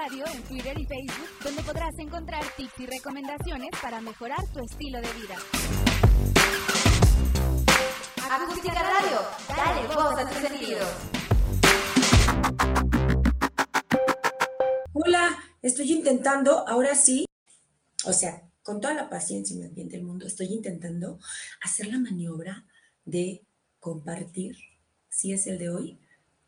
Radio 0.00 0.24
en 0.32 0.42
Twitter 0.44 0.78
y 0.78 0.86
Facebook, 0.86 1.28
donde 1.42 1.60
podrás 1.62 1.98
encontrar 1.98 2.44
tips 2.56 2.78
y 2.78 2.86
recomendaciones 2.86 3.70
para 3.82 4.00
mejorar 4.00 4.46
tu 4.52 4.60
estilo 4.60 5.00
de 5.00 5.12
vida. 5.14 5.36
Acústica 8.30 8.80
Radio, 8.80 9.18
dale 9.48 9.86
voz 9.88 10.18
a 10.18 10.28
tus 10.28 10.38
sentidos. 10.38 10.88
Hola, 14.92 15.36
estoy 15.62 15.92
intentando, 15.92 16.68
ahora 16.68 16.94
sí, 16.94 17.24
o 18.04 18.12
sea, 18.12 18.48
con 18.62 18.80
toda 18.80 18.94
la 18.94 19.10
paciencia 19.10 19.56
y 19.56 19.62
el 19.62 19.70
bien 19.70 19.88
del 19.88 20.04
mundo, 20.04 20.28
estoy 20.28 20.46
intentando 20.46 21.18
hacer 21.60 21.88
la 21.88 21.98
maniobra 21.98 22.64
de 23.04 23.44
compartir, 23.80 24.56
si 25.08 25.32
es 25.32 25.48
el 25.48 25.58
de 25.58 25.70
hoy, 25.70 25.98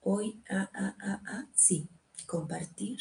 hoy, 0.03 0.41
ah, 0.49 0.71
ah, 0.73 0.97
ah, 1.03 1.23
ah, 1.27 1.47
sí, 1.53 1.89
compartir. 2.27 2.99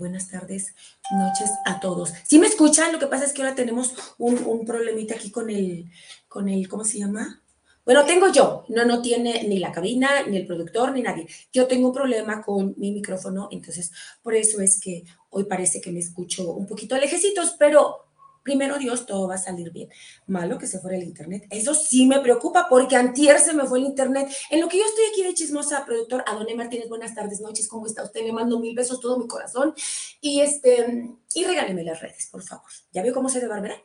Buenas 0.00 0.28
tardes, 0.28 0.74
noches 1.10 1.50
a 1.66 1.78
todos. 1.78 2.14
Si 2.26 2.38
me 2.38 2.46
escuchan, 2.46 2.90
lo 2.90 2.98
que 2.98 3.06
pasa 3.06 3.26
es 3.26 3.34
que 3.34 3.42
ahora 3.42 3.54
tenemos 3.54 3.92
un, 4.16 4.42
un 4.46 4.64
problemita 4.64 5.14
aquí 5.14 5.30
con 5.30 5.50
el, 5.50 5.90
con 6.26 6.48
el, 6.48 6.66
¿cómo 6.68 6.84
se 6.84 7.00
llama? 7.00 7.42
Bueno, 7.84 8.06
tengo 8.06 8.32
yo, 8.32 8.64
no, 8.70 8.86
no 8.86 9.02
tiene 9.02 9.46
ni 9.46 9.58
la 9.58 9.72
cabina, 9.72 10.22
ni 10.26 10.38
el 10.38 10.46
productor, 10.46 10.92
ni 10.92 11.02
nadie. 11.02 11.26
Yo 11.52 11.66
tengo 11.66 11.88
un 11.88 11.92
problema 11.92 12.40
con 12.40 12.74
mi 12.78 12.92
micrófono, 12.92 13.48
entonces 13.52 13.92
por 14.22 14.34
eso 14.34 14.62
es 14.62 14.80
que 14.80 15.04
hoy 15.28 15.44
parece 15.44 15.82
que 15.82 15.92
me 15.92 16.00
escucho 16.00 16.50
un 16.50 16.66
poquito 16.66 16.96
lejecitos, 16.96 17.56
pero 17.58 18.09
primero 18.50 18.78
Dios, 18.78 19.06
todo 19.06 19.28
va 19.28 19.36
a 19.36 19.38
salir 19.38 19.70
bien. 19.70 19.88
Malo 20.26 20.58
que 20.58 20.66
se 20.66 20.80
fuera 20.80 20.96
el 20.96 21.04
internet. 21.04 21.46
Eso 21.50 21.72
sí 21.72 22.04
me 22.04 22.18
preocupa 22.18 22.66
porque 22.68 22.96
antier 22.96 23.38
se 23.38 23.52
me 23.52 23.64
fue 23.64 23.78
el 23.78 23.84
internet. 23.84 24.28
En 24.50 24.60
lo 24.60 24.68
que 24.68 24.78
yo 24.78 24.84
estoy 24.84 25.04
aquí 25.12 25.22
de 25.22 25.34
chismosa, 25.34 25.86
productor 25.86 26.24
Adonai 26.26 26.56
Martínez, 26.56 26.88
buenas 26.88 27.14
tardes, 27.14 27.40
noches, 27.40 27.68
¿cómo 27.68 27.86
está 27.86 28.02
usted? 28.02 28.24
Le 28.24 28.32
mando 28.32 28.58
mil 28.58 28.74
besos, 28.74 28.98
todo 28.98 29.20
mi 29.20 29.28
corazón. 29.28 29.72
Y 30.20 30.40
este, 30.40 31.14
y 31.32 31.44
regáleme 31.44 31.84
las 31.84 32.00
redes, 32.00 32.28
por 32.32 32.42
favor. 32.42 32.68
¿Ya 32.90 33.04
veo 33.04 33.14
cómo 33.14 33.28
se 33.28 33.38
de 33.38 33.46
Bárbara? 33.46 33.80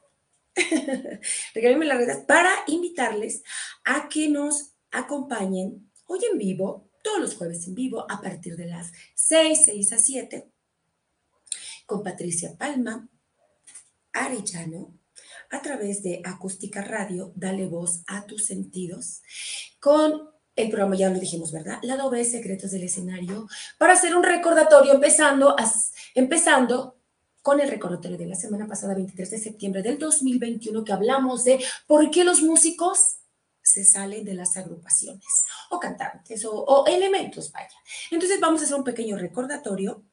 Regáleme 1.54 1.86
las 1.86 1.98
redes 2.00 2.18
para 2.26 2.52
invitarles 2.66 3.44
a 3.84 4.10
que 4.10 4.30
nos 4.30 4.74
acompañen 4.90 5.92
hoy 6.08 6.22
en 6.32 6.40
vivo, 6.40 6.90
todos 7.04 7.20
los 7.20 7.36
jueves 7.36 7.68
en 7.68 7.76
vivo, 7.76 8.04
a 8.10 8.20
partir 8.20 8.56
de 8.56 8.66
las 8.66 8.92
6, 9.14 9.62
6 9.66 9.94
a 9.94 10.00
7, 10.00 10.50
con 11.86 12.02
Patricia 12.02 12.58
Palma, 12.58 13.08
Arellano, 14.16 14.98
a 15.52 15.62
través 15.62 16.02
de 16.02 16.22
Acústica 16.24 16.82
Radio, 16.82 17.32
Dale 17.36 17.68
Voz 17.68 18.02
a 18.08 18.26
tus 18.26 18.46
sentidos, 18.46 19.22
con 19.80 20.30
el 20.56 20.70
programa, 20.70 20.96
ya 20.96 21.10
lo 21.10 21.20
dijimos, 21.20 21.52
¿verdad? 21.52 21.80
Lado 21.84 22.10
B, 22.10 22.24
Secretos 22.24 22.72
del 22.72 22.84
Escenario, 22.84 23.48
para 23.78 23.94
hacer 23.94 24.16
un 24.16 24.24
recordatorio 24.24 24.94
empezando, 24.94 25.56
empezando 26.16 26.98
con 27.42 27.60
el 27.60 27.70
recordatorio 27.70 28.18
de 28.18 28.26
la 28.26 28.36
semana 28.36 28.66
pasada, 28.68 28.96
23 28.96 29.30
de 29.30 29.38
septiembre 29.38 29.84
del 29.84 30.00
2021, 30.00 30.84
que 30.84 30.94
hablamos 30.94 31.44
de 31.44 31.64
por 31.86 32.10
qué 32.10 32.24
los 32.24 32.42
músicos 32.42 33.18
se 33.62 33.84
salen 33.84 34.24
de 34.24 34.34
las 34.34 34.56
agrupaciones 34.58 35.26
o 35.70 35.80
cantantes 35.80 36.46
o, 36.46 36.54
o 36.54 36.88
elementos, 36.88 37.52
vaya. 37.52 37.76
Entonces 38.10 38.40
vamos 38.40 38.62
a 38.62 38.66
hacer 38.66 38.78
un 38.78 38.84
pequeño 38.84 39.18
recordatorio 39.18 40.04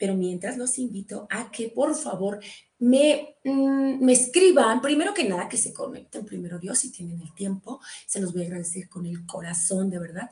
pero 0.00 0.14
mientras 0.14 0.56
los 0.56 0.78
invito 0.78 1.26
a 1.28 1.50
que 1.50 1.68
por 1.68 1.94
favor 1.94 2.40
me, 2.78 3.36
mm, 3.44 4.02
me, 4.02 4.12
escriban, 4.14 4.80
primero 4.80 5.12
que 5.12 5.28
nada, 5.28 5.46
que 5.46 5.58
se 5.58 5.74
conecten 5.74 6.24
primero 6.24 6.58
Dios 6.58 6.78
si 6.78 6.90
tienen 6.90 7.20
el 7.20 7.34
tiempo, 7.34 7.82
se 8.06 8.18
los 8.18 8.32
voy 8.32 8.44
a 8.44 8.46
agradecer 8.46 8.88
con 8.88 9.04
el 9.04 9.26
corazón, 9.26 9.90
de 9.90 9.98
verdad, 9.98 10.30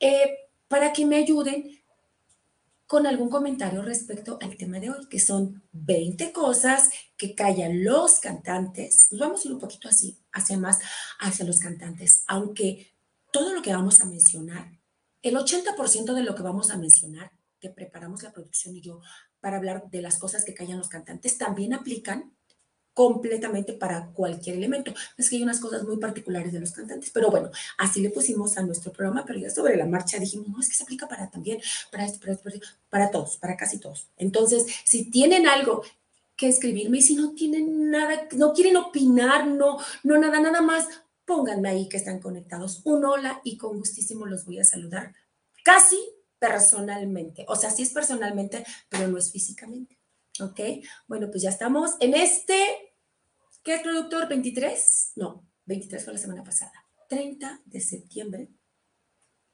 eh, 0.00 0.48
para 0.68 0.94
que 0.94 1.04
me 1.04 1.16
ayuden 1.16 1.78
con 2.86 3.06
algún 3.06 3.28
comentario 3.28 3.82
respecto 3.82 4.38
al 4.40 4.56
tema 4.56 4.80
de 4.80 4.88
hoy, 4.88 5.06
que 5.06 5.20
son 5.20 5.62
20 5.72 6.32
cosas 6.32 6.88
que 7.18 7.34
callan 7.34 7.84
los 7.84 8.20
cantantes. 8.20 9.08
Vamos 9.12 9.44
a 9.44 9.48
ir 9.48 9.54
un 9.54 9.60
poquito 9.60 9.86
así, 9.86 10.16
hacia 10.32 10.56
más, 10.56 10.78
hacia 11.18 11.44
los 11.44 11.60
cantantes, 11.60 12.24
aunque 12.26 12.90
todo 13.30 13.52
lo 13.52 13.60
que 13.60 13.74
vamos 13.74 14.00
a 14.00 14.06
mencionar, 14.06 14.80
el 15.20 15.36
80% 15.36 16.14
de 16.14 16.22
lo 16.22 16.34
que 16.34 16.42
vamos 16.42 16.70
a 16.70 16.78
mencionar 16.78 17.30
que 17.60 17.70
preparamos 17.70 18.22
la 18.22 18.32
producción 18.32 18.76
y 18.76 18.80
yo 18.80 19.00
para 19.40 19.58
hablar 19.58 19.90
de 19.90 20.02
las 20.02 20.18
cosas 20.18 20.44
que 20.44 20.54
callan 20.54 20.78
los 20.78 20.88
cantantes 20.88 21.38
también 21.38 21.74
aplican 21.74 22.32
completamente 22.92 23.72
para 23.72 24.08
cualquier 24.12 24.56
elemento. 24.56 24.92
Es 25.16 25.30
que 25.30 25.36
hay 25.36 25.42
unas 25.42 25.60
cosas 25.60 25.84
muy 25.84 25.98
particulares 25.98 26.52
de 26.52 26.60
los 26.60 26.72
cantantes, 26.72 27.10
pero 27.10 27.30
bueno, 27.30 27.50
así 27.78 28.00
le 28.00 28.10
pusimos 28.10 28.58
a 28.58 28.62
nuestro 28.62 28.92
programa, 28.92 29.24
pero 29.24 29.38
ya 29.38 29.50
sobre 29.50 29.76
la 29.76 29.86
marcha 29.86 30.18
dijimos, 30.18 30.48
no, 30.48 30.60
es 30.60 30.68
que 30.68 30.74
se 30.74 30.82
aplica 30.82 31.08
para 31.08 31.30
también, 31.30 31.60
para 31.90 32.04
esto, 32.04 32.20
para 32.20 32.32
esto, 32.32 32.50
para 32.88 33.10
todos, 33.10 33.36
para 33.36 33.56
casi 33.56 33.78
todos. 33.78 34.08
Entonces, 34.16 34.66
si 34.84 35.10
tienen 35.10 35.46
algo 35.46 35.82
que 36.36 36.48
escribirme 36.48 36.98
y 36.98 37.02
si 37.02 37.16
no 37.16 37.32
tienen 37.34 37.90
nada, 37.90 38.28
no 38.36 38.52
quieren 38.52 38.76
opinar, 38.76 39.46
no, 39.46 39.78
no 40.02 40.18
nada, 40.18 40.40
nada 40.40 40.60
más, 40.60 40.86
pónganme 41.24 41.68
ahí 41.68 41.88
que 41.88 41.96
están 41.96 42.18
conectados. 42.18 42.80
Un 42.84 43.04
hola 43.04 43.40
y 43.44 43.56
con 43.56 43.78
gustísimo 43.78 44.26
los 44.26 44.44
voy 44.44 44.58
a 44.58 44.64
saludar. 44.64 45.14
Casi 45.62 45.98
personalmente. 46.40 47.44
O 47.46 47.54
sea, 47.54 47.70
sí 47.70 47.82
es 47.84 47.90
personalmente, 47.90 48.64
pero 48.88 49.06
no 49.06 49.18
es 49.18 49.30
físicamente. 49.30 49.98
¿Ok? 50.40 50.58
Bueno, 51.06 51.30
pues 51.30 51.42
ya 51.42 51.50
estamos 51.50 51.92
en 52.00 52.14
este, 52.14 52.94
¿qué 53.62 53.74
es 53.74 53.82
productor? 53.82 54.28
¿23? 54.28 55.12
No, 55.16 55.46
23 55.66 56.02
fue 56.02 56.14
la 56.14 56.18
semana 56.18 56.42
pasada. 56.42 56.72
30 57.08 57.60
de 57.66 57.80
septiembre 57.80 58.48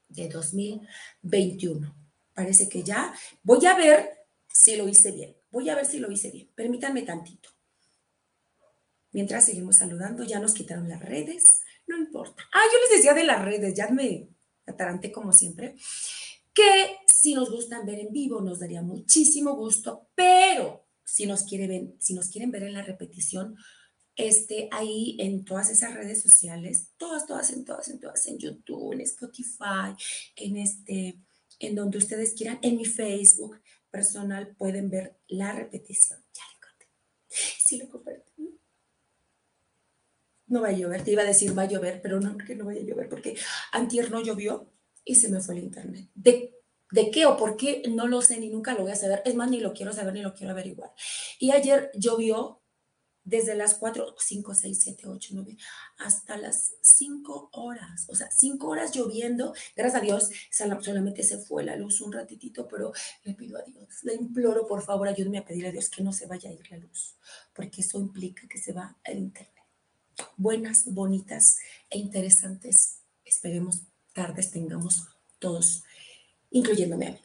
de 0.07 0.29
2021. 0.29 1.95
Parece 2.33 2.69
que 2.69 2.83
ya 2.83 3.13
voy 3.43 3.65
a 3.65 3.75
ver 3.75 4.25
si 4.47 4.77
lo 4.77 4.87
hice 4.87 5.11
bien. 5.11 5.35
Voy 5.51 5.69
a 5.69 5.75
ver 5.75 5.85
si 5.85 5.99
lo 5.99 6.09
hice 6.09 6.31
bien. 6.31 6.49
Permítanme 6.55 7.01
tantito. 7.01 7.49
Mientras 9.11 9.45
seguimos 9.45 9.77
saludando, 9.77 10.23
ya 10.23 10.39
nos 10.39 10.53
quitaron 10.53 10.87
las 10.87 11.01
redes. 11.01 11.61
No 11.87 11.97
importa. 11.97 12.43
Ah, 12.53 12.63
yo 12.71 12.79
les 12.81 12.97
decía 12.97 13.13
de 13.13 13.23
las 13.23 13.43
redes, 13.43 13.73
ya 13.73 13.89
me 13.89 14.29
ataranté 14.65 15.11
como 15.11 15.33
siempre 15.33 15.75
que 16.57 16.97
si 17.05 17.35
nos 17.35 17.51
gustan 17.51 17.85
ver 17.85 17.99
en 17.99 18.11
vivo 18.11 18.41
nos 18.41 18.59
daría 18.59 18.81
muchísimo 18.81 19.55
gusto, 19.55 20.09
pero 20.15 20.87
si 21.03 21.27
nos, 21.27 21.43
quiere 21.43 21.67
ver, 21.67 21.93
si 21.99 22.15
nos 22.15 22.29
quieren 22.29 22.49
ver 22.49 22.63
en 22.63 22.73
la 22.73 22.81
repetición, 22.81 23.55
este, 24.15 24.67
ahí 24.71 25.15
en 25.19 25.45
todas 25.45 25.69
esas 25.69 25.93
redes 25.93 26.23
sociales, 26.23 26.93
todas, 26.97 27.27
todas, 27.27 27.51
en 27.51 27.63
todas, 27.63 27.87
en 27.89 27.99
todas, 27.99 28.25
en 28.25 28.39
YouTube, 28.39 28.93
en 28.93 29.01
Spotify, 29.01 29.93
en 30.35 30.57
este, 30.57 31.21
en 31.59 31.75
donde 31.75 31.99
ustedes 31.99 32.33
quieran, 32.33 32.57
en 32.63 32.77
mi 32.77 32.85
Facebook 32.85 33.61
personal 33.91 34.55
pueden 34.57 34.89
ver 34.89 35.19
la 35.27 35.51
repetición. 35.51 36.19
Ya 36.33 36.41
le 36.51 36.59
conté. 36.59 36.87
Sí 37.59 37.77
lo 37.77 37.87
compartí. 37.87 38.59
No 40.47 40.61
va 40.61 40.69
a 40.69 40.71
llover, 40.71 41.03
te 41.03 41.11
iba 41.11 41.21
a 41.21 41.25
decir 41.25 41.55
va 41.55 41.63
a 41.63 41.67
llover, 41.67 42.01
pero 42.01 42.19
no, 42.19 42.35
que 42.35 42.55
no 42.55 42.65
vaya 42.65 42.81
a 42.81 42.83
llover, 42.83 43.09
porque 43.09 43.37
antier 43.73 44.09
no 44.09 44.23
llovió 44.23 44.73
y 45.07 45.15
se 45.15 45.29
me 45.29 45.39
fue 45.39 45.55
el 45.55 45.63
internet. 45.63 46.09
¿De, 46.13 46.53
¿De 46.91 47.09
qué 47.11 47.25
o 47.25 47.37
por 47.37 47.57
qué? 47.57 47.83
No 47.89 48.07
lo 48.07 48.21
sé 48.21 48.39
ni 48.39 48.49
nunca 48.49 48.73
lo 48.73 48.83
voy 48.83 48.91
a 48.91 48.95
saber. 48.95 49.21
Es 49.25 49.35
más, 49.35 49.49
ni 49.49 49.59
lo 49.59 49.73
quiero 49.73 49.93
saber 49.93 50.13
ni 50.13 50.21
lo 50.21 50.33
quiero 50.33 50.51
averiguar. 50.51 50.91
Y 51.39 51.51
ayer 51.51 51.91
llovió 51.95 52.61
desde 53.27 53.55
las 53.55 53.75
4, 53.75 54.15
5, 54.17 54.55
6, 54.55 54.79
7, 54.81 55.07
8, 55.07 55.29
9, 55.33 55.57
hasta 55.97 56.37
las 56.37 56.75
5 56.81 57.49
horas. 57.53 58.05
O 58.07 58.15
sea, 58.15 58.31
5 58.31 58.67
horas 58.67 58.93
lloviendo. 58.95 59.53
Gracias 59.75 60.01
a 60.01 60.05
Dios, 60.05 60.29
solamente 60.81 61.23
se 61.23 61.37
fue 61.37 61.65
la 61.65 61.75
luz 61.75 61.99
un 61.99 62.13
ratitito, 62.13 62.69
pero 62.69 62.93
le 63.23 63.33
pido 63.33 63.57
a 63.57 63.63
Dios, 63.63 64.03
le 64.03 64.13
imploro, 64.13 64.65
por 64.65 64.81
favor, 64.81 65.09
ayúdeme 65.09 65.39
a 65.39 65.45
pedirle 65.45 65.69
a 65.69 65.71
Dios 65.73 65.89
que 65.89 66.03
no 66.03 66.13
se 66.13 66.25
vaya 66.25 66.49
a 66.49 66.53
ir 66.53 66.71
la 66.71 66.77
luz, 66.77 67.17
porque 67.53 67.81
eso 67.81 67.99
implica 67.99 68.47
que 68.47 68.57
se 68.57 68.71
va 68.71 68.97
el 69.03 69.19
internet. 69.19 69.53
Buenas, 70.37 70.85
bonitas 70.85 71.57
e 71.89 71.97
interesantes, 71.97 72.99
esperemos 73.25 73.81
tardes 74.17 74.49
tengamos 74.49 75.03
todos, 75.37 75.83
incluyéndome 76.49 77.05
a 77.05 77.11
mí. 77.11 77.19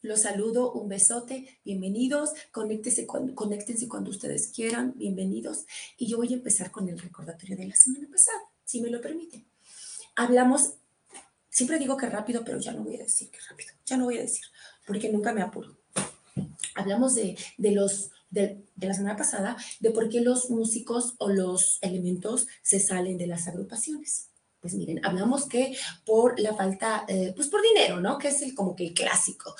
Los 0.00 0.22
saludo, 0.22 0.70
un 0.70 0.88
besote, 0.88 1.58
bienvenidos, 1.64 2.34
conéctense 2.52 3.04
cuando, 3.04 3.34
conéctense 3.34 3.88
cuando 3.88 4.10
ustedes 4.10 4.52
quieran, 4.54 4.94
bienvenidos. 4.94 5.66
Y 5.96 6.06
yo 6.06 6.18
voy 6.18 6.32
a 6.32 6.36
empezar 6.36 6.70
con 6.70 6.88
el 6.88 7.00
recordatorio 7.00 7.56
de 7.56 7.66
la 7.66 7.74
semana 7.74 8.06
pasada, 8.08 8.38
si 8.64 8.80
me 8.80 8.90
lo 8.90 9.00
permiten. 9.00 9.44
Hablamos, 10.14 10.74
siempre 11.50 11.80
digo 11.80 11.96
que 11.96 12.08
rápido, 12.08 12.44
pero 12.44 12.60
ya 12.60 12.72
no 12.72 12.84
voy 12.84 12.94
a 12.94 13.02
decir 13.02 13.28
que 13.32 13.38
rápido, 13.50 13.72
ya 13.84 13.96
no 13.96 14.04
voy 14.04 14.18
a 14.18 14.22
decir, 14.22 14.44
porque 14.86 15.10
nunca 15.10 15.32
me 15.32 15.42
apuro. 15.42 15.80
Hablamos 16.76 17.16
de, 17.16 17.36
de 17.56 17.72
los 17.72 18.12
de, 18.30 18.62
de, 18.76 18.86
la 18.86 18.94
semana 18.94 19.16
pasada 19.16 19.56
de 19.80 19.90
por 19.90 20.08
qué 20.08 20.20
los 20.20 20.48
músicos 20.48 21.14
o 21.18 21.28
los 21.28 21.78
elementos 21.80 22.46
se 22.62 22.78
salen 22.78 23.18
de 23.18 23.26
las 23.26 23.48
agrupaciones. 23.48 24.28
Pues 24.60 24.74
miren, 24.74 25.04
hablamos 25.06 25.46
que 25.46 25.76
por 26.04 26.38
la 26.40 26.52
falta, 26.54 27.04
eh, 27.06 27.32
pues 27.36 27.48
por 27.48 27.62
dinero, 27.62 28.00
¿no? 28.00 28.18
Que 28.18 28.28
es 28.28 28.42
el, 28.42 28.54
como 28.54 28.74
que 28.74 28.88
el 28.88 28.94
clásico. 28.94 29.54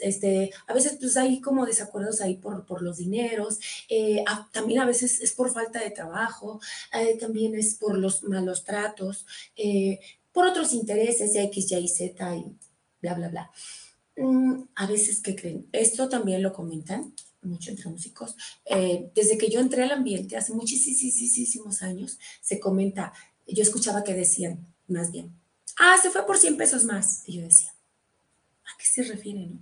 Este, 0.00 0.50
a 0.66 0.72
veces 0.72 0.96
pues 0.98 1.16
hay 1.18 1.40
como 1.40 1.66
desacuerdos 1.66 2.22
ahí 2.22 2.36
por, 2.36 2.64
por 2.64 2.80
los 2.80 2.96
dineros, 2.96 3.58
eh, 3.90 4.24
también 4.52 4.80
a 4.80 4.86
veces 4.86 5.20
es 5.20 5.32
por 5.32 5.52
falta 5.52 5.80
de 5.80 5.90
trabajo, 5.90 6.60
eh, 6.94 7.18
también 7.18 7.54
es 7.56 7.74
por 7.74 7.98
los 7.98 8.22
malos 8.24 8.64
tratos, 8.64 9.26
por 10.32 10.46
otros 10.46 10.72
intereses, 10.72 11.34
X, 11.34 11.72
Y, 11.72 11.88
Z 11.88 12.36
y 12.36 12.44
bla, 13.02 13.14
bla, 13.14 13.28
bla. 13.28 13.50
mm, 14.16 14.62
a 14.76 14.86
veces, 14.86 15.20
¿qué 15.20 15.36
creen? 15.36 15.68
Esto 15.72 16.08
también 16.08 16.42
lo 16.42 16.52
comentan 16.52 17.14
mucho 17.42 17.70
entre 17.70 17.88
músicos. 17.90 18.36
Eh, 18.64 19.10
desde 19.14 19.38
que 19.38 19.48
yo 19.48 19.60
entré 19.60 19.84
al 19.84 19.92
ambiente, 19.92 20.36
hace 20.36 20.52
muchísimos 20.52 21.82
años, 21.82 22.18
se 22.40 22.58
comenta, 22.58 23.12
yo 23.54 23.62
escuchaba 23.62 24.04
que 24.04 24.14
decían, 24.14 24.66
más 24.86 25.10
bien, 25.10 25.32
ah, 25.78 25.96
se 26.00 26.10
fue 26.10 26.26
por 26.26 26.38
100 26.38 26.56
pesos 26.56 26.84
más. 26.84 27.22
Y 27.26 27.34
yo 27.34 27.42
decía, 27.42 27.74
¿a 28.64 28.76
qué 28.78 28.86
se 28.86 29.02
refieren? 29.02 29.60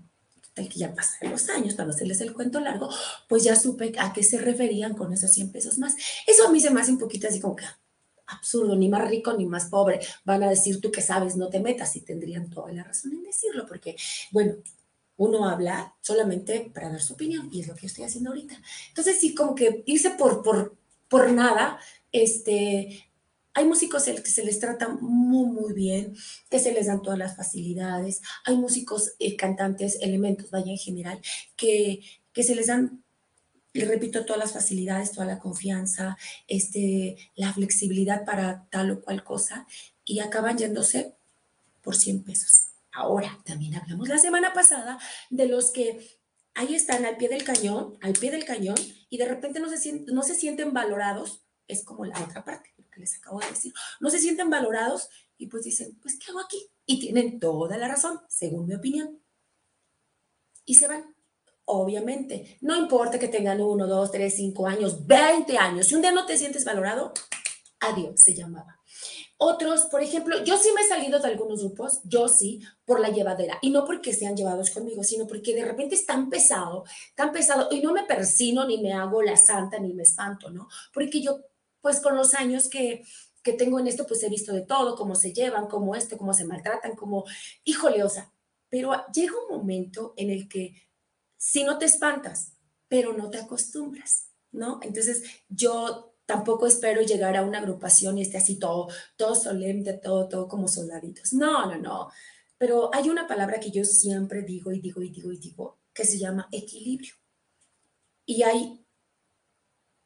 Tal 0.55 0.69
que 0.69 0.79
ya 0.79 0.95
pasaron 0.95 1.33
los 1.33 1.49
años, 1.51 1.75
para 1.75 1.91
hacerles 1.91 2.21
el 2.23 2.33
cuento 2.33 2.61
largo, 2.61 2.89
pues 3.29 3.45
ya 3.45 3.57
supe 3.57 3.93
a 3.99 4.13
qué 4.13 4.23
se 4.23 4.39
referían 4.39 4.95
con 4.95 5.13
esos 5.13 5.31
100 5.31 5.53
pesos 5.53 5.79
más. 5.79 5.95
Eso 6.27 6.47
a 6.47 6.51
mí 6.51 6.61
se 6.61 6.71
me 6.71 6.81
hace 6.81 6.93
un 6.93 6.99
poquito 6.99 7.29
así 7.29 7.41
como 7.41 7.57
que 7.57 7.67
absurdo, 8.27 8.75
ni 8.75 8.89
más 8.89 9.09
rico 9.09 9.35
ni 9.35 9.47
más 9.47 9.67
pobre. 9.67 10.01
Van 10.25 10.43
a 10.43 10.49
decir 10.49 10.81
tú 10.81 10.91
que 10.91 11.03
sabes, 11.03 11.37
no 11.37 11.49
te 11.49 11.61
metas 11.61 11.95
y 11.97 12.01
tendrían 12.01 12.51
toda 12.51 12.73
la 12.73 12.85
razón 12.85 13.13
en 13.13 13.23
decirlo, 13.23 13.67
porque, 13.67 13.97
bueno, 14.33 14.55
uno 15.19 15.49
habla 15.49 15.95
solamente 16.01 16.71
para 16.75 16.91
dar 16.91 17.01
su 17.01 17.15
opinión 17.15 17.49
y 17.53 17.61
es 17.61 17.69
lo 17.69 17.75
que 17.75 17.87
estoy 17.87 18.05
haciendo 18.05 18.31
ahorita. 18.31 18.61
Entonces, 18.89 19.19
sí, 19.21 19.35
como 19.35 19.55
que 19.55 19.83
irse 19.87 20.11
por, 20.11 20.43
por, 20.43 20.77
por 21.09 21.31
nada, 21.33 21.79
este, 22.13 23.06
hay 23.57 23.65
músicos 23.65 24.05
que 24.05 24.31
se 24.31 24.45
les 24.45 24.61
trata 24.61 24.89
muy, 24.89 25.47
muy 25.47 25.73
bien, 25.73 26.15
que 26.51 26.59
se 26.59 26.73
les 26.73 26.89
dan 26.89 27.01
todas 27.01 27.19
las 27.19 27.37
facilidades. 27.37 28.21
Hay 28.45 28.55
músicos, 28.55 29.15
eh, 29.19 29.35
cantantes, 29.35 29.99
elementos, 30.03 30.51
vaya 30.51 30.71
en 30.71 30.77
general, 30.77 31.23
que, 31.57 32.03
que 32.35 32.43
se 32.43 32.55
les 32.55 32.67
dan 32.67 33.03
y 33.73 33.81
repito, 33.81 34.25
todas 34.25 34.41
las 34.41 34.53
facilidades, 34.53 35.13
toda 35.13 35.27
la 35.27 35.39
confianza, 35.39 36.19
este, 36.49 37.17
la 37.35 37.53
flexibilidad 37.53 38.25
para 38.25 38.67
tal 38.71 38.91
o 38.91 39.01
cual 39.01 39.25
cosa 39.25 39.67
y 40.05 40.21
acaban 40.21 40.59
yéndose 40.59 41.15
por 41.81 41.97
100 41.97 42.25
pesos. 42.25 42.69
Ahora, 42.93 43.39
también 43.45 43.75
hablamos 43.75 44.09
la 44.09 44.19
semana 44.19 44.53
pasada 44.53 44.99
de 45.31 45.47
los 45.47 45.73
que 45.73 46.19
ahí 46.55 46.75
están 46.75 47.07
al 47.07 47.17
pie 47.17 47.31
del 47.31 47.45
cañón, 47.45 47.99
al 48.03 48.13
pie 48.13 48.31
del 48.31 48.45
cañón, 48.45 48.77
y 49.09 49.17
de 49.17 49.27
repente 49.27 49.61
no 49.61 49.71
se, 49.71 49.79
sienten, 49.79 50.15
no 50.15 50.23
se 50.23 50.35
sienten 50.35 50.75
valorados, 50.75 51.43
es 51.69 51.85
como 51.85 52.05
la 52.05 52.23
otra 52.23 52.45
parte, 52.45 52.75
les 53.01 53.17
acabo 53.17 53.41
de 53.41 53.49
decir, 53.49 53.73
no 54.01 54.11
se 54.11 54.19
sienten 54.19 54.51
valorados 54.51 55.09
y 55.39 55.47
pues 55.49 55.65
dicen, 55.65 55.99
pues, 56.01 56.19
¿qué 56.19 56.31
hago 56.31 56.41
aquí? 56.41 56.71
Y 56.87 57.01
tienen 57.01 57.39
toda 57.39 57.77
la 57.77 57.89
razón, 57.89 58.21
según 58.29 58.67
mi 58.67 58.75
opinión. 58.75 59.21
Y 60.65 60.75
se 60.75 60.89
van. 60.89 61.15
Obviamente, 61.69 62.59
no 62.61 62.77
importa 62.77 63.19
que 63.19 63.29
tengan 63.29 63.61
uno, 63.61 63.87
dos, 63.87 64.13
tres, 64.13 64.35
cinco 64.37 64.69
años, 64.69 65.07
20 65.07 65.59
años. 65.59 65.87
Si 65.87 65.97
un 65.97 66.01
día 66.01 66.13
no 66.13 66.25
te 66.25 66.37
sientes 66.37 66.65
valorado, 66.65 67.13
adiós, 67.81 68.21
se 68.21 68.35
llamaba. 68.35 68.81
Otros, 69.39 69.83
por 69.87 70.03
ejemplo, 70.03 70.43
yo 70.45 70.57
sí 70.57 70.71
me 70.75 70.81
he 70.81 70.89
salido 70.89 71.19
de 71.19 71.29
algunos 71.29 71.61
grupos, 71.61 72.01
yo 72.05 72.29
sí, 72.29 72.63
por 72.87 73.01
la 73.01 73.11
llevadera. 73.11 73.59
Y 73.61 73.71
no 73.71 73.85
porque 73.85 74.15
sean 74.15 74.37
llevados 74.37 74.71
conmigo, 74.71 75.05
sino 75.05 75.27
porque 75.27 75.55
de 75.55 75.65
repente 75.65 75.95
es 75.95 76.07
tan 76.07 76.31
pesado, 76.31 76.85
tan 77.15 77.33
pesado, 77.33 77.69
y 77.71 77.81
no 77.81 77.93
me 77.93 78.05
persino, 78.05 78.67
ni 78.67 78.79
me 78.79 78.95
hago 78.95 79.23
la 79.23 79.37
santa, 79.37 79.79
ni 79.79 79.93
me 79.93 80.05
espanto, 80.05 80.51
¿no? 80.51 80.69
Porque 80.95 81.21
yo, 81.21 81.41
pues 81.87 82.01
con 82.01 82.17
los 82.17 82.35
años 82.35 82.69
que, 82.69 83.05
que 83.45 83.53
tengo 83.53 83.79
en 83.79 83.87
esto, 83.87 84.09
pues 84.09 84.21
he 84.25 84.29
visto 84.29 84.53
de 84.53 84.63
todo, 84.63 84.97
cómo 84.97 85.15
se 85.15 85.33
llevan, 85.33 85.69
cómo 85.69 85.95
esto, 85.95 86.19
cómo 86.19 86.35
se 86.35 86.45
maltratan, 86.45 86.97
cómo, 86.97 87.25
híjole, 87.63 88.03
o 88.03 88.09
sea, 88.09 88.33
pero 88.69 88.91
llega 89.15 89.35
un 89.49 89.57
momento 89.57 90.13
en 90.17 90.31
el 90.31 90.49
que 90.49 90.75
si 91.37 91.63
no 91.63 91.79
te 91.79 91.85
espantas, 91.85 92.55
pero 92.89 93.13
no 93.13 93.31
te 93.31 93.39
acostumbras, 93.39 94.31
¿no? 94.51 94.81
Entonces 94.83 95.23
yo 95.49 96.17
tampoco 96.27 96.67
espero 96.67 97.03
llegar 97.03 97.37
a 97.37 97.43
una 97.43 97.59
agrupación 97.59 98.19
y 98.19 98.23
esté 98.23 98.39
así 98.39 98.59
todo, 98.59 98.89
todo 99.17 99.37
solemne, 99.37 99.93
todo, 99.93 100.29
todo 100.29 100.49
como 100.49 100.67
soldaditos. 100.67 101.35
No, 101.35 101.67
no, 101.67 101.79
no. 101.79 102.11
Pero 102.59 102.93
hay 102.93 103.09
una 103.11 103.29
palabra 103.29 103.61
que 103.61 103.71
yo 103.71 103.85
siempre 103.85 104.43
digo 104.43 104.73
y 104.73 104.81
digo 104.81 105.03
y 105.03 105.11
digo 105.11 105.31
y 105.31 105.39
digo, 105.39 105.79
que 105.95 106.05
se 106.05 106.19
llama 106.19 106.49
equilibrio. 106.51 107.15
Y 108.25 108.43
hay, 108.43 108.85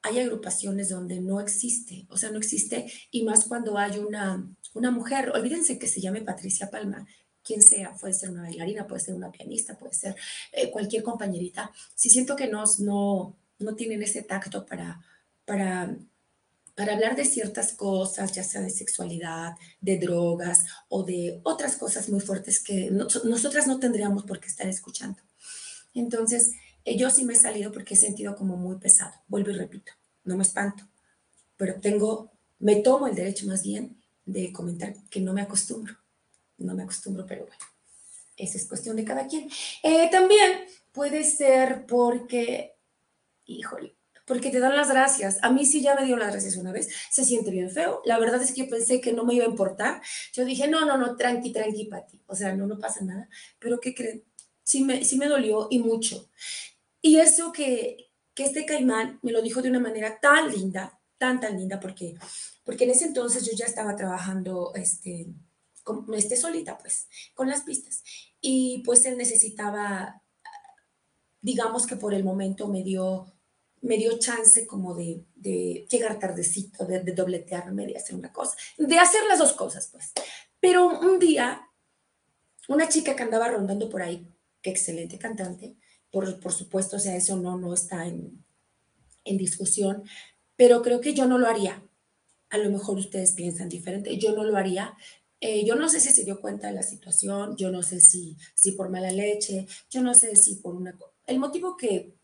hay 0.03 0.19
agrupaciones 0.19 0.89
donde 0.89 1.21
no 1.21 1.41
existe, 1.41 2.07
o 2.09 2.17
sea, 2.17 2.31
no 2.31 2.39
existe, 2.39 2.91
y 3.11 3.25
más 3.25 3.45
cuando 3.45 3.77
hay 3.77 3.99
una, 3.99 4.49
una 4.75 4.91
mujer, 4.91 5.31
olvídense 5.31 5.79
que 5.79 5.87
se 5.87 6.01
llame 6.01 6.23
Patricia 6.23 6.71
Palma, 6.71 7.07
quien 7.43 7.63
sea, 7.63 7.95
puede 7.95 8.15
ser 8.15 8.31
una 8.31 8.43
bailarina, 8.43 8.87
puede 8.87 9.01
ser 9.01 9.15
una 9.15 9.31
pianista, 9.31 9.77
puede 9.79 9.95
ser 9.95 10.15
eh, 10.53 10.71
cualquier 10.71 11.03
compañerita, 11.03 11.71
si 11.95 12.11
siento 12.11 12.37
que 12.37 12.49
no, 12.49 12.65
no, 12.79 13.37
no 13.59 13.75
tienen 13.75 14.03
ese 14.03 14.23
tacto 14.23 14.65
para, 14.65 15.03
para, 15.45 15.97
para 16.75 16.95
hablar 16.95 17.17
de 17.17 17.25
ciertas 17.25 17.73
cosas, 17.73 18.33
ya 18.33 18.45
sea 18.45 18.63
de 18.63 18.71
sexualidad, 18.71 19.55
de 19.81 19.99
drogas 19.99 20.65
o 20.89 21.03
de 21.03 21.41
otras 21.43 21.77
cosas 21.77 22.09
muy 22.09 22.21
fuertes 22.21 22.63
que 22.63 22.91
nosotras 22.91 23.67
no 23.67 23.79
tendríamos 23.79 24.25
por 24.25 24.41
qué 24.41 24.49
estar 24.49 24.67
escuchando. 24.67 25.21
Entonces, 25.95 26.53
yo 26.85 27.11
sí 27.11 27.25
me 27.25 27.35
he 27.35 27.37
salido 27.37 27.73
porque 27.73 27.95
he 27.95 27.97
sentido 27.97 28.37
como 28.37 28.57
muy 28.57 28.77
pesado. 28.77 29.13
Vuelvo 29.29 29.51
y 29.51 29.55
repito, 29.55 29.93
no 30.25 30.37
me 30.37 30.43
espanto, 30.43 30.85
pero 31.57 31.81
tengo, 31.81 32.33
me 32.59 32.77
tomo 32.77 33.07
el 33.07 33.15
derecho 33.15 33.47
más 33.47 33.63
bien 33.63 33.97
de 34.25 34.53
comentar 34.53 34.95
que 35.11 35.21
no 35.21 35.33
me 35.33 35.43
acostumbro 35.43 36.01
no 36.61 36.75
me 36.75 36.83
acostumbro, 36.83 37.27
pero 37.27 37.47
bueno, 37.47 37.65
esa 38.37 38.57
es 38.57 38.67
cuestión 38.67 38.97
de 38.97 39.05
cada 39.05 39.27
quien. 39.27 39.49
Eh, 39.83 40.09
también 40.11 40.61
puede 40.93 41.25
ser 41.25 41.87
porque, 41.87 42.77
híjole, 43.47 43.97
porque 44.27 44.51
te 44.51 44.61
dan 44.61 44.77
las 44.77 44.91
gracias. 44.91 45.39
A 45.43 45.51
mí 45.51 45.65
sí 45.65 45.83
ya 45.83 45.95
me 45.95 46.05
dio 46.05 46.17
las 46.17 46.31
gracias 46.33 46.57
una 46.57 46.73
vez, 46.73 46.89
se 47.11 47.25
siente 47.25 47.51
bien 47.51 47.71
feo. 47.71 48.01
La 48.05 48.19
verdad 48.19 48.41
es 48.41 48.53
que 48.53 48.63
yo 48.63 48.69
pensé 48.69 49.01
que 49.01 49.13
no 49.13 49.25
me 49.25 49.35
iba 49.35 49.45
a 49.45 49.49
importar. 49.49 50.01
Yo 50.33 50.45
dije, 50.45 50.69
no, 50.69 50.85
no, 50.85 50.97
no, 50.97 51.17
tranqui, 51.17 51.53
tranqui, 51.53 51.87
Pati. 51.87 52.21
O 52.27 52.37
sea, 52.37 52.55
no, 52.55 52.67
no 52.67 52.79
pasa 52.79 53.05
nada. 53.05 53.29
Pero 53.59 53.81
¿qué 53.81 53.95
creen? 53.95 54.25
Sí 54.63 54.85
me, 54.85 55.05
sí 55.05 55.17
me 55.17 55.27
dolió 55.27 55.69
y 55.71 55.79
mucho. 55.79 56.29
Y 57.03 57.19
eso 57.19 57.53
que, 57.53 58.11
que 58.35 58.45
este 58.45 58.67
caimán 58.67 59.19
me 59.23 59.33
lo 59.33 59.43
dijo 59.43 59.63
de 59.63 59.71
una 59.71 59.81
manera 59.81 60.21
tan 60.21 60.51
linda, 60.51 61.01
tan, 61.19 61.41
tan 61.41 61.59
linda, 61.59 61.81
porque, 61.81 62.17
porque 62.65 62.85
en 62.85 62.91
ese 62.91 63.07
entonces 63.07 63.45
yo 63.45 63.53
ya 63.57 63.67
estaba 63.67 63.97
trabajando, 63.97 64.73
este, 64.75 65.27
no 65.87 66.15
esté 66.15 66.37
solita, 66.37 66.79
pues, 66.79 67.09
con 67.35 67.49
las 67.49 67.63
pistas. 67.63 68.03
Y 68.41 68.83
pues 68.85 69.05
él 69.05 69.19
necesitaba, 69.19 70.23
digamos 71.41 71.87
que 71.87 71.97
por 71.97 72.15
el 72.15 72.25
momento 72.25 72.69
me 72.69 72.83
dio, 72.83 73.33
me 73.83 73.97
dio 73.97 74.19
chance 74.19 74.67
como 74.67 74.95
de, 74.95 75.25
de 75.35 75.87
llegar 75.91 76.19
tardecito, 76.19 76.85
de, 76.85 77.01
de, 77.01 77.13
dobletearme, 77.13 77.87
de 77.87 77.97
hacer 77.97 78.15
una 78.15 78.33
cosa, 78.33 78.57
de 78.79 78.99
hacer 78.99 79.25
las 79.27 79.39
dos 79.39 79.53
cosas, 79.53 79.89
pues. 79.93 80.13
Pero 80.61 81.01
un 81.01 81.19
día, 81.19 81.69
una 82.69 82.89
chica 82.89 83.17
que 83.17 83.23
andaba 83.23 83.49
rondando 83.49 83.89
por 83.89 84.03
ahí, 84.03 84.27
excelente 84.63 85.19
cantante, 85.19 85.77
por, 86.11 86.41
por 86.41 86.53
supuesto, 86.53 86.97
o 86.97 86.99
sea, 86.99 87.17
eso 87.17 87.37
no, 87.37 87.57
no 87.59 87.73
está 87.73 88.07
en, 88.07 88.45
en 89.25 89.37
discusión, 89.37 90.03
pero 90.57 90.83
creo 90.83 91.01
que 91.01 91.15
yo 91.15 91.27
no 91.27 91.39
lo 91.39 91.49
haría. 91.49 91.83
A 92.51 92.59
lo 92.59 92.71
mejor 92.71 92.99
ustedes 92.99 93.33
piensan 93.33 93.69
diferente, 93.69 94.19
yo 94.19 94.35
no 94.35 94.45
lo 94.45 94.57
haría, 94.57 94.97
eh, 95.41 95.65
yo 95.65 95.75
no 95.75 95.89
sé 95.89 96.01
si 96.01 96.11
se 96.11 96.25
dio 96.25 96.41
cuenta 96.41 96.67
de 96.67 96.75
la 96.75 96.83
situación, 96.83 97.57
yo 97.57 97.71
no 97.71 97.83
sé 97.83 98.01
si, 98.01 98.37
si 98.55 98.73
por 98.73 98.91
mala 98.91 99.11
leche, 99.11 99.67
yo 99.89 100.03
no 100.03 100.15
sé 100.15 100.37
si 100.37 100.57
por 100.57 100.75
una... 100.75 100.99
El 101.27 101.39
motivo 101.39 101.77
que, 101.77 102.15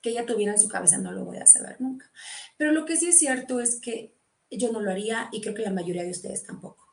que 0.00 0.10
ella 0.10 0.26
tuviera 0.26 0.52
en 0.52 0.58
su 0.58 0.68
cabeza 0.68 0.98
no 0.98 1.12
lo 1.12 1.24
voy 1.24 1.36
a 1.36 1.46
saber 1.46 1.80
nunca. 1.80 2.10
Pero 2.56 2.72
lo 2.72 2.84
que 2.84 2.96
sí 2.96 3.08
es 3.08 3.18
cierto 3.18 3.60
es 3.60 3.80
que 3.80 4.16
yo 4.50 4.72
no 4.72 4.80
lo 4.80 4.90
haría 4.90 5.28
y 5.30 5.40
creo 5.40 5.54
que 5.54 5.62
la 5.62 5.70
mayoría 5.70 6.02
de 6.02 6.10
ustedes 6.10 6.42
tampoco. 6.44 6.88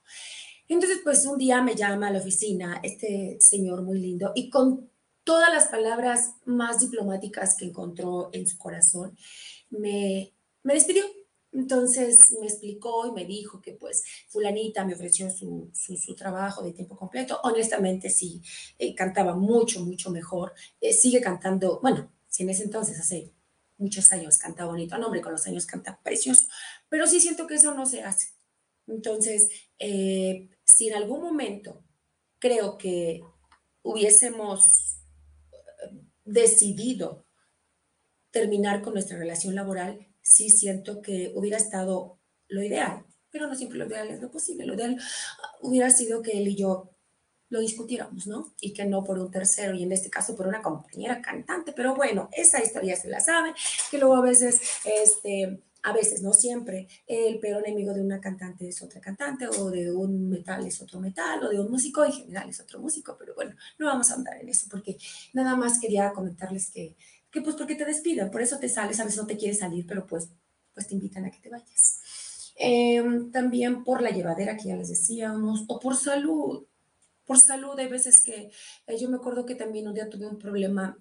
Entonces, 0.68 1.00
pues 1.04 1.26
un 1.26 1.38
día 1.38 1.62
me 1.62 1.76
llama 1.76 2.08
a 2.08 2.12
la 2.12 2.20
oficina 2.20 2.80
este 2.84 3.38
señor 3.40 3.84
muy 3.84 4.00
lindo 4.00 4.32
y 4.36 4.50
con 4.50 4.90
todas 5.24 5.52
las 5.52 5.68
palabras 5.68 6.34
más 6.46 6.80
diplomáticas 6.80 7.56
que 7.58 7.66
encontró 7.66 8.30
en 8.32 8.48
su 8.48 8.58
corazón, 8.58 9.18
me, 9.70 10.34
me 10.64 10.74
despidió 10.74 11.04
entonces 11.56 12.36
me 12.40 12.48
explicó 12.48 13.08
y 13.08 13.12
me 13.14 13.26
dijo 13.26 13.62
que 13.62 13.72
pues 13.74 14.04
fulanita 14.28 14.84
me 14.86 14.94
ofreció 14.94 15.30
su, 15.30 15.72
trabajo 16.18 16.62
de 16.62 16.74
tiempo 16.74 16.98
completo. 16.98 17.40
Honestamente 17.44 18.10
sí, 18.10 18.42
eh, 18.78 18.94
cantaba 18.94 19.36
mucho, 19.36 19.80
mucho 19.86 20.12
mejor. 20.12 20.54
Eh, 20.82 20.92
sigue 20.92 21.22
cantando, 21.22 21.80
bueno, 21.82 22.12
si 22.28 22.44
en 22.44 22.50
ese 22.50 22.64
entonces 22.64 23.00
hace 23.00 23.32
muchos 23.78 24.12
años 24.12 24.38
canta 24.38 24.66
bonito, 24.66 24.98
no 24.98 25.06
hombre, 25.08 25.22
con 25.22 25.32
los 25.32 25.48
años 25.48 25.66
canta 25.66 26.00
precioso, 26.04 26.46
pero 26.90 27.08
sí 27.08 27.20
siento 27.20 27.48
que 27.48 27.56
eso 27.56 27.74
no 27.74 27.86
se 27.86 28.04
hace. 28.04 28.34
Entonces, 28.88 29.50
eh, 29.80 30.50
si 30.66 30.90
en 30.90 30.96
algún 30.96 31.22
momento 31.22 31.84
creo 32.40 32.78
que 32.78 33.22
hubiésemos 33.84 34.98
decidido 36.26 37.26
terminar 38.32 38.82
con 38.82 38.94
nuestra 38.94 39.18
relación 39.18 39.56
laboral, 39.56 40.08
sí 40.22 40.50
siento 40.50 41.02
que 41.02 41.32
hubiera 41.36 41.58
estado 41.58 42.20
lo 42.48 42.64
ideal, 42.64 43.06
pero 43.30 43.48
no 43.48 43.56
siempre 43.56 43.78
lo 43.78 43.86
ideal 43.86 44.10
es 44.10 44.22
lo 44.22 44.32
posible. 44.32 44.66
Lo 44.66 44.74
ideal 44.74 45.00
hubiera 45.62 45.90
sido 45.90 46.22
que 46.22 46.38
él 46.38 46.48
y 46.48 46.56
yo 46.56 46.92
lo 47.50 47.60
discutiéramos, 47.60 48.28
¿no? 48.28 48.54
Y 48.60 48.74
que 48.74 48.86
no 48.86 49.04
por 49.04 49.20
un 49.20 49.32
tercero, 49.32 49.76
y 49.76 49.84
en 49.84 49.92
este 49.92 50.10
caso 50.10 50.36
por 50.36 50.48
una 50.48 50.62
compañera 50.62 51.22
cantante, 51.22 51.74
pero 51.74 51.96
bueno, 51.96 52.28
esa 52.32 52.62
historia 52.62 52.96
se 52.96 53.08
la 53.08 53.20
sabe, 53.20 53.54
que 53.92 54.00
luego 54.00 54.16
a 54.16 54.22
veces, 54.22 54.60
este, 54.84 55.62
a 55.86 55.94
veces, 55.94 56.24
no 56.24 56.34
siempre, 56.34 56.88
el 57.06 57.40
peor 57.40 57.64
enemigo 57.64 57.94
de 57.94 58.02
una 58.02 58.20
cantante 58.20 58.68
es 58.68 58.82
otra 58.82 59.00
cantante, 59.00 59.48
o 59.48 59.70
de 59.70 59.92
un 59.92 60.30
metal 60.30 60.66
es 60.66 60.82
otro 60.82 61.00
metal, 61.00 61.44
o 61.44 61.50
de 61.50 61.60
un 61.60 61.70
músico 61.70 62.04
en 62.04 62.12
general 62.12 62.50
es 62.50 62.60
otro 62.60 62.80
músico, 62.80 63.16
pero 63.20 63.36
bueno, 63.36 63.56
no 63.78 63.86
vamos 63.86 64.10
a 64.10 64.16
andar 64.16 64.42
en 64.42 64.50
eso, 64.50 64.66
porque 64.70 64.98
nada 65.34 65.56
más 65.56 65.80
quería 65.80 66.12
comentarles 66.12 66.72
que, 66.72 66.96
que 67.30 67.42
pues 67.42 67.56
porque 67.56 67.76
te 67.76 67.86
despidan, 67.86 68.32
por 68.32 68.42
eso 68.42 68.58
te 68.58 68.68
sales, 68.68 69.00
a 69.00 69.04
veces 69.04 69.22
no 69.22 69.28
te 69.28 69.38
quieres 69.38 69.60
salir, 69.60 69.86
pero 69.86 70.08
pues, 70.08 70.28
pues 70.74 70.88
te 70.88 70.96
invitan 70.96 71.26
a 71.26 71.30
que 71.30 71.40
te 71.40 71.50
vayas. 71.50 72.02
Em, 72.56 73.32
también 73.32 73.84
por 73.84 74.02
la 74.02 74.10
llevadera 74.10 74.58
que 74.58 74.70
ya 74.70 74.76
les 74.76 74.90
decíamos, 74.90 75.66
o 75.68 75.80
por 75.80 75.96
salud, 75.96 76.66
por 77.26 77.40
salud, 77.40 77.78
hay 77.78 77.90
veces 77.90 78.24
que 78.24 78.50
eh, 78.88 78.98
yo 79.00 79.08
me 79.08 79.18
acuerdo 79.18 79.46
que 79.46 79.54
también 79.54 79.88
un 79.88 79.94
día 79.94 80.10
tuve 80.10 80.26
un 80.26 80.40
problema 80.40 80.98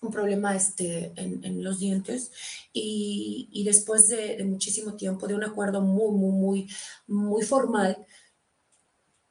un 0.00 0.10
problema 0.10 0.54
este, 0.54 1.12
en, 1.16 1.62
los 1.62 1.78
dientes. 1.80 2.30
Y, 2.72 3.48
y 3.52 3.64
después 3.64 4.08
de, 4.08 4.42
muchísimo 4.44 4.94
tiempo, 4.96 5.26
de 5.26 5.34
un 5.34 5.44
acuerdo 5.44 5.80
muy, 5.80 6.12
muy, 6.12 6.32
muy, 6.32 6.70
muy 7.06 7.42
formal, 7.42 8.06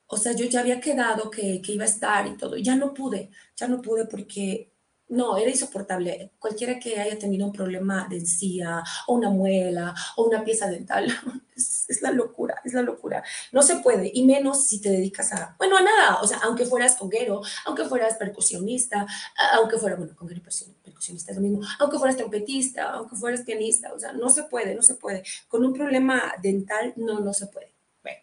o 0.07 0.17
sea, 0.17 0.33
yo 0.33 0.45
ya 0.45 0.61
había 0.61 0.79
quedado 0.79 1.29
que, 1.29 1.61
que 1.61 1.73
iba 1.73 1.83
a 1.83 1.87
estar 1.87 2.27
y 2.27 2.37
todo, 2.37 2.57
ya 2.57 2.75
no 2.75 2.93
pude, 2.93 3.29
ya 3.55 3.67
no 3.67 3.81
pude 3.81 4.05
porque 4.05 4.71
no, 5.09 5.37
era 5.37 5.49
insoportable. 5.49 6.31
Cualquiera 6.39 6.79
que 6.79 6.99
haya 6.99 7.17
tenido 7.17 7.45
un 7.45 7.53
problema 7.53 8.07
de 8.09 8.17
encía 8.17 8.83
o 9.07 9.13
una 9.13 9.29
muela 9.29 9.95
o 10.17 10.25
una 10.25 10.43
pieza 10.43 10.69
dental, 10.69 11.07
es, 11.55 12.01
la 12.01 12.11
locura, 12.11 12.61
es 12.65 12.73
la 12.73 12.81
locura. 12.81 13.23
No 13.51 13.61
se 13.61 13.77
puede, 13.77 14.11
y 14.13 14.25
menos 14.25 14.65
si 14.65 14.81
te 14.81 14.89
dedicas 14.89 15.31
a, 15.33 15.55
bueno, 15.57 15.77
a 15.77 15.81
nada, 15.81 16.21
o 16.21 16.27
sea, 16.27 16.39
aunque 16.43 16.65
fueras 16.65 16.95
conguero, 16.95 17.41
aunque 17.65 17.85
fueras 17.85 18.15
percusionista, 18.15 19.07
aunque 19.53 19.77
fuera, 19.77 19.95
bueno, 19.95 20.15
conguero 20.15 20.41
y 20.41 20.73
percusionista 20.83 21.31
es 21.31 21.37
lo 21.37 21.43
mismo, 21.43 21.61
aunque 21.79 21.97
fueras 21.97 22.17
trompetista, 22.17 22.91
aunque 22.91 23.15
fueras 23.15 23.41
pianista, 23.41 23.93
o 23.93 23.99
sea, 23.99 24.11
no 24.11 24.29
se 24.29 24.43
puede, 24.43 24.75
no 24.75 24.83
se 24.83 24.95
puede. 24.95 25.23
Con 25.47 25.65
un 25.65 25.73
problema 25.73 26.33
dental, 26.41 26.93
no, 26.97 27.19
no 27.19 27.33
se 27.33 27.47
puede. 27.47 27.71
Bueno, 28.03 28.19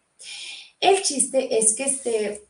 el 0.81 1.03
chiste 1.03 1.59
es 1.59 1.75
que 1.75 1.85
este 1.85 2.47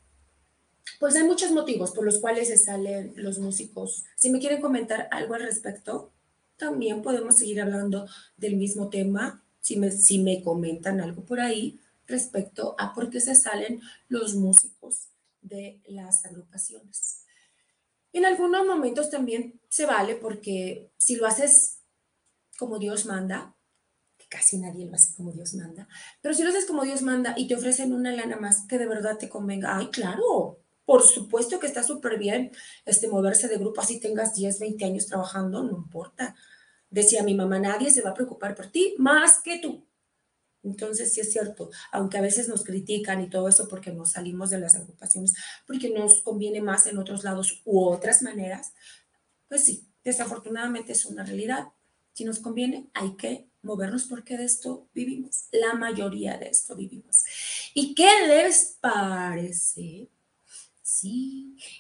pues 1.05 1.17
hay 1.17 1.25
muchos 1.25 1.51
motivos 1.51 1.91
por 1.91 2.07
los 2.07 2.17
cuales 2.17 2.49
se 2.49 2.57
salen 2.57 3.13
los 3.17 3.39
músicos. 3.39 4.05
Si 4.17 4.31
me 4.31 4.39
quieren 4.39 4.63
comentar 4.63 5.07
algo 5.11 5.35
al 5.35 5.43
respecto, 5.43 6.15
también 6.57 7.03
podemos 7.03 7.37
seguir 7.37 7.61
hablando 7.61 8.09
del 8.39 8.57
mismo 8.57 8.89
tema. 8.89 9.45
Si 9.61 9.77
me, 9.77 9.91
si 9.91 10.19
me 10.19 10.43
comentan 10.43 11.03
algo 11.03 11.23
por 11.23 11.41
ahí 11.41 11.79
respecto 12.07 12.75
a 12.79 12.95
por 12.95 13.11
qué 13.11 13.21
se 13.21 13.35
salen 13.35 13.83
los 14.09 14.35
músicos 14.35 15.09
de 15.43 15.83
las 15.85 16.25
agrupaciones. 16.25 17.27
En 18.15 18.25
algunos 18.25 18.67
momentos 18.67 19.11
también 19.11 19.61
se 19.69 19.85
vale 19.85 20.15
porque 20.15 20.89
si 20.97 21.17
lo 21.17 21.27
haces 21.27 21.81
como 22.57 22.79
Dios 22.79 23.05
manda, 23.05 23.55
que 24.17 24.25
casi 24.29 24.57
nadie 24.57 24.87
lo 24.87 24.95
hace 24.95 25.15
como 25.15 25.33
Dios 25.33 25.53
manda, 25.53 25.87
pero 26.23 26.33
si 26.33 26.45
lo 26.45 26.49
haces 26.49 26.65
como 26.65 26.83
Dios 26.83 27.03
manda 27.03 27.35
y 27.37 27.47
te 27.47 27.57
ofrecen 27.57 27.93
una 27.93 28.11
lana 28.11 28.39
más 28.39 28.67
que 28.67 28.79
de 28.79 28.87
verdad 28.87 29.19
te 29.19 29.29
convenga, 29.29 29.77
ay, 29.77 29.89
claro, 29.89 30.64
por 30.85 31.07
supuesto 31.07 31.59
que 31.59 31.67
está 31.67 31.83
súper 31.83 32.19
bien 32.19 32.53
este, 32.85 33.09
moverse 33.09 33.49
de 33.49 33.57
grupo, 33.57 33.81
así 33.81 34.01
tengas 34.01 34.35
10, 34.35 34.59
20 34.61 34.85
años 34.85 35.07
trabajando, 35.07 35.63
no 35.63 35.77
importa. 35.77 36.35
Decía 36.91 37.23
mi 37.23 37.35
mamá, 37.35 37.59
nadie 37.59 37.91
se 37.91 38.03
va 38.03 38.11
a 38.11 38.15
preocupar 38.15 38.55
por 38.55 38.67
ti 38.67 38.95
más 38.99 39.41
que 39.43 39.59
tú. 39.59 39.87
Entonces, 40.63 41.13
sí 41.13 41.21
es 41.21 41.31
cierto, 41.31 41.71
aunque 41.93 42.17
a 42.17 42.23
veces 42.23 42.49
nos 42.49 42.65
critican 42.65 43.21
y 43.23 43.29
todo 43.29 43.49
eso 43.49 43.69
porque 43.69 43.93
nos 43.93 44.13
salimos 44.13 44.49
de 44.49 44.59
las 44.59 44.75
agrupaciones, 44.75 45.35
porque 45.67 45.91
nos 45.91 46.23
conviene 46.23 46.63
más 46.63 46.87
en 46.87 46.99
otros 46.99 47.23
lados 47.23 47.61
u 47.65 47.85
otras 47.85 48.23
maneras, 48.23 48.73
pues 49.47 49.65
sí, 49.65 49.87
desafortunadamente 50.03 50.93
es 50.93 51.05
una 51.05 51.25
realidad. 51.25 51.69
Si 52.15 52.25
nos 52.25 52.39
conviene, 52.39 52.89
hay 52.95 53.15
que 53.17 53.47
movernos 53.63 54.05
porque 54.05 54.39
de 54.39 54.45
esto 54.45 54.89
vivimos. 54.95 55.49
La 55.53 55.75
mayoría 55.75 56.39
de 56.39 56.49
esto 56.49 56.77
vivimos. 56.77 57.25
¿Y 57.75 57.95
qué 57.95 58.09
les 58.27 58.79
parece 58.81 60.09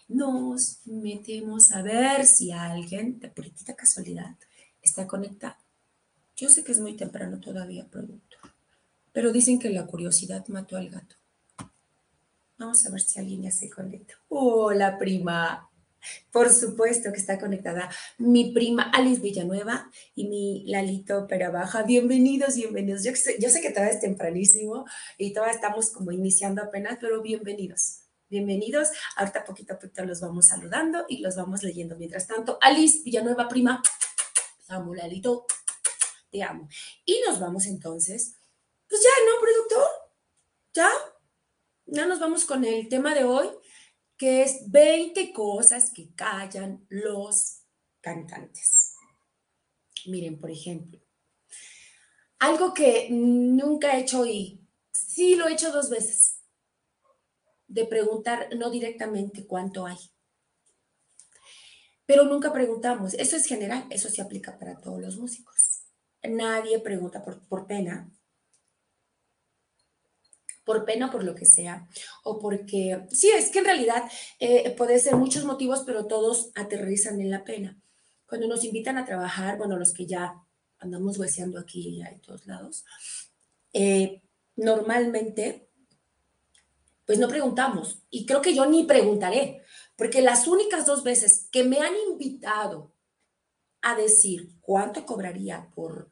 nos 0.09 0.81
metemos 0.87 1.73
a 1.73 1.83
ver 1.83 2.27
si 2.27 2.53
alguien, 2.53 3.19
de 3.21 3.29
puritita 3.29 3.75
casualidad, 3.75 4.37
está 4.83 5.07
conectado. 5.07 5.57
Yo 6.37 6.49
sé 6.49 6.65
que 6.65 6.73
es 6.73 6.81
muy 6.81 6.97
temprano 6.97 7.41
todavía, 7.41 7.87
productor, 7.89 8.53
pero 9.13 9.33
dicen 9.33 9.59
que 9.59 9.71
la 9.71 9.87
curiosidad 9.87 10.47
mató 10.49 10.77
al 10.77 10.91
gato. 10.91 11.17
Vamos 12.59 12.85
a 12.87 12.91
ver 12.91 13.01
si 13.01 13.19
alguien 13.19 13.43
ya 13.43 13.51
se 13.51 13.71
conecta. 13.71 14.15
Hola, 14.29 14.99
prima. 14.99 15.69
Por 16.31 16.51
supuesto 16.51 17.13
que 17.13 17.19
está 17.19 17.39
conectada 17.39 17.89
mi 18.19 18.53
prima 18.53 18.91
Alice 18.93 19.23
Villanueva 19.23 19.91
y 20.15 20.29
mi 20.29 20.65
Lalito 20.67 21.27
Perabaja. 21.27 21.83
Bienvenidos, 21.83 22.57
bienvenidos. 22.57 23.05
Yo 23.05 23.13
yo 23.39 23.49
sé 23.49 23.61
que 23.61 23.71
todavía 23.71 23.95
es 23.95 24.01
tempranísimo 24.01 24.85
y 25.19 25.33
todavía 25.33 25.55
estamos 25.55 25.91
como 25.91 26.13
iniciando 26.13 26.63
apenas, 26.63 26.99
pero 27.01 27.23
bienvenidos. 27.23 28.04
Bienvenidos. 28.31 28.89
Ahorita 29.17 29.45
poquito 29.45 29.75
a 29.75 29.79
poquito 29.79 30.03
los 30.07 30.23
vamos 30.23 30.47
saludando 30.47 31.05
y 31.09 31.19
los 31.19 31.37
vamos 31.37 31.63
leyendo. 31.63 31.95
Mientras 31.97 32.27
tanto, 32.27 32.59
Alice 32.63 33.03
Villanueva, 33.05 33.47
prima, 33.49 33.83
Samuelito, 34.67 35.45
te 36.31 36.43
amo. 36.43 36.67
Y 37.05 37.21
nos 37.27 37.39
vamos 37.39 37.67
entonces, 37.67 38.37
pues 38.89 39.03
ya, 39.03 39.11
¿no, 39.27 39.41
productor? 39.41 39.89
¿Ya? 40.73 40.91
Ya 41.85 42.07
nos 42.07 42.19
vamos 42.19 42.47
con 42.47 42.65
el 42.65 42.89
tema 42.89 43.15
de 43.15 43.25
hoy, 43.25 43.51
que 44.17 44.43
es 44.43 44.71
20 44.71 45.31
cosas 45.35 45.93
que 45.93 46.15
callan 46.15 46.87
los 46.89 47.61
cantantes. 48.01 48.95
Miren, 50.07 50.41
por 50.41 50.51
ejemplo, 50.51 50.99
algo 52.39 52.73
que 52.73 53.09
nunca 53.11 53.97
he 53.97 54.01
hecho 54.01 54.25
y 54.25 54.67
sí 54.93 55.35
lo 55.35 55.47
he 55.47 55.53
hecho 55.53 55.71
dos 55.71 55.91
veces 55.91 56.34
de 57.75 57.85
preguntar 57.87 58.49
no 58.57 58.71
directamente 58.71 59.47
cuánto 59.47 59.85
hay. 59.85 59.99
Pero 62.07 62.25
nunca 62.25 62.53
preguntamos, 62.53 63.15
eso 63.15 63.37
es 63.37 63.47
general, 63.47 63.87
eso 63.91 64.09
se 64.09 64.23
aplica 64.23 64.57
para 64.59 64.81
todos 64.81 65.01
los 65.01 65.17
músicos. 65.17 65.81
Nadie 66.23 66.79
pregunta 66.79 67.25
por, 67.25 67.41
por 67.49 67.67
pena, 67.67 68.09
por 70.65 70.85
pena 70.85 71.11
por 71.11 71.25
lo 71.25 71.35
que 71.35 71.47
sea, 71.47 71.89
o 72.23 72.39
porque, 72.39 73.07
sí, 73.11 73.31
es 73.31 73.51
que 73.51 73.59
en 73.59 73.65
realidad 73.65 74.05
eh, 74.39 74.71
puede 74.77 75.01
ser 75.01 75.17
muchos 75.17 75.45
motivos, 75.45 75.83
pero 75.85 76.07
todos 76.07 76.53
aterrizan 76.55 77.21
en 77.21 77.31
la 77.31 77.43
pena. 77.43 77.77
Cuando 78.27 78.47
nos 78.47 78.65
invitan 78.65 78.99
a 78.99 79.05
trabajar, 79.05 79.59
bueno, 79.59 79.77
los 79.77 79.93
que 79.93 80.07
ya 80.07 80.41
andamos 80.79 81.19
hueseando 81.19 81.59
aquí 81.59 81.89
y 81.89 82.03
allá 82.03 82.13
en 82.13 82.21
todos 82.21 82.47
lados, 82.47 82.85
eh, 83.73 84.23
normalmente 84.57 85.69
pues 87.07 87.19
no 87.19 87.29
preguntamos. 87.29 88.03
Y 88.11 88.27
creo 88.27 88.41
que 88.43 88.55
yo 88.55 88.67
ni 88.67 88.85
preguntaré, 88.85 89.63
porque 89.97 90.23
las 90.23 90.47
únicas 90.47 90.87
dos 90.87 91.03
veces 91.03 91.49
que 91.51 91.65
me 91.65 91.79
han 91.79 91.95
invitado 92.11 92.93
a 93.83 93.95
decir 93.95 94.51
cuánto 94.61 95.05
cobraría 95.05 95.71
por, 95.75 96.11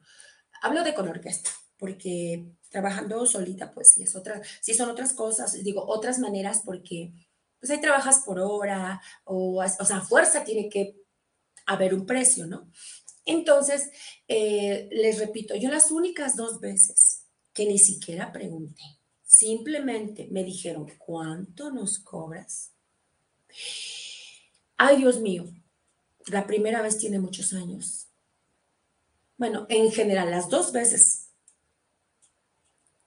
hablo 0.61 0.83
de 0.83 0.93
con 0.93 1.07
orquesta, 1.07 1.49
porque 1.77 2.45
trabajando 2.69 3.25
solita, 3.25 3.73
pues 3.73 3.89
sí 3.93 4.03
es 4.03 4.15
otra, 4.15 4.41
sí 4.61 4.73
son 4.73 4.89
otras 4.89 5.13
cosas, 5.13 5.53
digo, 5.63 5.83
otras 5.85 6.19
maneras, 6.19 6.61
porque 6.65 7.13
pues 7.59 7.71
ahí 7.71 7.81
trabajas 7.81 8.23
por 8.25 8.39
hora, 8.39 9.01
o, 9.23 9.63
o 9.63 9.85
sea, 9.85 10.01
fuerza 10.01 10.43
tiene 10.43 10.69
que 10.69 10.97
haber 11.65 11.93
un 11.93 12.05
precio, 12.05 12.45
¿no? 12.45 12.69
Entonces, 13.25 13.89
eh, 14.27 14.89
les 14.91 15.19
repito, 15.19 15.55
yo 15.55 15.69
las 15.69 15.91
únicas 15.91 16.35
dos 16.35 16.59
veces 16.59 17.25
que 17.53 17.65
ni 17.65 17.79
siquiera 17.79 18.31
pregunté, 18.31 18.83
Simplemente 19.35 20.27
me 20.31 20.43
dijeron, 20.43 20.91
¿cuánto 20.97 21.71
nos 21.71 21.99
cobras? 21.99 22.71
Ay, 24.77 24.97
Dios 24.97 25.19
mío, 25.19 25.45
la 26.27 26.45
primera 26.45 26.81
vez 26.81 26.97
tiene 26.97 27.19
muchos 27.19 27.53
años. 27.53 28.07
Bueno, 29.37 29.65
en 29.69 29.91
general, 29.91 30.29
las 30.29 30.49
dos 30.49 30.71
veces 30.71 31.29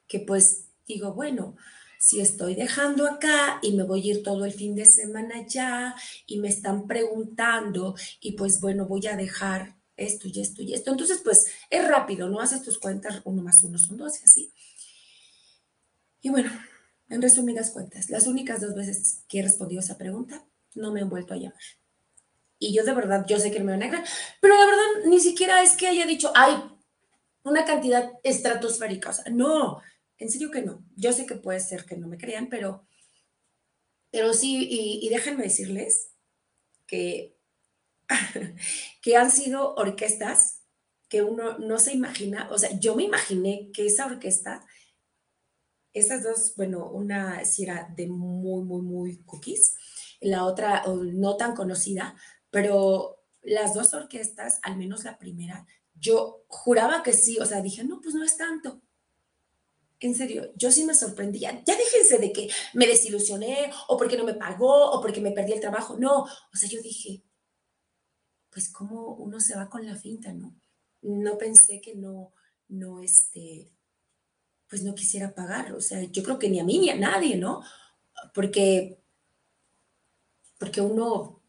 que 0.08 0.20
pues 0.20 0.66
digo, 0.86 1.12
bueno, 1.14 1.56
si 1.98 2.20
estoy 2.20 2.54
dejando 2.54 3.06
acá 3.06 3.58
y 3.62 3.72
me 3.72 3.84
voy 3.84 4.02
a 4.02 4.14
ir 4.14 4.22
todo 4.22 4.44
el 4.44 4.52
fin 4.52 4.74
de 4.74 4.84
semana 4.84 5.36
allá 5.38 5.94
y 6.26 6.38
me 6.38 6.48
están 6.48 6.86
preguntando 6.86 7.94
y 8.20 8.32
pues 8.32 8.60
bueno, 8.60 8.86
voy 8.86 9.06
a 9.06 9.16
dejar 9.16 9.76
esto 9.96 10.28
y 10.28 10.40
esto 10.40 10.62
y 10.62 10.74
esto. 10.74 10.90
Entonces, 10.90 11.20
pues 11.24 11.46
es 11.70 11.86
rápido, 11.88 12.28
¿no? 12.28 12.40
Haces 12.40 12.62
tus 12.62 12.78
cuentas, 12.78 13.22
uno 13.24 13.42
más 13.42 13.62
uno 13.62 13.78
son 13.78 13.96
dos 13.96 14.20
y 14.20 14.24
así. 14.24 14.52
Y 16.26 16.28
bueno, 16.28 16.50
en 17.08 17.22
resumidas 17.22 17.70
cuentas, 17.70 18.10
las 18.10 18.26
únicas 18.26 18.60
dos 18.60 18.74
veces 18.74 19.22
que 19.28 19.38
he 19.38 19.42
respondido 19.42 19.78
esa 19.78 19.96
pregunta, 19.96 20.44
no 20.74 20.90
me 20.90 21.00
han 21.00 21.08
vuelto 21.08 21.34
a 21.34 21.36
llamar. 21.36 21.62
Y 22.58 22.74
yo 22.74 22.82
de 22.82 22.94
verdad, 22.94 23.24
yo 23.28 23.38
sé 23.38 23.52
que 23.52 23.60
me 23.60 23.70
van 23.70 23.84
a 23.84 23.88
creer, 23.88 24.04
pero 24.40 24.56
la 24.56 24.66
verdad 24.66 25.08
ni 25.08 25.20
siquiera 25.20 25.62
es 25.62 25.76
que 25.76 25.86
haya 25.86 26.04
dicho, 26.04 26.32
ay, 26.34 26.56
una 27.44 27.64
cantidad 27.64 28.10
estratosférica. 28.24 29.10
O 29.10 29.12
sea, 29.12 29.26
no, 29.30 29.80
en 30.18 30.28
serio 30.28 30.50
que 30.50 30.62
no. 30.62 30.84
Yo 30.96 31.12
sé 31.12 31.26
que 31.26 31.36
puede 31.36 31.60
ser 31.60 31.84
que 31.84 31.96
no 31.96 32.08
me 32.08 32.18
crean, 32.18 32.48
pero, 32.48 32.84
pero 34.10 34.34
sí, 34.34 34.66
y, 34.68 35.06
y 35.06 35.08
déjenme 35.10 35.44
decirles 35.44 36.08
que, 36.88 37.36
que 39.00 39.16
han 39.16 39.30
sido 39.30 39.76
orquestas 39.76 40.62
que 41.08 41.22
uno 41.22 41.56
no 41.58 41.78
se 41.78 41.92
imagina, 41.92 42.48
o 42.50 42.58
sea, 42.58 42.76
yo 42.80 42.96
me 42.96 43.04
imaginé 43.04 43.70
que 43.72 43.86
esa 43.86 44.06
orquesta, 44.06 44.66
estas 45.98 46.22
dos, 46.22 46.54
bueno, 46.56 46.90
una 46.90 47.44
sí 47.44 47.64
era 47.64 47.92
de 47.96 48.06
muy, 48.06 48.62
muy, 48.64 48.82
muy 48.82 49.16
cookies, 49.24 49.76
la 50.20 50.44
otra 50.44 50.84
no 50.86 51.36
tan 51.36 51.54
conocida, 51.54 52.14
pero 52.50 53.24
las 53.42 53.74
dos 53.74 53.94
orquestas, 53.94 54.58
al 54.62 54.76
menos 54.76 55.04
la 55.04 55.18
primera, 55.18 55.66
yo 55.94 56.44
juraba 56.48 57.02
que 57.02 57.12
sí, 57.12 57.38
o 57.38 57.46
sea, 57.46 57.60
dije, 57.60 57.84
no, 57.84 58.00
pues 58.00 58.14
no 58.14 58.24
es 58.24 58.36
tanto. 58.36 58.82
En 59.98 60.14
serio, 60.14 60.52
yo 60.56 60.70
sí 60.70 60.84
me 60.84 60.94
sorprendía. 60.94 61.62
Ya 61.64 61.74
déjense 61.74 62.18
de 62.18 62.32
que 62.32 62.50
me 62.74 62.86
desilusioné 62.86 63.72
o 63.88 63.96
porque 63.96 64.18
no 64.18 64.24
me 64.24 64.34
pagó 64.34 64.90
o 64.90 65.00
porque 65.00 65.22
me 65.22 65.30
perdí 65.30 65.52
el 65.52 65.60
trabajo. 65.60 65.96
No, 65.98 66.24
o 66.24 66.56
sea, 66.56 66.68
yo 66.68 66.82
dije, 66.82 67.22
pues 68.50 68.68
cómo 68.68 69.14
uno 69.14 69.40
se 69.40 69.56
va 69.56 69.70
con 69.70 69.86
la 69.86 69.96
finta, 69.96 70.34
¿no? 70.34 70.54
No 71.00 71.38
pensé 71.38 71.80
que 71.80 71.94
no, 71.94 72.34
no, 72.68 73.00
este, 73.00 73.72
pues 74.68 74.82
no 74.82 74.94
quisiera 74.94 75.34
pagar. 75.34 75.72
O 75.72 75.80
sea, 75.80 76.02
yo 76.02 76.22
creo 76.22 76.38
que 76.38 76.48
ni 76.48 76.60
a 76.60 76.64
mí 76.64 76.78
ni 76.78 76.90
a 76.90 76.96
nadie, 76.96 77.36
¿no? 77.36 77.62
Porque, 78.34 78.98
porque 80.58 80.80
uno 80.80 81.40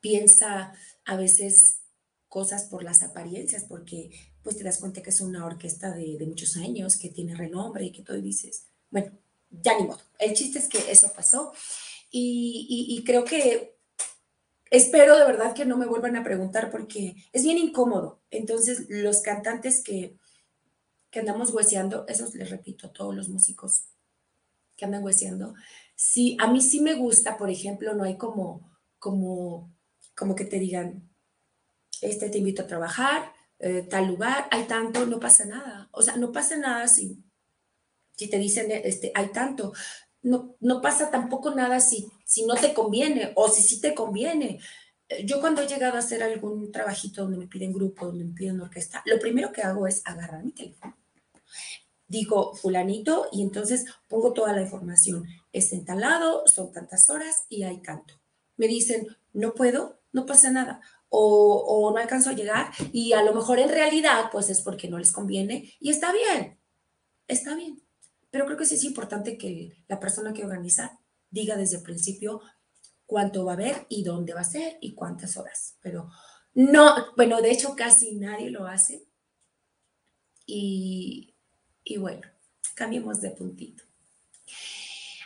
piensa 0.00 0.72
a 1.04 1.16
veces 1.16 1.80
cosas 2.28 2.64
por 2.64 2.82
las 2.84 3.02
apariencias, 3.02 3.64
porque 3.64 4.10
pues 4.42 4.56
te 4.56 4.64
das 4.64 4.78
cuenta 4.78 5.02
que 5.02 5.10
es 5.10 5.20
una 5.20 5.44
orquesta 5.44 5.94
de, 5.94 6.24
muchos 6.26 6.56
años, 6.56 6.96
que 6.96 7.08
tiene 7.08 7.34
renombre 7.34 7.84
y 7.84 7.92
que 7.92 8.02
todo 8.02 8.16
y 8.16 8.22
dices, 8.22 8.66
bueno, 8.90 9.10
ya 9.50 9.78
ni 9.78 9.86
modo. 9.86 10.00
El 10.18 10.34
chiste 10.34 10.58
es 10.58 10.68
que 10.68 10.90
eso 10.90 11.12
pasó 11.14 11.52
y, 12.10 13.02
creo 13.06 13.24
que 13.24 13.76
espero 14.70 15.18
de 15.18 15.24
verdad 15.24 15.54
que 15.54 15.64
no 15.64 15.76
me 15.76 15.86
vuelvan 15.86 16.16
a 16.16 16.24
preguntar 16.24 16.70
porque 16.70 17.14
es 17.32 17.42
bien 17.42 17.58
incómodo. 17.58 18.20
Entonces, 18.30 18.86
los 18.88 19.20
cantantes 19.20 19.82
que, 19.82 20.16
que 21.10 21.20
andamos 21.20 21.50
hueseando, 21.52 22.06
eso 22.08 22.28
les 22.34 22.50
repito 22.50 22.86
a 22.86 22.92
todos 22.92 23.14
los 23.14 23.28
músicos 23.28 23.84
que 24.76 24.84
andan 24.84 25.02
hueseando, 25.02 25.54
sí, 25.96 26.36
a 26.40 26.46
mí 26.46 26.60
sí 26.60 26.80
me 26.80 26.94
gusta, 26.94 27.36
por 27.36 27.50
ejemplo, 27.50 27.94
no 27.94 28.04
hay 28.04 28.16
como, 28.16 28.70
como, 28.98 29.74
como 30.14 30.34
que 30.34 30.44
te 30.44 30.58
digan, 30.58 31.08
este 32.00 32.30
te 32.30 32.38
invito 32.38 32.62
a 32.62 32.66
trabajar, 32.66 33.32
eh, 33.58 33.82
tal 33.82 34.06
lugar, 34.06 34.46
hay 34.50 34.64
tanto, 34.64 35.04
no 35.06 35.18
pasa 35.18 35.44
nada. 35.44 35.88
O 35.92 36.02
sea, 36.02 36.16
no 36.16 36.30
pasa 36.30 36.56
nada 36.56 36.86
si, 36.86 37.18
si 38.16 38.28
te 38.30 38.38
dicen, 38.38 38.70
este, 38.70 39.10
hay 39.14 39.28
tanto. 39.28 39.72
No, 40.22 40.56
no 40.60 40.80
pasa 40.80 41.10
tampoco 41.10 41.54
nada 41.54 41.80
si, 41.80 42.08
si 42.24 42.44
no 42.46 42.54
te 42.54 42.74
conviene 42.74 43.32
o 43.34 43.48
si 43.48 43.62
sí 43.62 43.80
te 43.80 43.94
conviene. 43.94 44.60
Eh, 45.08 45.24
yo 45.24 45.40
cuando 45.40 45.62
he 45.62 45.66
llegado 45.66 45.96
a 45.96 46.00
hacer 46.00 46.22
algún 46.22 46.70
trabajito 46.70 47.22
donde 47.22 47.38
me 47.38 47.46
piden 47.46 47.72
grupo, 47.72 48.06
donde 48.06 48.24
me 48.24 48.34
piden 48.34 48.60
orquesta, 48.60 49.02
lo 49.06 49.18
primero 49.18 49.52
que 49.52 49.62
hago 49.62 49.86
es 49.86 50.02
agarrar 50.04 50.44
mi 50.44 50.52
teléfono. 50.52 50.96
Digo 52.06 52.54
fulanito 52.54 53.28
y 53.32 53.42
entonces 53.42 53.84
pongo 54.08 54.32
toda 54.32 54.52
la 54.52 54.62
información. 54.62 55.26
Es 55.52 55.72
entalado, 55.72 56.46
son 56.46 56.72
tantas 56.72 57.10
horas 57.10 57.44
y 57.48 57.64
hay 57.64 57.82
tanto. 57.82 58.14
Me 58.56 58.66
dicen, 58.66 59.06
no 59.32 59.54
puedo, 59.54 60.00
no 60.12 60.24
pasa 60.24 60.50
nada 60.50 60.80
o, 61.10 61.90
no 61.92 61.98
alcanzo 61.98 62.30
a 62.30 62.34
llegar 62.34 62.70
y 62.92 63.12
a 63.12 63.22
lo 63.22 63.34
mejor 63.34 63.58
en 63.58 63.68
realidad 63.68 64.26
pues 64.30 64.50
es 64.50 64.60
porque 64.60 64.88
no 64.88 64.98
les 64.98 65.12
conviene 65.12 65.72
y 65.80 65.90
está 65.90 66.12
bien, 66.12 66.58
está 67.26 67.54
bien. 67.54 67.82
Pero 68.30 68.44
creo 68.44 68.58
que 68.58 68.66
sí 68.66 68.74
es 68.74 68.84
importante 68.84 69.38
que 69.38 69.72
la 69.88 70.00
persona 70.00 70.32
que 70.32 70.44
organiza 70.44 71.00
diga 71.30 71.56
desde 71.56 71.78
el 71.78 71.82
principio 71.82 72.42
cuánto 73.08 73.46
va 73.46 73.52
a 73.52 73.54
haber 73.54 73.86
y 73.88 74.04
dónde 74.04 74.34
va 74.34 74.42
a 74.42 74.44
ser 74.44 74.76
y 74.82 74.94
cuántas 74.94 75.38
horas. 75.38 75.78
Pero 75.80 76.10
no, 76.52 76.94
bueno, 77.16 77.40
de 77.40 77.50
hecho 77.50 77.74
casi 77.74 78.16
nadie 78.16 78.50
lo 78.50 78.66
hace. 78.66 79.02
Y, 80.44 81.34
y 81.84 81.96
bueno, 81.96 82.20
cambiemos 82.74 83.22
de 83.22 83.30
puntito. 83.30 83.82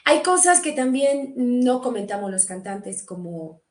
Hay 0.05 0.23
cosas 0.23 0.61
que 0.61 0.73
también 0.73 1.35
no 1.37 1.83
comentamos 1.83 2.31
los 2.31 2.47
cantantes 2.47 3.03
como 3.03 3.63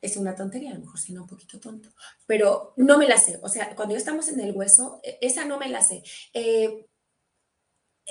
es 0.00 0.16
una 0.16 0.34
tontería, 0.34 0.70
a 0.70 0.74
lo 0.74 0.80
mejor 0.80 0.98
no 1.10 1.22
un 1.22 1.28
poquito 1.28 1.60
tonto, 1.60 1.90
pero 2.26 2.72
no 2.76 2.96
me 2.96 3.06
la 3.06 3.18
sé. 3.18 3.38
O 3.42 3.50
sea, 3.50 3.74
cuando 3.76 3.96
estamos 3.96 4.28
en 4.28 4.40
el 4.40 4.56
hueso, 4.56 5.00
e, 5.02 5.18
esa 5.20 5.44
no 5.44 5.58
me 5.58 5.68
la 5.68 5.82
sé. 5.82 6.02
Eh, 6.32 6.86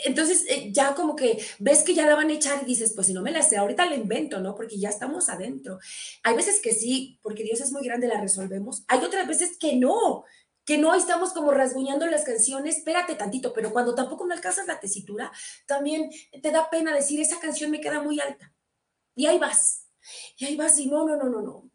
entonces, 0.04 0.46
eh, 0.50 0.72
ya 0.74 0.94
como 0.94 1.16
que 1.16 1.44
ves 1.60 1.84
que 1.84 1.94
ya 1.94 2.06
la 2.06 2.16
van 2.16 2.30
a 2.30 2.34
echar 2.34 2.62
y 2.62 2.66
dices, 2.66 2.94
pues 2.94 3.08
si 3.08 3.14
no 3.14 3.22
me 3.22 3.32
la 3.32 3.42
sé, 3.42 3.58
ahorita 3.58 3.86
la 3.86 3.96
invento, 3.96 4.42
¿no? 4.42 4.54
Porque 4.54 4.78
ya 4.78 4.90
estamos 4.90 5.30
adentro. 5.30 5.80
Hay 6.24 6.36
veces 6.36 6.60
que 6.62 6.74
sí, 6.74 7.20
porque 7.22 7.44
Dios 7.44 7.62
es 7.62 7.72
muy 7.72 7.84
grande, 7.84 8.08
la 8.08 8.20
resolvemos. 8.20 8.84
Hay 8.90 9.00
otras 9.00 9.26
veces 9.28 9.58
que 9.58 9.76
no, 9.78 10.26
que 10.66 10.78
no 10.78 10.94
estamos 10.96 11.32
como 11.32 11.52
rasguñando 11.52 12.06
las 12.08 12.26
canciones, 12.26 12.78
espérate 12.78 13.16
tantito, 13.16 13.54
pero 13.54 13.72
cuando 13.72 13.96
tampoco 13.96 14.26
no 14.26 14.34
alcanzas 14.34 14.68
la 14.68 14.80
tesitura, 14.82 15.32
también 15.66 16.10
te 16.42 16.52
da 16.52 16.70
pena 16.70 16.94
decir, 16.94 17.22
esa 17.22 17.40
canción 17.40 17.72
me 17.72 17.80
queda 17.80 18.02
muy 18.02 18.20
alta. 18.20 18.54
Y 19.16 19.28
ahí 19.28 19.40
vas. 19.40 19.88
Y 20.38 20.46
ahí 20.46 20.58
vas 20.58 20.78
y 20.78 20.88
no, 20.88 21.06
no, 21.06 21.16
no, 21.16 21.30
no, 21.30 21.42
no. 21.42 21.70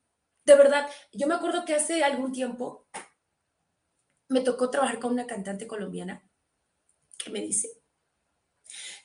De 0.44 0.54
verdad, 0.56 0.90
yo 1.12 1.26
me 1.26 1.34
acuerdo 1.34 1.64
que 1.64 1.74
hace 1.74 2.04
algún 2.04 2.32
tiempo 2.32 2.86
me 4.28 4.40
tocó 4.40 4.70
trabajar 4.70 4.98
con 4.98 5.12
una 5.12 5.26
cantante 5.26 5.66
colombiana 5.66 6.28
que 7.18 7.30
me 7.30 7.40
dice, 7.40 7.79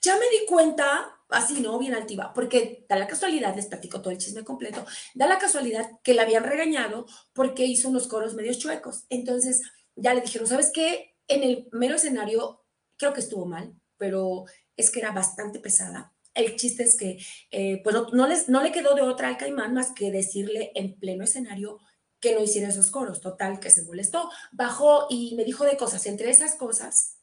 ya 0.06 0.15
me 0.15 0.30
di 0.30 0.46
cuenta, 0.48 1.20
así, 1.30 1.60
¿no? 1.62 1.78
Bien 1.80 1.96
altiva, 1.96 2.32
porque 2.34 2.86
da 2.88 2.96
la 2.96 3.08
casualidad, 3.08 3.56
les 3.56 3.65
platico 3.65 4.02
todo 4.02 4.12
el 4.12 4.20
chisme 4.20 4.44
completo, 4.44 4.86
da 5.15 5.28
la 5.28 5.39
casualidad 5.39 6.00
que 6.04 6.13
la 6.13 6.22
habían 6.22 6.44
regañado 6.44 7.06
porque 7.34 7.65
hizo 7.65 7.89
unos 7.89 8.08
coros 8.08 8.36
medios 8.36 8.60
chuecos. 8.60 9.06
Entonces, 9.10 9.62
ya 9.96 10.13
le 10.13 10.22
dijeron, 10.22 10.48
¿sabes 10.48 10.72
qué? 10.74 11.15
En 11.28 11.44
el 11.44 11.68
mero 11.72 11.96
escenario, 11.96 12.63
creo 12.98 13.13
que 13.13 13.20
estuvo 13.20 13.46
mal, 13.46 13.74
pero 13.98 14.46
es 14.78 14.91
que 14.91 15.00
era 15.00 15.12
bastante 15.12 15.60
pesada. 15.60 16.13
El 16.34 16.56
chiste 16.58 16.84
es 16.84 16.98
que 16.98 17.18
eh, 17.52 17.82
pues 17.84 17.96
no, 18.12 18.28
les, 18.28 18.50
no 18.50 18.62
le 18.62 18.72
quedó 18.72 18.94
de 18.94 19.02
otra 19.02 19.30
al 19.30 19.38
caimán 19.38 19.74
más 19.74 19.91
que 19.91 20.12
decirle 20.12 20.72
en 20.76 21.00
pleno 21.00 21.24
escenario 21.24 21.80
que 22.20 22.34
no 22.34 22.41
hiciera 22.41 22.70
esos 22.70 22.91
coros. 22.91 23.22
Total, 23.22 23.60
que 23.60 23.70
se 23.70 23.84
molestó, 23.84 24.30
bajó 24.52 25.08
y 25.10 25.36
me 25.36 25.46
dijo 25.46 25.63
de 25.63 25.78
cosas. 25.78 26.06
Entre 26.06 26.30
esas 26.30 26.56
cosas, 26.56 27.14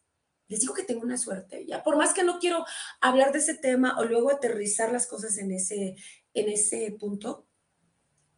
les 0.53 0.61
digo 0.61 0.75
que 0.75 0.85
tengo 0.85 1.01
una 1.01 1.17
suerte. 1.17 1.65
Ya, 1.67 1.83
por 1.83 1.97
más 1.97 2.13
que 2.13 2.23
no 2.23 2.39
quiero 2.39 2.65
hablar 3.01 3.33
de 3.33 3.39
ese 3.39 3.55
tema 3.55 3.99
o 3.99 4.05
luego 4.05 4.31
aterrizar 4.31 4.93
las 4.93 5.07
cosas 5.07 5.39
en 5.39 5.51
ese, 5.51 5.97
en 6.35 6.49
ese 6.51 6.95
punto, 7.01 7.47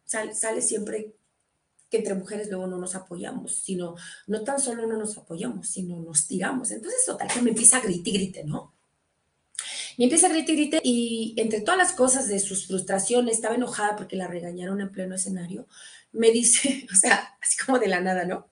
sale, 0.05 0.33
sale 0.33 0.61
siempre 0.61 1.13
que 1.89 1.97
entre 1.97 2.15
mujeres 2.15 2.49
luego 2.49 2.67
no 2.67 2.77
nos 2.77 2.95
apoyamos, 2.95 3.57
sino 3.57 3.95
no 4.27 4.43
tan 4.45 4.59
solo 4.59 4.87
no 4.87 4.97
nos 4.97 5.17
apoyamos, 5.17 5.67
sino 5.67 5.99
nos 5.99 6.25
tiramos. 6.25 6.71
Entonces, 6.71 7.01
total, 7.05 7.27
que 7.27 7.41
me 7.41 7.49
empieza 7.49 7.77
a 7.77 7.81
gritar 7.81 8.07
y 8.07 8.17
grite, 8.17 8.43
¿no? 8.45 8.73
Y 9.97 10.05
empieza 10.05 10.27
a 10.27 10.29
gritar 10.29 10.51
y 10.51 10.55
grite 10.55 10.81
y 10.83 11.33
entre 11.37 11.61
todas 11.61 11.77
las 11.77 11.91
cosas 11.91 12.29
de 12.29 12.39
sus 12.39 12.67
frustraciones, 12.67 13.35
estaba 13.35 13.55
enojada 13.55 13.97
porque 13.97 14.15
la 14.15 14.27
regañaron 14.27 14.79
en 14.79 14.89
pleno 14.89 15.15
escenario, 15.15 15.67
me 16.13 16.31
dice, 16.31 16.87
o 16.93 16.95
sea, 16.95 17.37
así 17.41 17.57
como 17.65 17.77
de 17.77 17.87
la 17.87 17.99
nada, 17.99 18.23
¿no? 18.23 18.49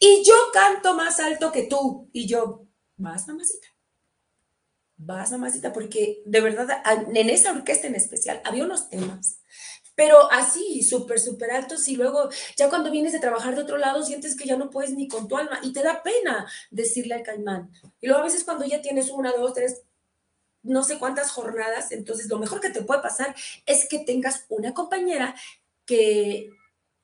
Y 0.00 0.24
yo 0.24 0.34
canto 0.52 0.94
más 0.94 1.20
alto 1.20 1.52
que 1.52 1.64
tú. 1.64 2.08
Y 2.12 2.26
yo, 2.26 2.66
vas, 2.96 3.26
mamacita. 3.28 3.68
Vas, 4.96 5.30
mamacita, 5.32 5.72
porque 5.72 6.22
de 6.24 6.40
verdad, 6.40 6.68
en 7.14 7.30
esa 7.30 7.52
orquesta 7.52 7.86
en 7.86 7.94
especial, 7.94 8.40
había 8.44 8.64
unos 8.64 8.88
temas 8.88 9.40
pero 9.94 10.30
así, 10.32 10.82
súper, 10.82 11.20
súper 11.20 11.52
altos 11.52 11.86
y 11.88 11.96
luego 11.96 12.28
ya 12.56 12.68
cuando 12.68 12.90
vienes 12.90 13.12
de 13.12 13.20
trabajar 13.20 13.54
de 13.54 13.62
otro 13.62 13.78
lado 13.78 14.02
sientes 14.02 14.36
que 14.36 14.46
ya 14.46 14.56
no 14.56 14.70
puedes 14.70 14.92
ni 14.92 15.08
con 15.08 15.28
tu 15.28 15.36
alma 15.36 15.60
y 15.62 15.72
te 15.72 15.82
da 15.82 16.02
pena 16.02 16.48
decirle 16.70 17.14
al 17.14 17.22
caimán. 17.22 17.70
Y 18.00 18.08
luego 18.08 18.22
a 18.22 18.24
veces 18.24 18.44
cuando 18.44 18.64
ya 18.64 18.82
tienes 18.82 19.10
una, 19.10 19.32
dos, 19.32 19.54
tres, 19.54 19.82
no 20.62 20.82
sé 20.82 20.98
cuántas 20.98 21.30
jornadas, 21.30 21.92
entonces 21.92 22.28
lo 22.28 22.38
mejor 22.38 22.60
que 22.60 22.70
te 22.70 22.82
puede 22.82 23.02
pasar 23.02 23.34
es 23.66 23.88
que 23.88 24.00
tengas 24.00 24.46
una 24.48 24.74
compañera 24.74 25.34
que, 25.84 26.50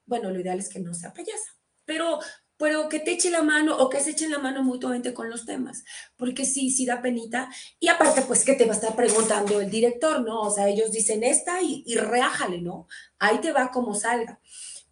bueno, 0.06 0.30
lo 0.30 0.40
ideal 0.40 0.58
es 0.58 0.68
que 0.68 0.80
no 0.80 0.94
sea 0.94 1.12
payasa, 1.12 1.54
pero, 1.90 2.20
pero 2.56 2.88
que 2.88 3.00
te 3.00 3.10
eche 3.10 3.30
la 3.30 3.42
mano 3.42 3.76
o 3.76 3.90
que 3.90 3.98
se 3.98 4.10
eche 4.10 4.28
la 4.28 4.38
mano 4.38 4.62
mutuamente 4.62 5.12
con 5.12 5.28
los 5.28 5.44
temas, 5.44 5.82
porque 6.16 6.44
sí, 6.44 6.70
sí 6.70 6.86
da 6.86 7.02
penita. 7.02 7.50
Y 7.80 7.88
aparte, 7.88 8.22
pues, 8.22 8.44
que 8.44 8.54
te 8.54 8.64
va 8.64 8.74
a 8.74 8.76
estar 8.76 8.94
preguntando 8.94 9.60
el 9.60 9.68
director, 9.68 10.22
¿no? 10.22 10.42
O 10.42 10.50
sea, 10.52 10.68
ellos 10.68 10.92
dicen 10.92 11.24
esta 11.24 11.60
y, 11.62 11.82
y 11.84 11.96
reájale, 11.96 12.60
¿no? 12.60 12.86
Ahí 13.18 13.40
te 13.40 13.50
va 13.50 13.72
como 13.72 13.96
salga. 13.96 14.38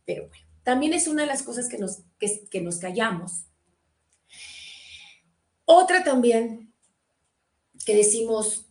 Pero 0.05 0.27
bueno, 0.27 0.45
también 0.65 0.93
es 0.93 1.07
una 1.07 1.23
de 1.23 1.29
las 1.29 1.45
cosas 1.45 1.69
que 1.69 1.79
nos, 1.79 2.01
que, 2.19 2.49
que 2.51 2.61
nos 2.61 2.79
callamos. 2.79 3.45
Otra 5.65 6.03
también 6.03 6.75
que 7.87 7.95
decimos, 7.95 8.67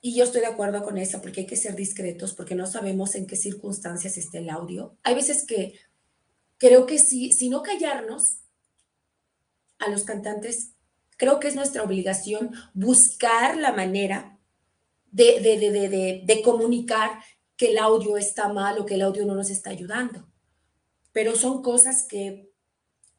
y 0.00 0.14
yo 0.14 0.22
estoy 0.22 0.42
de 0.42 0.46
acuerdo 0.46 0.84
con 0.84 0.96
eso, 0.96 1.20
porque 1.20 1.40
hay 1.40 1.46
que 1.46 1.56
ser 1.56 1.74
discretos, 1.74 2.34
porque 2.34 2.54
no 2.54 2.68
sabemos 2.68 3.16
en 3.16 3.26
qué 3.26 3.34
circunstancias 3.34 4.16
está 4.16 4.38
el 4.38 4.48
audio. 4.48 4.96
Hay 5.02 5.16
veces 5.16 5.44
que 5.44 5.74
creo 6.60 6.86
que 6.86 6.98
si, 6.98 7.32
si 7.32 7.48
no 7.48 7.62
callarnos 7.62 8.36
a 9.78 9.88
los 9.88 10.04
cantantes, 10.04 10.74
creo 11.16 11.40
que 11.40 11.48
es 11.48 11.56
nuestra 11.56 11.82
obligación 11.82 12.52
buscar 12.74 13.56
la 13.56 13.72
manera 13.72 14.38
de, 15.10 16.42
comunicar 16.44 17.10
que 17.56 17.72
el 17.72 17.78
audio 17.78 18.16
está 18.16 18.52
mal 18.52 18.78
o 18.78 18.86
que 18.86 18.94
el 18.94 19.02
audio 19.02 19.24
no 19.24 19.34
nos 19.34 19.50
está 19.50 19.70
ayudando. 19.70 20.28
pero 21.12 21.34
son 21.34 21.62
cosas 21.62 22.06
que 22.06 22.48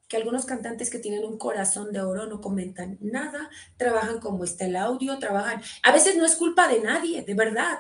que 0.08 0.18
algunos 0.18 0.44
cantantes 0.44 0.90
que 0.90 1.00
tienen 1.00 1.24
un 1.24 1.38
corazón 1.38 1.94
de 1.94 2.02
oro 2.02 2.26
no 2.26 2.42
comentan 2.42 2.98
nada, 3.00 3.50
trabajan 3.78 4.20
como 4.20 4.44
está 4.44 4.66
el 4.66 4.76
audio, 4.76 5.18
trabajan. 5.20 5.62
A 5.84 5.94
veces 5.94 6.18
no 6.18 6.26
es 6.26 6.36
culpa 6.36 6.68
de 6.68 6.82
nadie, 6.82 7.22
de 7.22 7.34
verdad. 7.34 7.80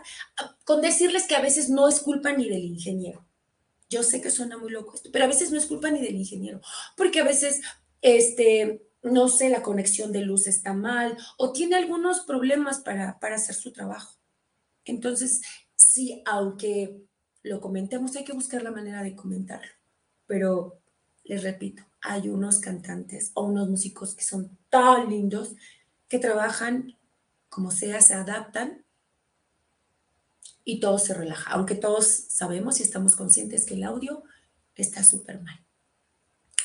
Con 0.63 0.79
decirles 0.79 1.27
que 1.27 1.35
a 1.35 1.41
veces 1.41 1.69
no 1.69 1.89
es 1.89 1.99
culpa 1.99 2.31
ni 2.31 2.47
del 2.47 2.63
ingeniero. 2.63 3.27
Yo 3.91 4.03
sé 4.03 4.21
que 4.21 4.31
suena 4.31 4.57
muy 4.57 4.71
loco 4.71 4.95
esto, 4.95 5.09
pero 5.11 5.25
a 5.25 5.27
veces 5.27 5.51
no 5.51 5.57
es 5.57 5.67
culpa 5.67 5.91
ni 5.91 6.01
del 6.01 6.15
ingeniero, 6.15 6.61
porque 6.95 7.19
a 7.19 7.25
veces, 7.25 7.61
este, 8.01 8.87
no 9.03 9.27
sé, 9.27 9.49
la 9.49 9.61
conexión 9.61 10.13
de 10.13 10.21
luz 10.21 10.47
está 10.47 10.73
mal 10.73 11.17
o 11.37 11.51
tiene 11.51 11.75
algunos 11.75 12.21
problemas 12.21 12.79
para, 12.79 13.19
para 13.19 13.35
hacer 13.35 13.53
su 13.53 13.73
trabajo. 13.73 14.17
Entonces, 14.85 15.41
sí, 15.75 16.23
aunque 16.25 17.03
lo 17.43 17.59
comentemos, 17.59 18.15
hay 18.15 18.23
que 18.23 18.33
buscar 18.33 18.63
la 18.63 18.71
manera 18.71 19.03
de 19.03 19.15
comentarlo. 19.15 19.71
Pero 20.25 20.81
les 21.25 21.43
repito, 21.43 21.83
hay 22.01 22.29
unos 22.29 22.59
cantantes 22.59 23.31
o 23.33 23.43
unos 23.43 23.69
músicos 23.69 24.15
que 24.15 24.23
son 24.23 24.57
tan 24.69 25.09
lindos 25.09 25.55
que 26.07 26.17
trabajan 26.17 26.97
como 27.49 27.71
sea, 27.71 27.99
se 27.99 28.13
adaptan 28.13 28.85
y 30.63 30.79
todo 30.79 30.99
se 30.99 31.13
relaja, 31.13 31.51
aunque 31.51 31.75
todos 31.75 32.07
sabemos 32.07 32.79
y 32.79 32.83
estamos 32.83 33.15
conscientes 33.15 33.65
que 33.65 33.73
el 33.75 33.83
audio 33.83 34.23
está 34.75 35.03
súper 35.03 35.41
mal. 35.41 35.65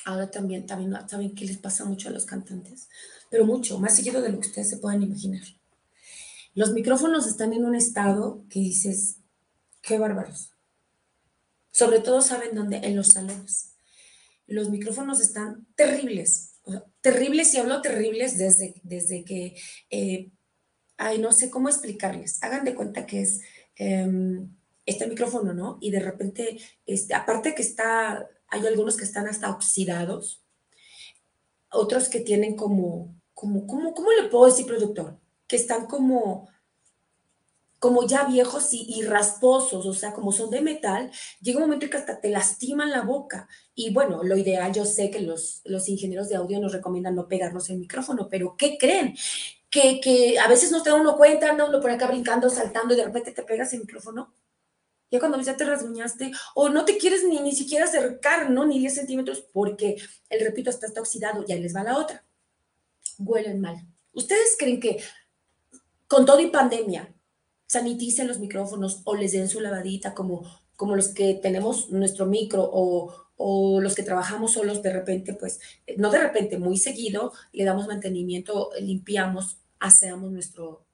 Ahora 0.04 0.30
también, 0.30 0.66
también 0.66 0.94
saben 1.08 1.34
qué 1.34 1.44
les 1.44 1.58
pasa 1.58 1.84
mucho 1.84 2.08
a 2.08 2.12
los 2.12 2.24
cantantes, 2.24 2.88
pero 3.30 3.44
mucho, 3.44 3.78
más 3.78 3.96
seguido 3.96 4.22
de 4.22 4.30
lo 4.30 4.40
que 4.40 4.48
ustedes 4.48 4.70
se 4.70 4.76
puedan 4.76 5.02
imaginar. 5.02 5.42
Los 6.54 6.72
micrófonos 6.72 7.26
están 7.26 7.52
en 7.52 7.64
un 7.64 7.74
estado 7.74 8.44
que 8.48 8.60
dices, 8.60 9.18
qué 9.82 9.98
bárbaros. 9.98 10.52
Sobre 11.72 12.00
todo 12.00 12.22
saben 12.22 12.54
dónde, 12.54 12.78
en 12.78 12.96
los 12.96 13.08
salones 13.08 13.76
los 14.46 14.70
micrófonos 14.70 15.20
están 15.20 15.66
terribles, 15.74 16.60
terribles, 17.00 17.52
y 17.54 17.58
hablo 17.58 17.82
terribles 17.82 18.38
desde, 18.38 18.80
desde 18.82 19.24
que, 19.24 19.56
eh, 19.90 20.30
ay, 20.96 21.18
no 21.18 21.32
sé 21.32 21.50
cómo 21.50 21.68
explicarles, 21.68 22.42
hagan 22.42 22.64
de 22.64 22.74
cuenta 22.74 23.06
que 23.06 23.22
es 23.22 23.40
em, 23.76 24.54
este 24.84 25.06
micrófono, 25.06 25.52
¿no? 25.54 25.78
Y 25.80 25.90
de 25.90 26.00
repente, 26.00 26.58
este, 26.86 27.14
aparte 27.14 27.54
que 27.54 27.62
está, 27.62 28.28
hay 28.48 28.66
algunos 28.66 28.96
que 28.96 29.04
están 29.04 29.26
hasta 29.28 29.50
oxidados, 29.50 30.42
otros 31.70 32.08
que 32.08 32.20
tienen 32.20 32.56
como, 32.56 33.14
como, 33.34 33.66
como 33.66 33.94
¿cómo 33.94 34.10
le 34.12 34.28
puedo 34.28 34.46
decir, 34.46 34.66
productor? 34.66 35.18
Que 35.46 35.56
están 35.56 35.86
como 35.86 36.48
como 37.78 38.06
ya 38.06 38.24
viejos 38.24 38.70
y, 38.72 39.02
rasposos, 39.02 39.86
o 39.86 39.92
sea, 39.92 40.12
como 40.12 40.32
son 40.32 40.50
de 40.50 40.60
metal, 40.60 41.10
llega 41.40 41.58
un 41.58 41.64
momento 41.64 41.84
en 41.84 41.90
que 41.90 41.96
hasta 41.98 42.20
te 42.20 42.30
lastiman 42.30 42.90
la 42.90 43.02
boca. 43.02 43.48
Y 43.74 43.92
bueno, 43.92 44.22
lo 44.22 44.36
ideal, 44.36 44.72
yo 44.72 44.84
sé 44.84 45.10
que 45.10 45.20
los, 45.20 45.60
los 45.64 45.88
ingenieros 45.88 46.28
de 46.28 46.36
audio 46.36 46.58
nos 46.58 46.72
recomiendan 46.72 47.14
no 47.14 47.28
pegarnos 47.28 47.68
el 47.70 47.78
micrófono, 47.78 48.28
pero 48.30 48.56
¿qué 48.56 48.78
creen? 48.78 49.14
Que, 49.70 50.00
que 50.00 50.38
a 50.38 50.48
veces 50.48 50.70
no 50.70 50.82
te 50.82 50.90
da 50.90 50.96
uno 50.96 51.16
cuenta, 51.16 51.50
anda 51.50 51.64
uno 51.64 51.80
por 51.80 51.90
acá 51.90 52.06
brincando, 52.06 52.48
saltando 52.48 52.94
y 52.94 52.96
de 52.96 53.04
repente 53.04 53.32
te 53.32 53.42
pegas 53.42 53.72
el 53.72 53.80
micrófono. 53.80 54.32
Ya 55.10 55.18
cuando 55.18 55.40
ya 55.40 55.56
te 55.56 55.64
rasguñaste, 55.64 56.32
o 56.54 56.68
no 56.68 56.84
te 56.84 56.98
quieres 56.98 57.24
ni, 57.24 57.40
ni 57.40 57.52
siquiera 57.52 57.84
acercar, 57.84 58.50
¿no? 58.50 58.64
Ni 58.64 58.78
10 58.78 58.94
centímetros, 58.94 59.44
porque 59.52 59.96
el 60.30 60.40
repito 60.40 60.70
está, 60.70 60.86
está 60.86 61.00
oxidado, 61.00 61.44
y 61.46 61.52
ahí 61.52 61.60
les 61.60 61.76
va 61.76 61.84
la 61.84 61.98
otra. 61.98 62.24
Huelen 63.18 63.60
mal. 63.60 63.76
¿Ustedes 64.12 64.56
creen 64.58 64.80
que 64.80 65.02
con 66.08 66.24
todo 66.24 66.40
y 66.40 66.50
pandemia, 66.50 67.12
saniticen 67.66 68.28
los 68.28 68.38
micrófonos 68.38 69.02
o 69.04 69.16
les 69.16 69.32
den 69.32 69.48
su 69.48 69.60
lavadita 69.60 70.14
como, 70.14 70.44
como 70.76 70.94
los 70.94 71.08
que 71.08 71.34
tenemos 71.34 71.90
nuestro 71.90 72.26
micro 72.26 72.68
o, 72.72 73.25
o 73.36 73.80
los 73.80 73.94
que 73.94 74.02
trabajamos 74.02 74.54
solos 74.54 74.82
de 74.82 74.92
repente, 74.92 75.34
pues 75.34 75.60
no 75.96 76.10
de 76.10 76.18
repente, 76.18 76.58
muy 76.58 76.78
seguido, 76.78 77.32
le 77.52 77.64
damos 77.64 77.86
mantenimiento, 77.86 78.70
limpiamos, 78.80 79.58
hacemos 79.78 80.30
nuestro, 80.32 80.86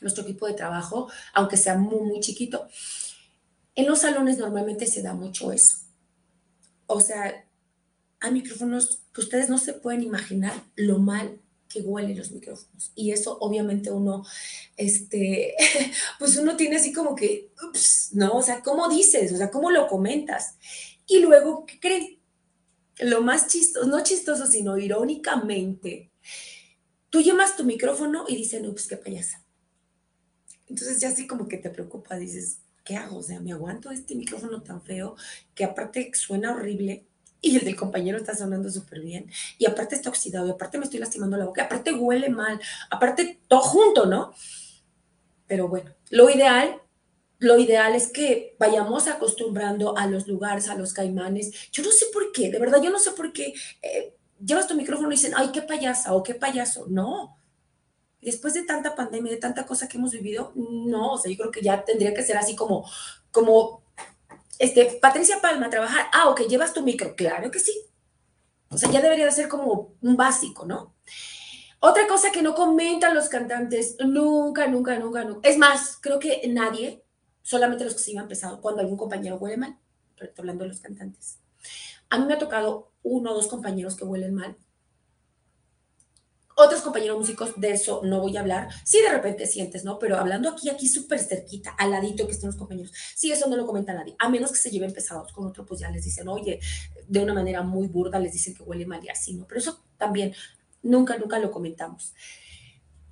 nuestro 0.00 0.22
equipo 0.24 0.46
de 0.46 0.54
trabajo, 0.54 1.10
aunque 1.34 1.56
sea 1.56 1.76
muy, 1.76 2.00
muy 2.00 2.20
chiquito. 2.20 2.68
En 3.74 3.86
los 3.86 4.00
salones 4.00 4.38
normalmente 4.38 4.86
se 4.86 5.02
da 5.02 5.14
mucho 5.14 5.52
eso. 5.52 5.78
O 6.86 7.00
sea, 7.00 7.46
hay 8.20 8.32
micrófonos 8.32 9.02
que 9.12 9.20
ustedes 9.20 9.48
no 9.48 9.58
se 9.58 9.72
pueden 9.72 10.02
imaginar 10.02 10.54
lo 10.76 10.98
mal 10.98 11.40
que 11.72 11.80
huelen 11.80 12.18
los 12.18 12.30
micrófonos. 12.30 12.92
Y 12.94 13.12
eso 13.12 13.38
obviamente 13.40 13.90
uno, 13.90 14.24
este, 14.76 15.54
pues 16.18 16.36
uno 16.36 16.56
tiene 16.56 16.76
así 16.76 16.92
como 16.92 17.14
que, 17.14 17.52
ups, 17.66 18.10
¿no? 18.12 18.32
O 18.32 18.42
sea, 18.42 18.62
¿cómo 18.62 18.88
dices? 18.88 19.32
O 19.32 19.36
sea, 19.36 19.50
¿cómo 19.50 19.70
lo 19.70 19.88
comentas? 19.88 20.56
Y 21.12 21.20
luego, 21.20 21.66
¿qué 21.66 21.78
creen? 21.78 22.18
Lo 23.00 23.20
más 23.20 23.46
chistoso, 23.46 23.86
no 23.86 24.02
chistoso, 24.02 24.46
sino 24.46 24.78
irónicamente, 24.78 26.10
tú 27.10 27.20
llamas 27.20 27.54
tu 27.54 27.64
micrófono 27.64 28.24
y 28.26 28.36
dicen, 28.36 28.66
ups, 28.66 28.86
qué 28.86 28.96
payasa. 28.96 29.44
Entonces 30.68 31.00
ya 31.00 31.10
así 31.10 31.26
como 31.26 31.48
que 31.48 31.58
te 31.58 31.68
preocupa, 31.68 32.16
dices, 32.16 32.60
¿qué 32.82 32.96
hago? 32.96 33.18
O 33.18 33.22
sea, 33.22 33.40
me 33.40 33.52
aguanto 33.52 33.90
este 33.90 34.14
micrófono 34.14 34.62
tan 34.62 34.80
feo 34.80 35.14
que 35.54 35.64
aparte 35.64 36.10
suena 36.14 36.54
horrible 36.54 37.04
y 37.42 37.58
el 37.58 37.64
del 37.66 37.76
compañero 37.76 38.16
está 38.16 38.34
sonando 38.34 38.70
súper 38.70 39.00
bien, 39.00 39.30
y 39.58 39.66
aparte 39.66 39.96
está 39.96 40.08
oxidado, 40.08 40.46
y 40.46 40.52
aparte 40.52 40.78
me 40.78 40.84
estoy 40.84 41.00
lastimando 41.00 41.36
la 41.36 41.44
boca, 41.44 41.64
aparte 41.64 41.92
huele 41.92 42.30
mal, 42.30 42.58
aparte 42.88 43.40
todo 43.48 43.60
junto, 43.60 44.06
¿no? 44.06 44.32
Pero 45.46 45.68
bueno, 45.68 45.92
lo 46.08 46.30
ideal, 46.30 46.80
lo 47.42 47.58
ideal 47.58 47.96
es 47.96 48.12
que 48.12 48.54
vayamos 48.56 49.08
acostumbrando 49.08 49.98
a 49.98 50.06
los 50.06 50.28
lugares, 50.28 50.68
a 50.68 50.76
los 50.76 50.92
caimanes. 50.92 51.50
Yo 51.72 51.82
no 51.82 51.90
sé 51.90 52.06
por 52.12 52.30
qué, 52.30 52.50
de 52.50 52.60
verdad, 52.60 52.80
yo 52.80 52.90
no 52.90 53.00
sé 53.00 53.10
por 53.10 53.32
qué 53.32 53.52
eh, 53.82 54.14
llevas 54.38 54.68
tu 54.68 54.76
micrófono 54.76 55.08
y 55.08 55.16
dicen, 55.16 55.32
ay, 55.36 55.50
qué 55.52 55.60
payasa 55.60 56.14
o 56.14 56.22
qué 56.22 56.36
payaso. 56.36 56.86
No, 56.88 57.36
después 58.20 58.54
de 58.54 58.62
tanta 58.62 58.94
pandemia, 58.94 59.32
de 59.32 59.38
tanta 59.38 59.66
cosa 59.66 59.88
que 59.88 59.98
hemos 59.98 60.12
vivido, 60.12 60.52
no, 60.54 61.14
o 61.14 61.18
sea, 61.18 61.32
yo 61.32 61.36
creo 61.36 61.50
que 61.50 61.62
ya 61.62 61.84
tendría 61.84 62.14
que 62.14 62.22
ser 62.22 62.36
así 62.36 62.54
como, 62.54 62.88
como 63.32 63.82
este, 64.60 65.00
Patricia 65.02 65.40
Palma, 65.40 65.68
trabajar, 65.68 66.06
ah, 66.12 66.28
ok, 66.28 66.42
llevas 66.42 66.72
tu 66.72 66.82
micro, 66.82 67.16
claro 67.16 67.50
que 67.50 67.58
sí. 67.58 67.76
O 68.70 68.78
sea, 68.78 68.88
ya 68.88 69.02
debería 69.02 69.24
de 69.24 69.32
ser 69.32 69.48
como 69.48 69.96
un 70.00 70.16
básico, 70.16 70.64
¿no? 70.64 70.94
Otra 71.80 72.06
cosa 72.06 72.30
que 72.30 72.42
no 72.42 72.54
comentan 72.54 73.16
los 73.16 73.28
cantantes, 73.28 73.96
nunca, 73.98 74.68
nunca, 74.68 74.96
nunca, 74.96 75.24
nunca. 75.24 75.48
Es 75.48 75.58
más, 75.58 75.98
creo 76.00 76.20
que 76.20 76.40
nadie, 76.46 77.02
solamente 77.42 77.84
los 77.84 77.94
que 77.94 78.00
se 78.00 78.12
iban 78.12 78.24
empezado, 78.24 78.60
cuando 78.60 78.80
algún 78.80 78.96
compañero 78.96 79.36
huele 79.36 79.56
mal, 79.56 79.78
pero 80.16 80.28
estoy 80.28 80.42
hablando 80.42 80.64
de 80.64 80.68
los 80.68 80.80
cantantes. 80.80 81.38
A 82.10 82.18
mí 82.18 82.26
me 82.26 82.34
ha 82.34 82.38
tocado 82.38 82.92
uno 83.02 83.32
o 83.32 83.34
dos 83.34 83.48
compañeros 83.48 83.96
que 83.96 84.04
huelen 84.04 84.34
mal 84.34 84.56
otros 86.54 86.82
compañeros 86.82 87.18
músicos, 87.18 87.58
de 87.60 87.72
eso 87.72 88.00
no 88.04 88.20
voy 88.20 88.36
a 88.36 88.40
hablar. 88.40 88.68
Sí, 88.84 89.00
de 89.00 89.10
repente 89.10 89.46
sientes, 89.46 89.84
¿no? 89.84 89.98
Pero 89.98 90.16
hablando 90.16 90.50
aquí, 90.50 90.68
aquí 90.68 90.86
súper 90.86 91.18
cerquita, 91.18 91.70
al 91.70 91.90
ladito 91.90 92.26
que 92.26 92.32
estén 92.32 92.48
los 92.48 92.56
compañeros. 92.56 92.92
Sí, 93.14 93.32
eso 93.32 93.48
no 93.48 93.56
lo 93.56 93.66
comenta 93.66 93.92
nadie. 93.92 94.14
A 94.18 94.28
menos 94.28 94.52
que 94.52 94.58
se 94.58 94.70
lleven 94.70 94.92
pesados 94.92 95.32
con 95.32 95.46
otro, 95.46 95.64
pues 95.64 95.80
ya 95.80 95.90
les 95.90 96.04
dicen, 96.04 96.28
oye, 96.28 96.60
de 97.08 97.20
una 97.20 97.34
manera 97.34 97.62
muy 97.62 97.88
burda 97.88 98.18
les 98.18 98.32
dicen 98.32 98.54
que 98.54 98.62
huele 98.62 98.86
mal 98.86 99.02
y 99.04 99.08
así, 99.08 99.34
¿no? 99.34 99.46
Pero 99.46 99.60
eso 99.60 99.82
también 99.96 100.34
nunca, 100.82 101.16
nunca 101.16 101.38
lo 101.38 101.50
comentamos. 101.50 102.14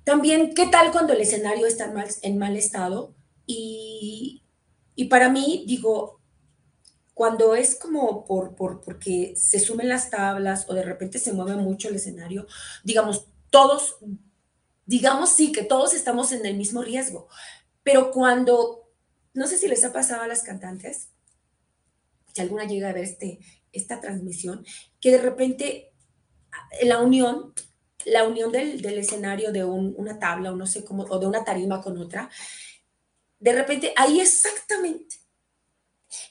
También, 0.03 0.53
¿qué 0.53 0.67
tal 0.67 0.91
cuando 0.91 1.13
el 1.13 1.21
escenario 1.21 1.65
está 1.65 1.91
mal, 1.91 2.07
en 2.21 2.37
mal 2.37 2.55
estado? 2.55 3.13
Y, 3.53 4.43
y 4.95 5.05
para 5.05 5.29
mí, 5.29 5.65
digo, 5.67 6.21
cuando 7.13 7.53
es 7.55 7.75
como 7.75 8.25
por, 8.25 8.55
por, 8.55 8.81
porque 8.81 9.33
se 9.35 9.59
sumen 9.59 9.89
las 9.89 10.09
tablas 10.09 10.65
o 10.69 10.73
de 10.73 10.83
repente 10.83 11.19
se 11.19 11.33
mueve 11.33 11.55
mucho 11.55 11.89
el 11.89 11.95
escenario, 11.95 12.47
digamos, 12.83 13.27
todos, 13.49 13.97
digamos 14.85 15.29
sí, 15.29 15.51
que 15.51 15.63
todos 15.63 15.93
estamos 15.93 16.31
en 16.31 16.45
el 16.45 16.57
mismo 16.57 16.81
riesgo, 16.81 17.27
pero 17.83 18.11
cuando, 18.11 18.89
no 19.33 19.47
sé 19.47 19.57
si 19.57 19.67
les 19.67 19.83
ha 19.83 19.93
pasado 19.93 20.23
a 20.23 20.27
las 20.27 20.43
cantantes, 20.43 21.09
si 22.33 22.41
alguna 22.41 22.65
llega 22.65 22.89
a 22.89 22.93
ver 22.93 23.03
este, 23.03 23.39
esta 23.71 23.99
transmisión, 23.99 24.65
que 24.99 25.11
de 25.11 25.17
repente 25.17 25.91
la 26.83 26.99
unión, 26.99 27.53
la 28.05 28.23
unión 28.23 28.51
del, 28.51 28.83
escenario 28.97 29.51
de 29.51 29.63
una 29.63 30.17
tabla 30.17 30.51
o 30.51 30.55
no 30.55 30.65
sé 30.65 30.83
cómo, 30.83 31.03
o 31.03 31.19
de 31.19 31.27
una 31.27 31.43
tarima 31.43 31.81
con 31.81 31.97
otra, 31.97 32.29
de 33.41 33.51
repente 33.51 33.93
ahí 33.97 34.21
exactamente, 34.21 35.17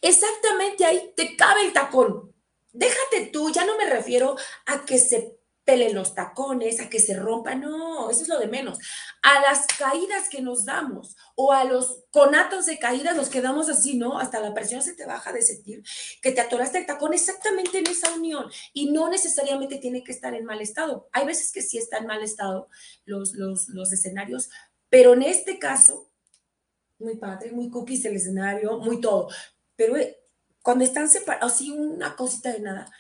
exactamente 0.00 0.86
ahí 0.86 1.12
te 1.14 1.36
cabe 1.36 1.66
el 1.66 1.74
tacón. 1.74 2.34
Déjate 2.72 3.26
tú, 3.32 3.50
ya 3.52 3.66
no 3.66 3.76
me 3.76 3.86
refiero 3.86 4.36
a 4.66 4.84
que 4.86 4.96
se 4.96 5.40
los 5.76 6.14
tacones, 6.14 6.80
a 6.80 6.88
que 6.88 6.98
se 6.98 7.14
rompa, 7.14 7.54
no, 7.54 8.10
eso 8.10 8.22
es 8.22 8.28
lo 8.28 8.38
de 8.38 8.48
menos. 8.48 8.78
A 9.22 9.40
las 9.40 9.66
caídas 9.66 10.28
que 10.28 10.42
nos 10.42 10.64
damos 10.64 11.16
o 11.36 11.52
a 11.52 11.64
los 11.64 12.04
conatos 12.10 12.66
de 12.66 12.78
caídas 12.78 13.16
nos 13.16 13.28
quedamos 13.28 13.68
así, 13.68 13.96
¿no? 13.96 14.18
Hasta 14.18 14.40
la 14.40 14.54
presión 14.54 14.82
se 14.82 14.94
te 14.94 15.06
baja 15.06 15.32
de 15.32 15.42
sentir 15.42 15.82
que 16.22 16.32
te 16.32 16.40
atoraste 16.40 16.78
el 16.78 16.86
tacón 16.86 17.14
exactamente 17.14 17.78
en 17.78 17.86
esa 17.86 18.12
unión 18.12 18.50
y 18.72 18.90
no 18.90 19.08
necesariamente 19.08 19.78
tiene 19.78 20.02
que 20.02 20.12
estar 20.12 20.34
en 20.34 20.44
mal 20.44 20.60
estado. 20.60 21.08
Hay 21.12 21.26
veces 21.26 21.52
que 21.52 21.62
sí 21.62 21.78
está 21.78 21.98
en 21.98 22.06
mal 22.06 22.22
estado 22.22 22.68
los, 23.04 23.34
los, 23.34 23.68
los 23.68 23.92
escenarios, 23.92 24.50
pero 24.88 25.14
en 25.14 25.22
este 25.22 25.58
caso, 25.58 26.09
muy 27.00 27.16
padre, 27.16 27.52
muy 27.52 27.70
cookies 27.70 28.04
el 28.04 28.16
escenario, 28.16 28.78
muy 28.78 29.00
todo, 29.00 29.28
pero 29.76 29.94
cuando 30.62 30.84
están 30.84 31.08
separados, 31.08 31.52
así 31.52 31.70
una 31.70 32.14
cosita 32.16 32.52
de 32.52 32.60
nada. 32.60 32.90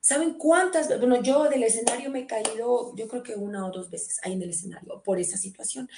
¿Saben 0.00 0.34
cuántas? 0.34 0.88
Bueno, 1.00 1.22
yo 1.22 1.44
del 1.44 1.62
escenario 1.62 2.10
me 2.10 2.20
he 2.20 2.26
caído, 2.26 2.94
yo 2.94 3.08
creo 3.08 3.22
que 3.22 3.34
una 3.34 3.66
o 3.66 3.70
dos 3.70 3.90
veces 3.90 4.18
ahí 4.22 4.34
en 4.34 4.42
el 4.42 4.50
escenario 4.50 5.02
por 5.02 5.18
esa 5.18 5.38
situación. 5.38 5.88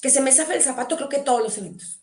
Que 0.00 0.10
se 0.10 0.20
me 0.20 0.32
zafa 0.32 0.54
el 0.54 0.62
zapato, 0.62 0.96
creo 0.96 1.08
que 1.08 1.18
todos 1.18 1.42
los 1.42 1.56
eventos. 1.58 2.00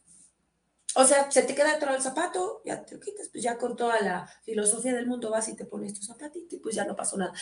O 0.95 1.03
sea, 1.03 1.29
se 1.31 1.43
te 1.43 1.55
queda 1.55 1.73
atrás 1.73 1.95
el 1.95 2.01
zapato, 2.01 2.61
ya 2.63 2.85
te 2.85 2.95
lo 2.95 3.01
quitas, 3.01 3.29
pues 3.29 3.43
ya 3.43 3.57
con 3.57 3.75
toda 3.75 3.99
la 4.01 4.31
filosofía 4.43 4.93
del 4.93 5.07
mundo 5.07 5.29
vas 5.29 5.47
y 5.49 5.55
te 5.55 5.65
pones 5.65 5.93
tu 5.93 6.03
zapatito 6.03 6.55
y 6.55 6.59
pues 6.59 6.75
ya 6.75 6.85
no 6.85 6.95
pasó 6.95 7.17
nada. 7.17 7.33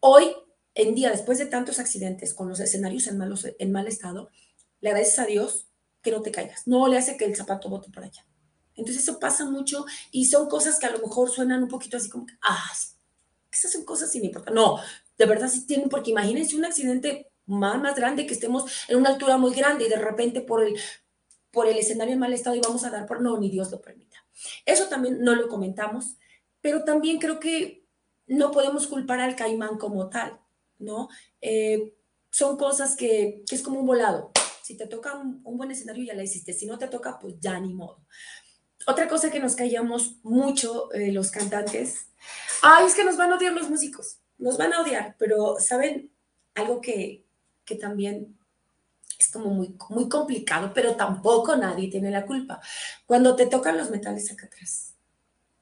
Hoy 0.00 0.34
en 0.76 0.94
día, 0.94 1.10
después 1.10 1.38
de 1.38 1.46
tantos 1.46 1.78
accidentes 1.78 2.34
con 2.34 2.48
los 2.48 2.60
escenarios 2.60 3.06
en, 3.06 3.16
malos, 3.16 3.46
en 3.58 3.72
mal 3.72 3.88
estado, 3.88 4.30
le 4.80 4.90
agradeces 4.90 5.18
a 5.18 5.24
Dios 5.24 5.68
que 6.06 6.12
no 6.12 6.22
te 6.22 6.30
caigas. 6.30 6.66
No 6.66 6.86
le 6.86 6.98
hace 6.98 7.16
que 7.16 7.24
el 7.24 7.34
zapato 7.34 7.68
bote 7.68 7.90
por 7.90 8.04
allá. 8.04 8.24
Entonces 8.76 9.02
eso 9.02 9.18
pasa 9.18 9.44
mucho 9.44 9.84
y 10.12 10.26
son 10.26 10.48
cosas 10.48 10.78
que 10.78 10.86
a 10.86 10.92
lo 10.92 11.00
mejor 11.00 11.30
suenan 11.30 11.64
un 11.64 11.68
poquito 11.68 11.96
así 11.96 12.08
como 12.08 12.26
ah, 12.42 12.70
esas 13.50 13.72
son 13.72 13.84
cosas 13.84 14.12
sin 14.12 14.24
importar. 14.24 14.54
No, 14.54 14.78
de 15.18 15.26
verdad 15.26 15.48
sí 15.48 15.66
tienen, 15.66 15.88
porque 15.88 16.12
imagínense 16.12 16.54
un 16.54 16.64
accidente 16.64 17.32
más, 17.46 17.80
más 17.80 17.96
grande, 17.96 18.24
que 18.24 18.34
estemos 18.34 18.70
en 18.86 18.98
una 18.98 19.10
altura 19.10 19.36
muy 19.36 19.52
grande 19.52 19.86
y 19.86 19.88
de 19.88 19.96
repente 19.96 20.42
por 20.42 20.62
el, 20.62 20.78
por 21.50 21.66
el 21.66 21.76
escenario 21.76 22.12
en 22.12 22.20
mal 22.20 22.32
estado 22.32 22.54
y 22.54 22.60
vamos 22.60 22.84
a 22.84 22.90
dar 22.90 23.06
por, 23.06 23.20
no, 23.20 23.36
ni 23.38 23.50
Dios 23.50 23.72
lo 23.72 23.80
permita. 23.80 24.16
Eso 24.64 24.86
también 24.86 25.22
no 25.22 25.34
lo 25.34 25.48
comentamos, 25.48 26.16
pero 26.60 26.84
también 26.84 27.18
creo 27.18 27.40
que 27.40 27.84
no 28.28 28.52
podemos 28.52 28.86
culpar 28.86 29.20
al 29.20 29.34
caimán 29.34 29.78
como 29.78 30.08
tal, 30.08 30.38
¿no? 30.78 31.08
Eh, 31.40 31.94
son 32.30 32.58
cosas 32.58 32.94
que, 32.96 33.42
es 33.50 33.62
como 33.62 33.80
un 33.80 33.86
volado. 33.86 34.30
Si 34.66 34.76
te 34.76 34.88
toca 34.88 35.14
un, 35.14 35.42
un, 35.44 35.56
buen 35.56 35.70
escenario, 35.70 36.02
ya 36.02 36.14
la 36.14 36.24
hiciste. 36.24 36.52
Si 36.52 36.66
no 36.66 36.76
te 36.76 36.88
toca, 36.88 37.20
pues 37.20 37.36
ya 37.38 37.60
ni 37.60 37.72
modo. 37.72 38.00
Otra 38.88 39.06
cosa 39.06 39.30
que 39.30 39.38
nos 39.38 39.54
callamos 39.54 40.16
mucho 40.24 40.92
eh, 40.92 41.12
los 41.12 41.30
cantantes, 41.30 42.08
ay, 42.62 42.86
es 42.86 42.96
que 42.96 43.04
nos 43.04 43.16
van 43.16 43.30
a 43.30 43.36
odiar 43.36 43.52
los 43.52 43.70
músicos, 43.70 44.18
nos 44.38 44.58
van 44.58 44.72
a 44.72 44.80
odiar, 44.80 45.14
pero 45.20 45.60
¿saben? 45.60 46.10
Algo 46.56 46.80
que, 46.80 47.24
que 47.64 47.76
también 47.76 48.36
es 49.16 49.28
como 49.28 49.50
muy, 49.50 49.76
muy 49.90 50.08
complicado, 50.08 50.72
pero 50.74 50.96
tampoco 50.96 51.54
nadie 51.54 51.88
tiene 51.88 52.10
la 52.10 52.26
culpa. 52.26 52.60
Cuando 53.06 53.36
te 53.36 53.46
tocan 53.46 53.78
los 53.78 53.90
metales 53.92 54.32
acá 54.32 54.46
atrás. 54.46 54.94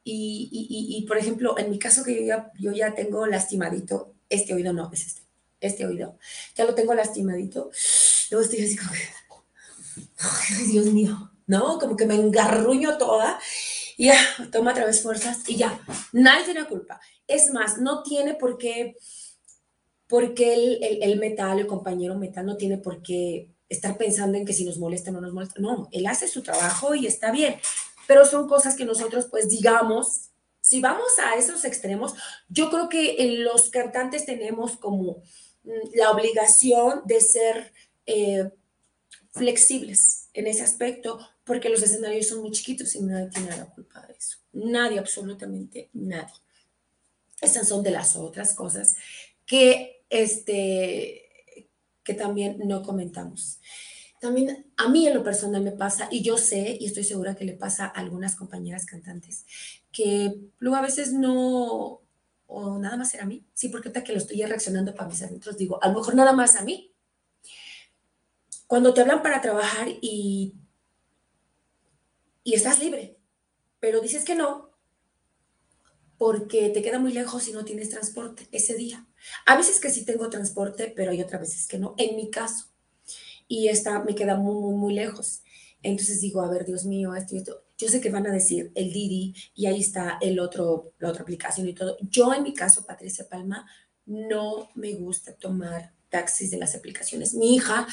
Y, 0.02 0.48
y, 0.50 0.96
y, 0.96 1.06
por 1.06 1.18
ejemplo, 1.18 1.58
en 1.58 1.68
mi 1.68 1.78
caso 1.78 2.02
que 2.04 2.14
yo 2.14 2.22
ya, 2.22 2.50
yo 2.58 2.72
ya 2.72 2.94
tengo 2.94 3.26
lastimadito, 3.26 4.14
este 4.30 4.54
oído 4.54 4.72
no, 4.72 4.90
es 4.94 5.08
este, 5.08 5.22
este 5.60 5.84
oído, 5.84 6.18
ya 6.54 6.64
lo 6.64 6.74
tengo 6.74 6.94
lastimadito, 6.94 7.70
luego 8.30 8.44
estoy 8.44 8.64
así 8.64 8.76
como, 8.76 8.90
ay, 10.18 10.66
Dios 10.66 10.86
mío, 10.86 11.30
¿no? 11.46 11.78
Como 11.78 11.96
que 11.96 12.06
me 12.06 12.14
engarruño 12.14 12.98
toda 12.98 13.38
y 13.96 14.06
ya, 14.06 14.18
toma 14.50 14.72
otra 14.72 14.86
vez 14.86 15.02
fuerzas 15.02 15.40
y 15.46 15.56
ya, 15.56 15.80
nadie 16.12 16.44
tiene 16.44 16.66
culpa. 16.66 17.00
Es 17.26 17.50
más, 17.50 17.78
no 17.78 18.02
tiene 18.02 18.34
por 18.34 18.58
qué 18.58 18.96
porque 20.06 20.54
el, 20.54 21.02
el, 21.02 21.18
metal, 21.18 21.58
el 21.58 21.66
compañero 21.66 22.16
metal 22.16 22.44
no 22.44 22.56
tiene 22.56 22.78
por 22.78 23.02
qué 23.02 23.50
estar 23.68 23.96
pensando 23.96 24.36
en 24.36 24.44
que 24.44 24.52
si 24.52 24.64
nos 24.64 24.78
molesta 24.78 25.10
o 25.10 25.14
no 25.14 25.20
nos 25.20 25.32
molesta. 25.32 25.60
No, 25.60 25.88
él 25.92 26.06
hace 26.06 26.28
su 26.28 26.42
trabajo 26.42 26.94
y 26.94 27.06
está 27.06 27.32
bien, 27.32 27.56
pero 28.06 28.26
son 28.26 28.48
cosas 28.48 28.76
que 28.76 28.84
nosotros 28.84 29.26
pues 29.30 29.48
digamos, 29.48 30.30
si 30.60 30.80
vamos 30.80 31.18
a 31.18 31.36
esos 31.36 31.64
extremos, 31.64 32.14
yo 32.48 32.70
creo 32.70 32.88
que 32.88 33.16
los 33.38 33.70
cantantes 33.70 34.26
tenemos 34.26 34.76
como 34.76 35.22
mm, 35.64 35.94
la 35.94 36.10
obligación 36.10 37.02
de 37.06 37.20
ser 37.20 37.72
eh, 38.06 38.50
flexibles 39.30 40.28
en 40.32 40.46
ese 40.46 40.62
aspecto, 40.62 41.18
porque 41.44 41.68
los 41.68 41.82
escenarios 41.82 42.28
son 42.28 42.40
muy 42.40 42.50
chiquitos 42.50 42.94
y 42.94 43.02
nadie 43.02 43.30
tiene 43.30 43.56
la 43.56 43.66
culpa 43.66 44.04
de 44.06 44.14
eso. 44.14 44.38
Nadie, 44.52 44.98
absolutamente 44.98 45.90
nadie. 45.92 46.34
Esas 47.40 47.68
son 47.68 47.82
de 47.82 47.90
las 47.90 48.16
otras 48.16 48.54
cosas 48.54 48.96
que 49.44 49.94
este, 50.08 51.24
que 52.04 52.14
también 52.14 52.58
no 52.64 52.82
comentamos. 52.82 53.58
También 54.20 54.66
a 54.76 54.88
mí 54.88 55.06
en 55.06 55.14
lo 55.14 55.24
personal 55.24 55.62
me 55.62 55.72
pasa, 55.72 56.08
y 56.10 56.22
yo 56.22 56.38
sé, 56.38 56.76
y 56.80 56.86
estoy 56.86 57.04
segura 57.04 57.34
que 57.34 57.44
le 57.44 57.54
pasa 57.54 57.86
a 57.86 58.00
algunas 58.00 58.36
compañeras 58.36 58.86
cantantes, 58.86 59.44
que 59.90 60.34
luego 60.58 60.76
a 60.76 60.82
veces 60.82 61.12
no, 61.12 62.00
o 62.46 62.78
nada 62.78 62.96
más 62.96 63.12
era 63.14 63.24
a 63.24 63.26
mí, 63.26 63.44
sí, 63.52 63.68
porque 63.68 63.88
ahorita 63.88 64.04
que 64.04 64.12
lo 64.12 64.18
estoy 64.18 64.42
reaccionando 64.42 64.94
para 64.94 65.08
mis 65.08 65.22
adentros, 65.22 65.58
digo, 65.58 65.82
a 65.82 65.88
lo 65.88 65.98
mejor 65.98 66.14
nada 66.14 66.32
más 66.32 66.54
a 66.56 66.62
mí. 66.62 66.90
Cuando 68.74 68.92
te 68.92 69.02
hablan 69.02 69.22
para 69.22 69.40
trabajar 69.40 69.86
y, 70.00 70.56
y 72.42 72.54
estás 72.54 72.80
libre, 72.80 73.20
pero 73.78 74.00
dices 74.00 74.24
que 74.24 74.34
no, 74.34 74.72
porque 76.18 76.70
te 76.70 76.82
queda 76.82 76.98
muy 76.98 77.12
lejos 77.12 77.46
y 77.46 77.52
no 77.52 77.64
tienes 77.64 77.90
transporte 77.90 78.48
ese 78.50 78.74
día. 78.74 79.06
A 79.46 79.56
veces 79.56 79.78
que 79.78 79.90
sí 79.90 80.04
tengo 80.04 80.28
transporte, 80.28 80.92
pero 80.96 81.12
hay 81.12 81.22
otras 81.22 81.42
veces 81.42 81.68
que 81.68 81.78
no, 81.78 81.94
en 81.98 82.16
mi 82.16 82.32
caso. 82.32 82.64
Y 83.46 83.68
esta 83.68 84.00
me 84.00 84.16
queda 84.16 84.34
muy, 84.34 84.56
muy, 84.56 84.74
muy 84.74 84.94
lejos. 84.94 85.44
Entonces 85.80 86.20
digo, 86.20 86.42
a 86.42 86.50
ver, 86.50 86.64
Dios 86.64 86.84
mío, 86.84 87.14
esto 87.14 87.36
y 87.36 87.38
esto. 87.38 87.62
Yo 87.78 87.86
sé 87.86 88.00
que 88.00 88.10
van 88.10 88.26
a 88.26 88.32
decir 88.32 88.72
el 88.74 88.92
Didi 88.92 89.36
y 89.54 89.66
ahí 89.66 89.78
está 89.78 90.18
el 90.20 90.40
otro, 90.40 90.94
la 90.98 91.10
otra 91.10 91.22
aplicación 91.22 91.68
y 91.68 91.74
todo. 91.74 91.96
Yo 92.00 92.34
en 92.34 92.42
mi 92.42 92.52
caso, 92.52 92.84
Patricia 92.84 93.28
Palma, 93.28 93.68
no 94.04 94.68
me 94.74 94.94
gusta 94.94 95.32
tomar 95.36 95.93
taxis 96.14 96.50
de 96.52 96.58
las 96.58 96.74
aplicaciones. 96.76 97.34
Mi 97.34 97.56
hija 97.56 97.88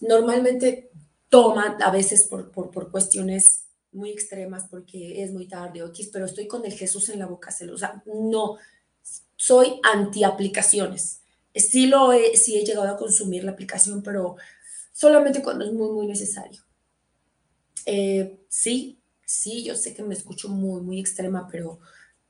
normalmente 0.00 0.90
toma 1.28 1.76
a 1.80 1.90
veces 1.90 2.22
por, 2.30 2.52
por, 2.52 2.70
por 2.70 2.92
cuestiones 2.92 3.64
muy 3.90 4.10
extremas 4.10 4.66
porque 4.70 5.22
es 5.22 5.32
muy 5.32 5.48
tarde 5.48 5.82
o 5.82 5.88
X, 5.88 6.10
pero 6.12 6.26
estoy 6.26 6.46
con 6.46 6.64
el 6.64 6.72
Jesús 6.72 7.08
en 7.08 7.18
la 7.18 7.26
boca 7.26 7.50
celosa. 7.50 8.02
No, 8.06 8.56
soy 9.36 9.80
anti 9.82 10.22
aplicaciones. 10.22 11.22
Sí, 11.54 11.86
lo 11.86 12.12
he, 12.12 12.36
sí 12.36 12.56
he 12.56 12.64
llegado 12.64 12.88
a 12.88 12.96
consumir 12.96 13.42
la 13.42 13.52
aplicación, 13.52 14.02
pero 14.02 14.36
solamente 14.92 15.42
cuando 15.42 15.64
es 15.64 15.72
muy, 15.72 15.90
muy 15.90 16.06
necesario. 16.06 16.62
Eh, 17.86 18.38
sí, 18.48 18.98
sí, 19.24 19.64
yo 19.64 19.74
sé 19.74 19.94
que 19.94 20.02
me 20.02 20.14
escucho 20.14 20.48
muy, 20.48 20.82
muy 20.82 21.00
extrema, 21.00 21.48
pero 21.50 21.80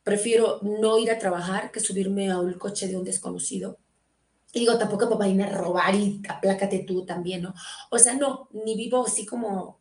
prefiero 0.03 0.61
no 0.63 0.99
ir 0.99 1.11
a 1.11 1.19
trabajar 1.19 1.73
que 1.73 1.81
subirme 1.81 2.31
a 2.31 2.39
un 2.39 2.55
coche 2.55 2.87
de 2.89 2.97
un 2.97 3.05
desconocido. 3.05 3.79
Digo, 4.57 4.79
tampoco 4.79 5.07
me 5.11 5.17
vayan 5.17 5.43
a 5.43 5.51
robar 5.51 5.95
y 5.95 6.23
aplácate 6.27 6.79
tú 6.79 7.05
también, 7.05 7.43
¿no? 7.43 7.55
O 7.91 7.99
sea, 7.99 8.15
no, 8.15 8.49
ni 8.65 8.75
vivo 8.75 9.05
así 9.05 9.27
como, 9.27 9.79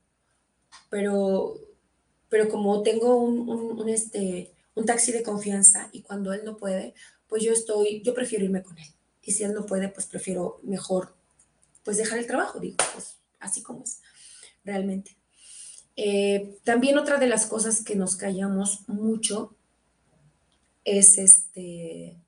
pero, 0.89 1.55
pero 2.27 2.49
como 2.49 2.83
tengo 2.83 3.15
un, 3.15 3.47
un, 3.47 3.88
este, 3.88 4.53
un 4.73 4.85
taxi 4.85 5.13
de 5.13 5.23
confianza 5.23 5.88
y 5.93 6.01
cuando 6.01 6.33
él 6.33 6.41
no 6.43 6.57
puede, 6.57 6.93
pues 7.29 7.41
yo 7.41 7.53
estoy, 7.53 8.01
yo 8.03 8.13
prefiero 8.13 8.43
irme 8.43 8.63
con 8.63 8.77
él. 8.77 8.88
Y 9.21 9.31
si 9.31 9.43
él 9.43 9.53
no 9.53 9.65
puede, 9.65 9.88
pues 9.88 10.07
prefiero 10.07 10.59
mejor, 10.63 11.15
pues 11.85 11.95
dejar 11.95 12.19
el 12.19 12.27
trabajo, 12.27 12.59
digo, 12.59 12.75
pues 12.91 13.15
así 13.39 13.63
como 13.63 13.81
es, 13.81 14.01
realmente. 14.65 15.15
Eh, 15.95 16.59
también 16.65 16.97
otra 16.97 17.15
de 17.15 17.27
las 17.27 17.45
cosas 17.45 17.81
que 17.81 17.95
nos 17.95 18.17
callamos 18.17 18.89
mucho 18.89 19.55
es 20.83 21.17
este, 21.17 22.19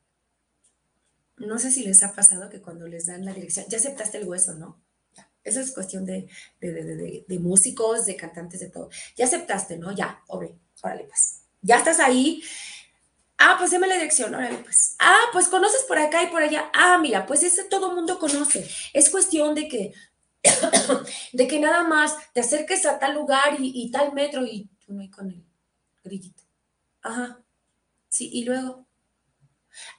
no 1.38 1.60
sé 1.60 1.72
si 1.72 1.84
les 1.84 2.04
ha 2.04 2.14
pasado 2.14 2.50
que 2.50 2.62
cuando 2.62 2.88
les 2.88 3.06
dan 3.06 3.26
la 3.26 3.34
dirección, 3.34 3.66
ya 3.70 3.78
aceptaste 3.78 4.18
el 4.18 4.28
hueso, 4.28 4.56
¿no? 4.56 4.82
Eso 5.44 5.62
es 5.62 5.72
cuestión 5.72 6.06
de, 6.06 6.28
de, 6.60 6.74
de, 6.74 7.26
de, 7.26 7.40
músicos, 7.40 8.06
de 8.06 8.18
cantantes, 8.18 8.60
de 8.60 8.70
todo. 8.70 8.90
Ya 9.16 9.26
aceptaste, 9.26 9.78
¿no? 9.78 9.94
Ya, 9.94 10.22
órale, 10.28 10.58
órale, 10.82 11.06
pues. 11.06 11.44
Ya 11.62 11.78
estás 11.78 12.00
ahí, 12.00 12.44
Ah, 13.38 13.56
pues 13.60 13.72
dame 13.72 13.88
la 13.88 13.96
dirección, 13.96 14.34
órale, 14.34 14.58
pues. 14.58 14.96
Ah, 15.00 15.22
pues 15.32 15.48
conoces 15.48 15.84
por 15.88 16.00
acá 16.00 16.24
y 16.24 16.28
por 16.28 16.42
allá. 16.42 16.72
Ah, 16.74 16.98
mira, 16.98 17.26
pues 17.26 17.44
ese 17.44 17.66
todo 17.66 17.94
mundo 17.94 18.18
conoce. 18.18 18.68
Es 18.94 19.10
cuestión 19.12 19.54
de 19.54 19.68
que, 19.68 19.94
de 21.34 21.48
que 21.48 21.60
nada 21.60 21.84
más 21.84 22.16
te 22.34 22.40
acerques 22.40 22.86
a 22.86 22.98
tal 22.98 23.14
lugar 23.14 23.58
y, 23.60 23.92
tal 23.92 24.14
metro 24.14 24.44
y 24.44 24.70
tú 24.84 24.94
no 24.94 25.02
hay 25.02 25.10
con 25.12 25.30
el 25.30 25.46
grillito. 26.04 26.44
Ajá. 27.02 27.40
Sí, 28.10 28.30
y 28.34 28.44
luego. 28.44 28.87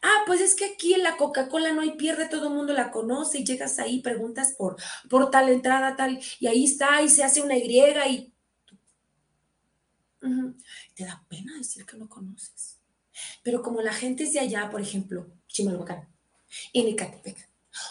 Ah, 0.03 0.23
pues 0.27 0.41
es 0.41 0.55
que 0.55 0.65
aquí 0.67 0.95
en 0.95 1.03
la 1.03 1.17
Coca-Cola 1.17 1.73
no 1.73 1.83
hay 1.83 1.93
pierde, 1.93 2.29
todo 2.29 2.49
el 2.49 2.55
mundo 2.55 2.73
la 2.73 2.91
conoce 2.91 3.39
y 3.39 3.45
llegas 3.45 3.79
ahí, 3.79 4.01
preguntas 4.01 4.55
por, 4.57 4.77
por 5.09 5.31
tal 5.31 5.49
entrada, 5.49 5.97
tal, 5.97 6.21
y 6.41 6.47
ahí 6.47 6.65
está, 6.65 7.03
y 7.03 7.09
se 7.09 7.25
hace 7.25 7.43
una 7.43 7.57
Y 7.57 7.65
y 7.65 8.33
te 10.95 11.05
da 11.05 11.25
pena 11.29 11.57
decir 11.57 11.87
que 11.87 11.97
no 11.97 12.09
conoces. 12.09 12.79
Pero 13.43 13.63
como 13.63 13.81
la 13.81 13.93
gente 13.93 14.25
es 14.25 14.33
de 14.33 14.41
allá, 14.41 14.69
por 14.71 14.81
ejemplo, 14.81 15.27
Chimalhuacán, 15.49 16.09
en 16.73 16.89
Ecatepec, 16.89 17.49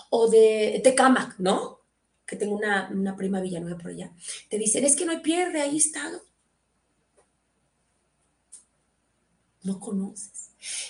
o 0.09 0.29
de 0.29 0.81
Tecamac, 0.83 1.39
¿no? 1.39 1.79
Que 2.25 2.35
tengo 2.35 2.55
una, 2.55 2.89
una 2.89 3.15
prima 3.15 3.39
Villanueva 3.39 3.77
por 3.77 3.91
allá, 3.91 4.11
te 4.49 4.57
dicen, 4.57 4.83
es 4.83 4.95
que 4.95 5.05
no 5.05 5.11
hay 5.13 5.19
pierde, 5.19 5.61
ahí 5.61 5.77
está. 5.77 6.11
No 9.63 9.79
conoces. 9.79 10.46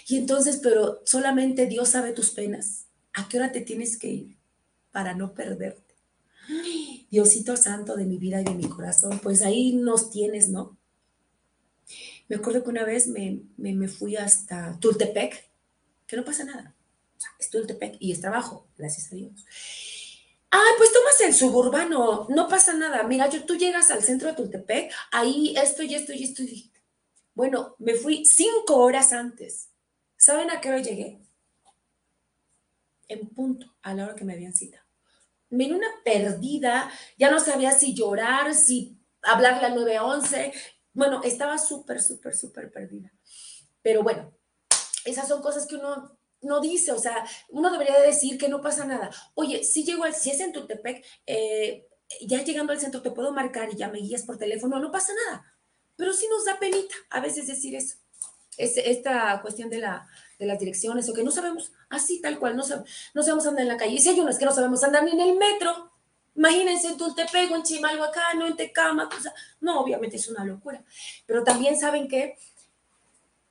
Y 0.07 0.17
entonces, 0.17 0.59
pero 0.61 1.01
solamente 1.05 1.65
Dios 1.65 1.89
sabe 1.89 2.13
tus 2.13 2.31
penas. 2.31 2.85
¿A 3.13 3.27
qué 3.27 3.37
hora 3.37 3.51
te 3.51 3.61
tienes 3.61 3.97
que 3.97 4.07
ir 4.07 4.37
para 4.91 5.13
no 5.13 5.33
perderte? 5.33 5.95
Diosito 7.09 7.57
Santo 7.57 7.95
de 7.95 8.05
mi 8.05 8.17
vida 8.17 8.41
y 8.41 8.45
de 8.45 8.53
mi 8.53 8.67
corazón, 8.69 9.19
pues 9.19 9.41
ahí 9.41 9.73
nos 9.73 10.11
tienes, 10.11 10.49
¿no? 10.49 10.77
Me 12.27 12.35
acuerdo 12.35 12.63
que 12.63 12.69
una 12.69 12.83
vez 12.83 13.07
me, 13.07 13.41
me, 13.57 13.87
fui 13.87 14.17
hasta 14.17 14.77
Tultepec, 14.79 15.49
que 16.05 16.17
no 16.17 16.25
pasa 16.25 16.43
nada. 16.43 16.75
O 17.17 17.19
sea, 17.19 17.29
es 17.39 17.49
Tultepec 17.49 17.97
y 17.99 18.11
es 18.11 18.21
trabajo, 18.21 18.67
gracias 18.77 19.11
a 19.11 19.15
Dios. 19.15 19.31
Ah, 20.51 20.71
pues 20.77 20.91
tomas 20.93 21.19
el 21.21 21.33
suburbano, 21.33 22.27
no 22.29 22.47
pasa 22.47 22.73
nada. 22.73 23.03
Mira, 23.03 23.29
yo, 23.29 23.43
tú 23.45 23.55
llegas 23.55 23.91
al 23.91 24.03
centro 24.03 24.29
de 24.29 24.35
Tultepec, 24.35 24.91
ahí 25.11 25.55
esto 25.57 25.83
y 25.83 25.95
esto 25.95 26.13
y. 26.13 26.71
Bueno, 27.37 27.75
me 27.77 27.93
fui 27.93 28.25
cinco 28.25 28.77
horas 28.77 29.13
antes. 29.13 29.69
¿Saben 30.17 30.49
a 30.49 30.59
qué 30.59 30.69
hora 30.69 30.79
llegué? 30.79 31.21
En 33.07 33.29
punto, 33.29 33.75
a 33.83 33.93
la 33.93 34.05
hora 34.05 34.15
que 34.15 34.25
me 34.25 34.33
habían 34.33 34.55
citado. 34.55 34.83
Me 35.51 35.65
vine 35.65 35.77
una 35.77 36.01
perdida, 36.03 36.91
ya 37.15 37.29
no 37.29 37.39
sabía 37.39 37.73
si 37.73 37.93
llorar, 37.93 38.55
si 38.55 38.97
hablarle 39.21 39.67
al 39.67 39.75
911. 39.75 40.51
Bueno, 40.93 41.21
estaba 41.23 41.59
súper, 41.59 42.01
súper, 42.01 42.35
súper 42.35 42.71
perdida. 42.71 43.13
Pero 43.83 44.01
bueno, 44.01 44.33
esas 45.05 45.27
son 45.27 45.43
cosas 45.43 45.67
que 45.67 45.75
uno 45.75 46.17
no 46.41 46.59
dice, 46.59 46.91
o 46.91 46.97
sea, 46.97 47.23
uno 47.49 47.69
debería 47.69 48.01
decir 48.01 48.39
que 48.39 48.49
no 48.49 48.61
pasa 48.61 48.83
nada. 48.83 49.11
Oye, 49.35 49.63
si 49.63 49.83
llego 49.83 50.05
al, 50.05 50.15
si 50.15 50.31
es 50.31 50.39
en 50.39 50.53
Tultepec, 50.53 51.05
eh, 51.27 51.87
ya 52.21 52.43
llegando 52.43 52.73
al 52.73 52.79
centro 52.79 53.03
te 53.03 53.11
puedo 53.11 53.31
marcar 53.31 53.71
y 53.71 53.77
ya 53.77 53.89
me 53.89 53.99
guías 53.99 54.23
por 54.23 54.39
teléfono, 54.39 54.79
no 54.79 54.89
pasa 54.89 55.13
nada. 55.27 55.56
Pero 55.97 56.13
sí 56.13 56.27
nos 56.29 56.45
da 56.45 56.57
penita 56.59 56.95
a 57.09 57.19
veces 57.19 57.47
decir 57.47 57.75
eso. 57.75 57.97
Es, 58.57 58.77
esta 58.77 59.41
cuestión 59.41 59.69
de, 59.69 59.79
la, 59.79 60.07
de 60.39 60.45
las 60.45 60.59
direcciones 60.59 61.09
o 61.09 61.13
que 61.13 61.23
no 61.23 61.31
sabemos, 61.31 61.73
así 61.89 62.21
tal 62.21 62.39
cual, 62.39 62.55
no, 62.55 62.63
no 63.13 63.23
sabemos 63.23 63.45
andar 63.45 63.63
en 63.63 63.67
la 63.67 63.77
calle. 63.77 63.95
Y 63.95 63.99
si 63.99 64.09
hay 64.09 64.19
unas 64.19 64.37
que 64.37 64.45
no 64.45 64.51
sabemos 64.51 64.83
andar 64.83 65.03
ni 65.03 65.11
en 65.11 65.19
el 65.19 65.37
metro, 65.37 65.91
Imagínense 66.37 66.89
en 66.89 66.97
Tultepec, 66.97 67.49
en 67.49 67.63
Chimalhuacán, 67.63 68.43
en 68.43 68.55
Tecama, 68.55 69.09
no, 69.59 69.81
obviamente 69.81 70.17
es 70.17 70.27
una 70.27 70.45
locura. 70.45 70.83
Pero 71.25 71.43
también 71.43 71.79
saben 71.79 72.07
que 72.07 72.37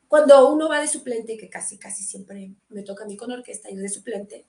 cuando 0.07 0.49
uno 0.49 0.69
va 0.69 0.81
de 0.81 0.87
suplente, 0.87 1.37
que 1.37 1.51
casi, 1.51 1.79
casi 1.79 2.05
siempre 2.05 2.53
me 2.69 2.83
toca 2.83 3.03
a 3.03 3.07
mí 3.09 3.17
con 3.17 3.33
orquesta 3.33 3.71
ir 3.71 3.81
de 3.81 3.89
suplente, 3.89 4.47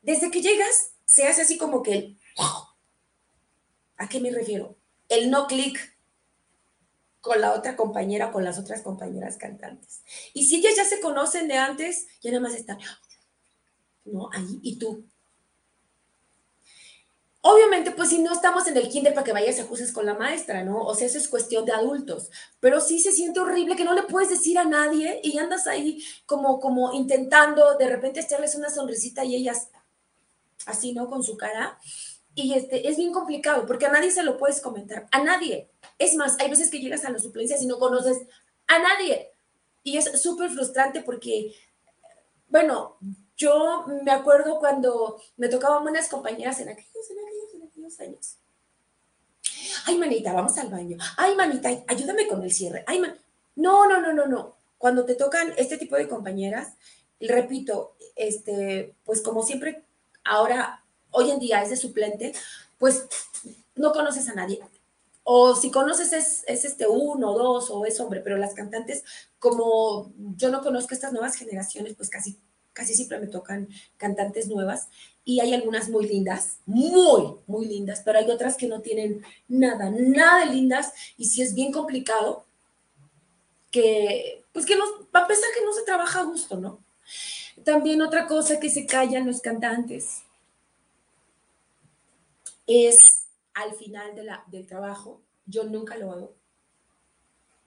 desde 0.00 0.30
que 0.30 0.40
llegas 0.40 0.92
se 1.04 1.26
hace 1.26 1.42
así 1.42 1.58
como 1.58 1.82
que 1.82 1.92
el... 1.92 2.18
¿A 3.98 4.08
qué 4.08 4.18
me 4.18 4.30
refiero? 4.30 4.76
El 5.10 5.30
no 5.30 5.46
clic 5.46 5.93
con 7.24 7.40
la 7.40 7.54
otra 7.54 7.74
compañera, 7.74 8.30
con 8.30 8.44
las 8.44 8.58
otras 8.58 8.82
compañeras 8.82 9.38
cantantes. 9.38 10.02
Y 10.34 10.44
si 10.44 10.56
ellas 10.56 10.76
ya 10.76 10.84
se 10.84 11.00
conocen 11.00 11.48
de 11.48 11.56
antes, 11.56 12.06
ya 12.20 12.30
nada 12.30 12.42
más 12.42 12.54
están, 12.54 12.78
¿no? 14.04 14.28
Ahí, 14.30 14.60
y 14.62 14.78
tú, 14.78 15.06
Obviamente, 17.46 17.90
pues 17.90 18.08
si 18.08 18.22
no 18.22 18.32
estamos 18.32 18.66
en 18.68 18.76
el 18.78 18.88
kinder 18.88 19.12
para 19.12 19.24
que 19.24 19.34
vayas 19.34 19.58
a 19.58 19.64
acuses 19.64 19.92
con 19.92 20.06
la 20.06 20.14
maestra, 20.14 20.64
¿no? 20.64 20.82
O 20.82 20.94
sea, 20.94 21.06
eso 21.06 21.18
es 21.18 21.28
cuestión 21.28 21.66
de 21.66 21.72
adultos. 21.72 22.30
Pero 22.58 22.80
sí 22.80 23.00
se 23.00 23.12
siente 23.12 23.38
horrible 23.38 23.76
que 23.76 23.84
no 23.84 23.92
le 23.92 24.04
puedes 24.04 24.30
decir 24.30 24.58
a 24.58 24.64
nadie 24.64 25.20
y 25.22 25.36
andas 25.36 25.66
ahí 25.66 26.02
como, 26.24 26.58
como 26.58 26.94
intentando 26.94 27.76
de 27.76 27.86
repente 27.86 28.20
echarles 28.20 28.54
una 28.54 28.70
sonrisita 28.70 29.26
y 29.26 29.34
ellas 29.34 29.68
así, 30.64 30.94
¿no? 30.94 31.06
Con 31.10 31.22
su 31.22 31.36
cara. 31.36 31.78
Y 32.34 32.54
este, 32.54 32.88
es 32.88 32.96
bien 32.96 33.12
complicado 33.12 33.66
porque 33.66 33.84
a 33.84 33.92
nadie 33.92 34.10
se 34.10 34.22
lo 34.22 34.38
puedes 34.38 34.62
comentar, 34.62 35.06
a 35.10 35.22
nadie. 35.22 35.70
Es 35.98 36.14
más, 36.14 36.36
hay 36.40 36.50
veces 36.50 36.70
que 36.70 36.80
llegas 36.80 37.04
a 37.04 37.10
la 37.10 37.18
suplencia 37.18 37.56
y 37.60 37.66
no 37.66 37.78
conoces 37.78 38.18
a 38.66 38.78
nadie. 38.78 39.30
Y 39.82 39.96
es 39.96 40.20
súper 40.20 40.50
frustrante 40.50 41.02
porque, 41.02 41.54
bueno, 42.48 42.96
yo 43.36 43.86
me 44.02 44.10
acuerdo 44.10 44.58
cuando 44.58 45.20
me 45.36 45.48
tocaban 45.48 45.82
buenas 45.82 46.08
compañeras 46.08 46.60
en 46.60 46.70
aquellos, 46.70 47.10
en 47.10 47.18
aquellos, 47.18 47.54
en 47.54 47.68
aquellos 47.68 48.00
años. 48.00 48.36
Ay, 49.86 49.98
manita, 49.98 50.32
vamos 50.32 50.56
al 50.58 50.68
baño. 50.68 50.96
Ay, 51.16 51.34
manita, 51.34 51.68
ayúdame 51.86 52.26
con 52.26 52.42
el 52.42 52.52
cierre. 52.52 52.84
Ay, 52.86 53.00
man... 53.00 53.18
No, 53.56 53.88
no, 53.88 54.00
no, 54.00 54.12
no, 54.12 54.26
no. 54.26 54.56
Cuando 54.78 55.04
te 55.04 55.14
tocan 55.14 55.52
este 55.56 55.78
tipo 55.78 55.96
de 55.96 56.08
compañeras, 56.08 56.74
repito, 57.20 57.96
este, 58.16 58.94
pues 59.04 59.20
como 59.20 59.42
siempre, 59.42 59.84
ahora, 60.24 60.84
hoy 61.10 61.30
en 61.30 61.38
día 61.38 61.62
es 61.62 61.70
de 61.70 61.76
suplente, 61.76 62.32
pues 62.78 63.06
no 63.76 63.92
conoces 63.92 64.28
a 64.28 64.34
nadie. 64.34 64.60
O 65.24 65.56
si 65.56 65.70
conoces 65.70 66.12
es, 66.12 66.44
es 66.46 66.64
este 66.64 66.86
uno, 66.86 67.32
dos, 67.32 67.70
o 67.70 67.84
es 67.86 67.98
hombre, 67.98 68.20
pero 68.20 68.36
las 68.36 68.54
cantantes, 68.54 69.04
como 69.38 70.12
yo 70.36 70.50
no 70.50 70.62
conozco 70.62 70.94
estas 70.94 71.12
nuevas 71.12 71.34
generaciones, 71.36 71.94
pues 71.96 72.10
casi 72.10 72.38
casi 72.74 72.94
siempre 72.94 73.18
me 73.20 73.28
tocan 73.28 73.68
cantantes 73.96 74.48
nuevas 74.48 74.88
y 75.24 75.40
hay 75.40 75.54
algunas 75.54 75.88
muy 75.88 76.06
lindas, 76.06 76.58
muy, 76.66 77.36
muy 77.46 77.66
lindas, 77.66 78.02
pero 78.04 78.18
hay 78.18 78.30
otras 78.30 78.56
que 78.56 78.66
no 78.66 78.82
tienen 78.82 79.24
nada, 79.48 79.90
nada 79.90 80.44
de 80.44 80.52
lindas 80.52 80.92
y 81.16 81.26
sí 81.26 81.40
es 81.40 81.54
bien 81.54 81.72
complicado 81.72 82.44
que, 83.70 84.44
pues 84.52 84.66
que 84.66 84.76
no, 84.76 84.84
a 85.12 85.26
pesar 85.26 85.48
que 85.56 85.64
no 85.64 85.72
se 85.72 85.82
trabaja 85.82 86.20
a 86.20 86.24
gusto, 86.24 86.58
¿no? 86.58 86.80
También 87.64 88.02
otra 88.02 88.26
cosa 88.26 88.60
que 88.60 88.68
se 88.68 88.86
callan 88.86 89.26
los 89.26 89.40
cantantes 89.40 90.22
es 92.66 93.23
al 93.54 93.74
final 93.74 94.14
de 94.14 94.24
la, 94.24 94.44
del 94.48 94.66
trabajo, 94.66 95.20
yo 95.46 95.64
nunca 95.64 95.96
lo 95.96 96.12
hago, 96.12 96.34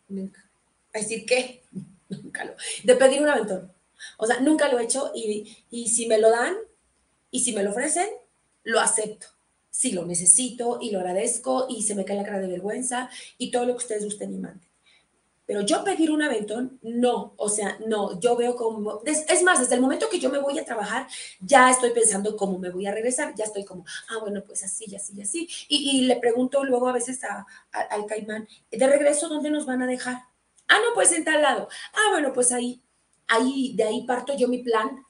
nunca. 0.08 0.50
A 0.93 1.00
decir 1.00 1.26
que, 1.26 1.63
nunca 2.10 2.45
lo, 2.45 2.54
de 2.84 2.95
pedir 2.95 3.21
un 3.21 3.30
aventón 3.30 3.78
o 4.17 4.26
sea, 4.26 4.39
nunca 4.39 4.71
lo 4.71 4.80
he 4.80 4.84
hecho 4.84 5.12
y, 5.13 5.58
y 5.69 5.89
si 5.89 6.08
me 6.08 6.17
lo 6.17 6.30
dan 6.30 6.56
y 7.32 7.41
si 7.41 7.54
me 7.54 7.63
lo 7.63 7.71
ofrecen, 7.71 8.08
lo 8.63 8.80
acepto. 8.80 9.28
Si 9.69 9.91
lo 9.91 10.06
necesito 10.06 10.80
y 10.82 10.91
lo 10.91 11.00
agradezco 11.00 11.67
y 11.69 11.84
se 11.84 11.95
me 11.95 12.06
cae 12.06 12.17
la 12.17 12.23
cara 12.23 12.39
de 12.39 12.47
vergüenza 12.47 13.10
y 13.38 13.52
todo 13.52 13.65
lo 13.65 13.73
que 13.73 13.84
ustedes 13.84 14.06
gusten 14.06 14.34
y 14.34 14.38
manden. 14.38 14.66
Pero 15.47 15.62
yo 15.62 15.83
pedir 15.83 16.12
un 16.12 16.21
aventón, 16.21 16.77
no, 16.83 17.33
o 17.38 17.49
sea, 17.49 17.77
no, 17.88 18.19
yo 18.19 18.36
veo 18.36 18.55
como, 18.55 19.01
es, 19.05 19.41
más, 19.43 19.60
desde 19.60 19.75
el 19.75 19.81
momento 19.81 20.10
que 20.10 20.19
yo 20.19 20.29
me 20.29 20.39
voy 20.39 20.60
a 20.60 20.65
trabajar, 20.65 21.07
ya 21.39 21.71
estoy 21.71 21.91
pensando 21.91 22.38
cómo 22.38 22.60
me 22.60 22.69
voy 22.69 22.86
a 22.86 22.93
regresar, 22.93 23.33
ya 23.36 23.45
estoy 23.45 23.65
como, 23.65 23.86
ah, 24.10 24.19
bueno, 24.19 24.43
pues 24.45 24.63
así, 24.63 24.93
así, 24.95 25.19
así. 25.21 25.49
Y, 25.69 25.97
y 25.97 26.01
le 26.01 26.17
pregunto 26.17 26.63
luego 26.63 26.88
a 26.89 26.93
veces 26.93 27.23
a, 27.23 27.47
al 27.71 28.05
caimán, 28.05 28.47
de 28.69 28.88
regreso, 28.88 29.29
¿dónde 29.29 29.49
nos 29.49 29.65
van 29.65 29.81
a 29.81 29.88
dejar? 29.88 30.17
Ah, 30.67 30.79
no, 30.86 30.93
pues 30.93 31.12
en 31.13 31.23
tal 31.23 31.41
lado. 31.41 31.69
Ah, 31.93 32.12
bueno, 32.12 32.33
pues 32.33 32.51
ahí 32.51 32.83
ahí, 33.27 33.73
de 33.75 33.83
ahí 33.83 34.05
parto 34.05 34.36
yo 34.36 34.47
mi 34.47 34.60
plan 34.60 35.05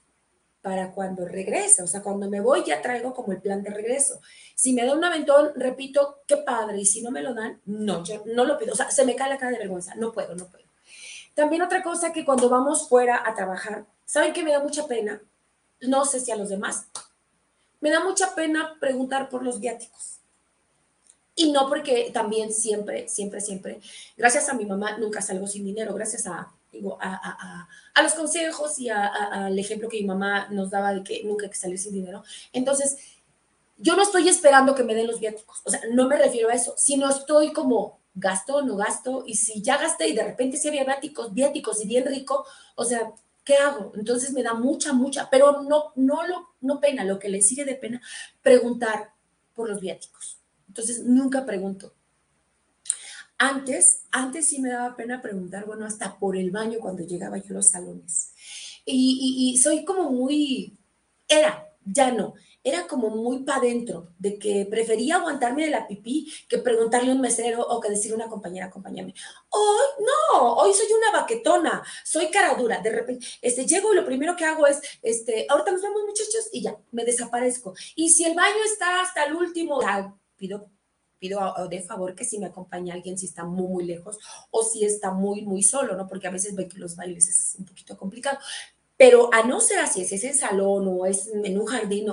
para 0.67 0.91
cuando 0.91 1.25
regrese. 1.25 1.82
O 1.82 1.88
sea, 1.88 2.01
cuando 2.01 2.30
me 2.30 2.41
voy 2.41 2.62
ya 2.65 2.82
traigo 2.82 3.13
como 3.13 3.32
el 3.32 3.39
plan 3.39 3.63
de 3.63 3.69
regreso. 3.69 4.19
Si 4.53 4.73
me 4.73 4.86
da 4.86 4.93
un 4.93 5.03
aventón, 5.06 5.53
repito, 5.56 6.23
qué 6.27 6.36
padre. 6.36 6.82
Y 6.82 6.86
si 6.86 7.01
no 7.01 7.10
me 7.10 7.21
lo 7.21 7.34
dan, 7.34 7.62
no, 7.63 8.03
yo 8.03 8.21
no 8.25 8.43
lo 8.43 8.58
pido. 8.58 8.73
O 8.73 8.75
sea, 8.75 8.91
se 8.91 9.06
me 9.06 9.15
cae 9.15 9.30
la 9.30 9.38
cara 9.38 9.53
de 9.53 9.60
vergüenza. 9.60 9.95
No 9.95 10.12
puedo, 10.12 10.36
no 10.36 10.45
puedo. 10.47 10.65
También 11.36 11.62
otra 11.62 11.82
cosa 11.82 12.12
que 12.12 12.25
cuando 12.25 12.49
vamos 12.49 12.89
fuera 12.89 13.23
a 13.25 13.34
trabajar, 13.34 13.86
¿saben 14.03 14.34
que 14.34 14.43
me 14.43 14.51
da 14.51 14.60
mucha 14.60 14.88
pena? 14.88 15.21
No 15.80 16.03
sé 16.03 16.19
si 16.19 16.34
a 16.34 16.36
los 16.36 16.49
demás. 16.49 16.88
Me 17.80 17.89
da 17.89 18.03
mucha 18.03 18.36
pena 18.36 18.75
preguntar 18.82 19.30
por 19.30 19.43
los 19.43 19.62
viáticos. 19.62 20.19
Y 21.34 21.53
no 21.53 21.69
porque 21.69 22.12
también 22.13 22.51
siempre, 22.51 23.08
siempre, 23.08 23.39
siempre, 23.39 23.80
gracias 24.17 24.49
a 24.49 24.53
mi 24.53 24.65
mamá 24.65 24.97
nunca 24.97 25.21
salgo 25.21 25.47
sin 25.47 25.63
dinero, 25.63 25.93
gracias 25.93 26.27
a, 26.27 26.51
digo, 26.71 26.97
a, 27.01 27.67
los 28.01 28.13
consejos 28.13 28.80
y 28.80 28.89
al 28.89 29.58
ejemplo 29.58 29.89
que 29.89 29.99
mi 29.99 30.06
mamá 30.06 30.47
nos 30.49 30.69
daba 30.69 30.93
de 30.93 31.03
que 31.03 31.23
nunca 31.23 31.45
hay 31.45 31.51
que 31.51 31.58
salir 31.58 31.80
sin 31.80 31.93
dinero. 31.93 32.23
Entonces, 32.53 32.97
yo 33.77 33.95
no 33.95 34.03
estoy 34.03 34.27
esperando 34.30 34.75
que 34.75 34.84
me 34.84 34.95
den 34.95 35.08
los 35.08 35.19
viáticos, 35.19 35.62
o 35.63 35.69
sea, 35.69 35.82
no 35.91 36.08
me 36.08 36.17
refiero 36.17 36.49
a 36.49 36.53
eso, 36.53 36.73
sino 36.77 37.10
estoy 37.10 37.53
como 37.53 37.99
gasto 38.19 38.63
no 38.63 38.75
gasto, 38.75 39.23
y 39.27 39.36
si 39.36 39.62
ya 39.62 39.77
gasté 39.77 40.08
y 40.08 40.15
de 40.15 40.23
repente 40.23 40.58
si 40.58 40.67
había 40.67 40.84
viáticos, 40.84 41.34
viáticos 41.34 41.84
y 41.84 41.88
bien 41.88 42.06
rico, 42.06 42.45
o 42.75 42.84
sea, 42.84 43.12
¿qué 43.43 43.56
hago? 43.56 43.93
Entonces 43.95 44.34
me 44.34 44.43
da 44.43 44.53
mucha, 44.56 44.91
mucha, 44.91 45.30
pero 45.30 45.62
no, 45.62 45.91
no, 45.95 46.25
lo, 46.27 46.49
no 46.62 46.80
pena, 46.80 47.03
lo 47.03 47.19
que 47.19 47.30
le 47.30 47.41
sigue 47.41 47.63
de 47.63 47.75
pena, 47.75 48.01
preguntar 48.41 49.12
por 49.53 49.69
los 49.69 49.80
viáticos. 49.80 50.39
Entonces 50.67 51.03
nunca 51.03 51.45
pregunto. 51.45 51.93
Antes, 53.39 54.04
antes 54.12 54.47
sí 54.47 54.60
me 54.60 54.69
daba 54.69 54.95
pena 54.95 55.21
preguntar, 55.21 55.65
bueno, 55.65 55.86
hasta 55.86 56.17
por 56.17 56.36
el 56.36 56.50
baño 56.50 56.80
cuando 56.80 57.04
llegaba 57.04 57.38
yo 57.38 57.52
a 57.52 57.54
los 57.54 57.69
salones. 57.69 58.33
Y, 58.83 59.60
soy 59.62 59.85
como 59.85 60.10
muy, 60.12 60.77
era, 61.27 61.69
ya 61.85 62.12
no, 62.12 62.33
era 62.63 62.88
como 62.88 63.10
muy 63.10 63.44
para 63.44 63.60
adentro, 63.60 64.13
de 64.17 64.40
que 64.40 64.65
prefería 64.65 65.17
aguantarme 65.17 65.65
de 65.65 65.71
la 65.71 65.88
pipí 65.88 66.33
que 66.50 66.58
preguntarle 66.58 67.12
a 67.12 67.13
un 67.13 67.21
mesero 67.21 67.62
o 67.62 67.79
que 67.79 67.90
decirle 67.90 68.15
a 68.15 68.25
una 68.25 68.29
compañera, 68.29 68.67
acompáñame. 68.67 69.13
Hoy, 69.50 69.88
no, 70.00 70.54
hoy 70.56 70.73
soy 70.73 70.88
una 70.94 71.19
baquetona, 71.19 71.83
soy 72.04 72.31
cara 72.31 72.56
dura. 72.56 72.79
De 72.79 72.90
repente, 72.90 73.25
este, 73.42 73.65
llego 73.65 73.94
y 73.94 73.98
lo 73.98 74.06
primero 74.06 74.35
que 74.35 74.46
hago 74.46 74.65
es, 74.65 74.81
este, 75.02 75.46
ahorita 75.50 75.71
nos 75.71 75.81
vemos 75.81 76.02
muchachos 76.08 76.50
y 76.52 76.63
ya, 76.63 76.75
me 76.92 77.06
desaparezco. 77.06 77.75
Y 77.96 78.10
si 78.10 78.23
el 78.23 78.35
baño 78.35 78.63
está 78.65 79.02
hasta 79.02 79.25
el 79.25 79.35
último, 79.35 79.79
pido 80.38 80.71
pido 81.20 81.54
de 81.70 81.82
favor 81.82 82.15
que 82.15 82.26
si 82.26 82.40
me 82.40 82.48
acompaña 82.48 82.94
alguien, 82.94 83.18
si 83.18 83.26
está 83.26 83.44
muy, 83.44 83.68
muy 83.68 83.86
lejos 83.86 84.18
o 84.52 84.63
si 84.63 84.86
está 84.86 85.12
muy, 85.12 85.42
muy 85.44 85.63
solo, 85.63 85.96
¿no? 85.96 86.08
Porque 86.08 86.28
a 86.28 86.32
veces 86.32 86.56
ve 86.56 86.68
que 86.68 86.78
los 86.78 86.96
bailes 86.96 87.28
es 87.28 87.56
un 87.60 87.65
poquito 87.65 87.98
complicado. 87.98 88.40
Pero 88.98 89.30
a 89.34 89.44
no 89.44 89.60
ser 89.60 89.80
así, 89.80 90.06
si 90.06 90.15
es 90.15 90.24
en 90.24 90.36
salón 90.36 90.88
o 90.88 91.06
es 91.06 91.28
en 91.28 91.60
un 91.60 91.65
jardín 91.68 92.08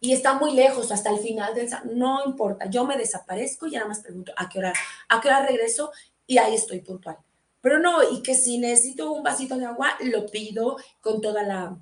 y 0.00 0.12
está 0.12 0.34
muy 0.34 0.52
lejos 0.52 0.92
hasta 0.92 1.10
el 1.10 1.18
final 1.18 1.54
del 1.54 1.68
salón, 1.68 1.98
no 1.98 2.24
importa, 2.24 2.66
yo 2.70 2.84
me 2.84 2.96
desaparezco 2.96 3.66
y 3.66 3.72
nada 3.72 3.88
más 3.88 4.00
pregunto 4.00 4.32
a 4.36 4.48
qué 4.48 4.58
hora, 4.60 4.72
a 5.08 5.20
qué 5.20 5.28
hora 5.28 5.46
regreso 5.46 5.90
y 6.26 6.38
ahí 6.38 6.54
estoy 6.54 6.80
puntual. 6.80 7.18
Pero 7.60 7.80
no, 7.80 8.08
y 8.08 8.22
que 8.22 8.34
si 8.34 8.58
necesito 8.58 9.10
un 9.12 9.22
vasito 9.22 9.56
de 9.56 9.66
agua, 9.66 9.96
lo 10.00 10.26
pido 10.26 10.76
con 11.00 11.20
toda 11.20 11.42
la, 11.42 11.76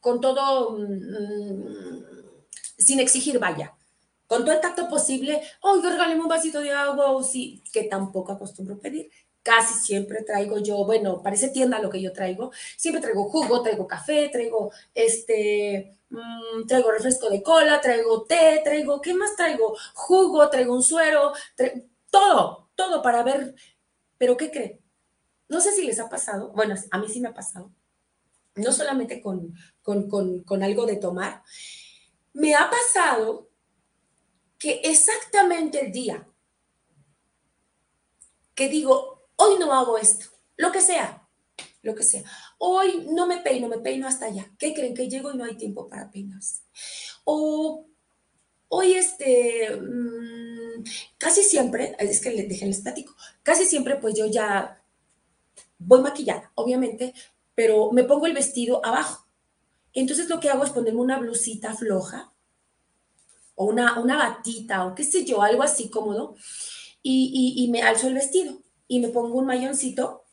con 0.00 0.20
todo, 0.20 0.78
mm, 0.78 2.04
sin 2.78 2.98
exigir, 3.00 3.38
vaya, 3.38 3.74
con 4.30 4.44
todo 4.44 4.54
el 4.54 4.60
tacto 4.60 4.88
posible, 4.88 5.42
oiga, 5.60 5.90
regáleme 5.90 6.20
un 6.22 6.28
vasito 6.28 6.60
de 6.60 6.70
agua, 6.70 7.10
o 7.10 7.20
sí, 7.20 7.64
que 7.72 7.82
tampoco 7.82 8.30
acostumbro 8.30 8.78
pedir. 8.78 9.10
Casi 9.42 9.74
siempre 9.74 10.22
traigo 10.22 10.58
yo, 10.58 10.84
bueno, 10.84 11.20
parece 11.20 11.48
tienda 11.48 11.80
lo 11.80 11.90
que 11.90 12.00
yo 12.00 12.12
traigo, 12.12 12.52
siempre 12.76 13.02
traigo 13.02 13.24
jugo, 13.24 13.60
traigo 13.60 13.88
café, 13.88 14.28
traigo 14.28 14.70
este, 14.94 15.98
mm, 16.10 16.64
traigo 16.68 16.92
refresco 16.92 17.28
de 17.28 17.42
cola, 17.42 17.80
traigo 17.80 18.22
té, 18.22 18.60
traigo, 18.62 19.00
¿qué 19.00 19.14
más 19.14 19.34
traigo? 19.34 19.76
Jugo, 19.94 20.48
traigo 20.48 20.76
un 20.76 20.84
suero, 20.84 21.32
todo, 22.08 22.70
todo 22.76 23.02
para 23.02 23.24
ver, 23.24 23.56
pero 24.16 24.36
¿qué 24.36 24.52
creen? 24.52 24.80
No 25.48 25.60
sé 25.60 25.72
si 25.72 25.84
les 25.84 25.98
ha 25.98 26.08
pasado, 26.08 26.52
bueno, 26.54 26.76
a 26.92 26.98
mí 26.98 27.08
sí 27.08 27.20
me 27.20 27.30
ha 27.30 27.34
pasado, 27.34 27.72
no 28.54 28.70
solamente 28.70 29.20
con, 29.20 29.56
con, 29.82 30.62
algo 30.62 30.86
de 30.86 30.98
tomar, 30.98 31.42
me 32.32 32.54
ha 32.54 32.70
pasado 32.70 33.49
que 34.60 34.82
exactamente 34.84 35.86
el 35.86 35.90
día 35.90 36.28
que 38.54 38.68
digo, 38.68 39.26
hoy 39.36 39.58
no 39.58 39.72
hago 39.72 39.96
esto, 39.96 40.26
lo 40.58 40.70
que 40.70 40.82
sea, 40.82 41.26
lo 41.80 41.94
que 41.94 42.02
sea, 42.02 42.22
hoy 42.58 43.06
no 43.10 43.26
me 43.26 43.38
peino, 43.38 43.68
me 43.68 43.78
peino 43.78 44.06
hasta 44.06 44.26
allá, 44.26 44.52
¿qué 44.58 44.74
creen? 44.74 44.94
Que 44.94 45.08
llego 45.08 45.32
y 45.32 45.36
no 45.38 45.44
hay 45.44 45.56
tiempo 45.56 45.88
para 45.88 46.10
peinarse. 46.10 46.60
O 47.24 47.86
hoy 48.68 48.92
este, 48.92 49.70
mm, 49.80 50.84
casi 51.16 51.42
siempre, 51.42 51.96
es 51.98 52.20
que 52.20 52.30
les 52.30 52.46
dejé 52.46 52.66
el 52.66 52.72
estático, 52.72 53.16
casi 53.42 53.64
siempre 53.64 53.96
pues 53.96 54.14
yo 54.14 54.26
ya 54.26 54.84
voy 55.78 56.02
maquillada, 56.02 56.52
obviamente, 56.54 57.14
pero 57.54 57.92
me 57.92 58.04
pongo 58.04 58.26
el 58.26 58.34
vestido 58.34 58.84
abajo. 58.84 59.26
Entonces 59.94 60.28
lo 60.28 60.38
que 60.38 60.50
hago 60.50 60.64
es 60.64 60.70
ponerme 60.70 61.00
una 61.00 61.18
blusita 61.18 61.74
floja 61.74 62.34
una, 63.64 63.98
una 64.00 64.16
batita 64.16 64.86
o 64.86 64.94
qué 64.94 65.04
sé 65.04 65.24
yo, 65.24 65.42
algo 65.42 65.62
así 65.62 65.90
cómodo 65.90 66.36
y, 67.02 67.68
me 67.70 67.82
alzo 67.82 68.08
el 68.08 68.14
vestido 68.14 68.58
y 68.88 69.00
me 69.00 69.08
pongo 69.08 69.38
un 69.38 69.46
mayoncito 69.46 70.24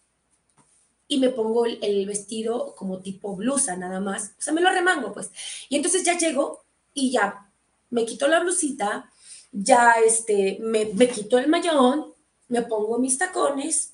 y 1.08 1.20
me 1.20 1.30
pongo 1.30 1.66
el, 1.66 2.06
vestido 2.06 2.76
como 2.76 3.00
tipo 3.00 3.36
blusa 3.36 3.76
nada 3.78 4.00
más. 4.00 4.34
O 4.38 4.42
sea, 4.42 4.54
me 4.54 4.62
lo 4.62 4.70
remango 4.70 5.14
pues. 5.14 5.32
Y 5.70 5.78
entonces 5.78 6.04
ya 6.04 6.18
llego 6.18 6.66
y 6.94 7.12
ya 7.12 7.50
me 7.90 8.06
quito 8.06 8.28
la 8.28 8.42
blusita, 8.42 9.10
ya 9.52 9.94
este, 10.06 10.58
me, 10.62 10.86
me 10.86 11.08
quito 11.08 11.38
el 11.38 11.48
mayón, 11.48 12.14
me 12.50 12.64
pongo 12.64 12.98
mis 12.98 13.18
tacones 13.18 13.94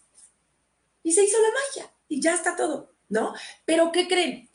y 1.03 1.11
se 1.11 1.23
hizo 1.23 1.37
la 1.41 1.49
magia 1.49 1.93
y 2.07 2.21
ya 2.21 2.33
está 2.33 2.55
todo, 2.55 2.91
¿no? 3.09 3.33
Pero 3.65 3.91
¿qué 3.91 4.07
creen? 4.07 4.49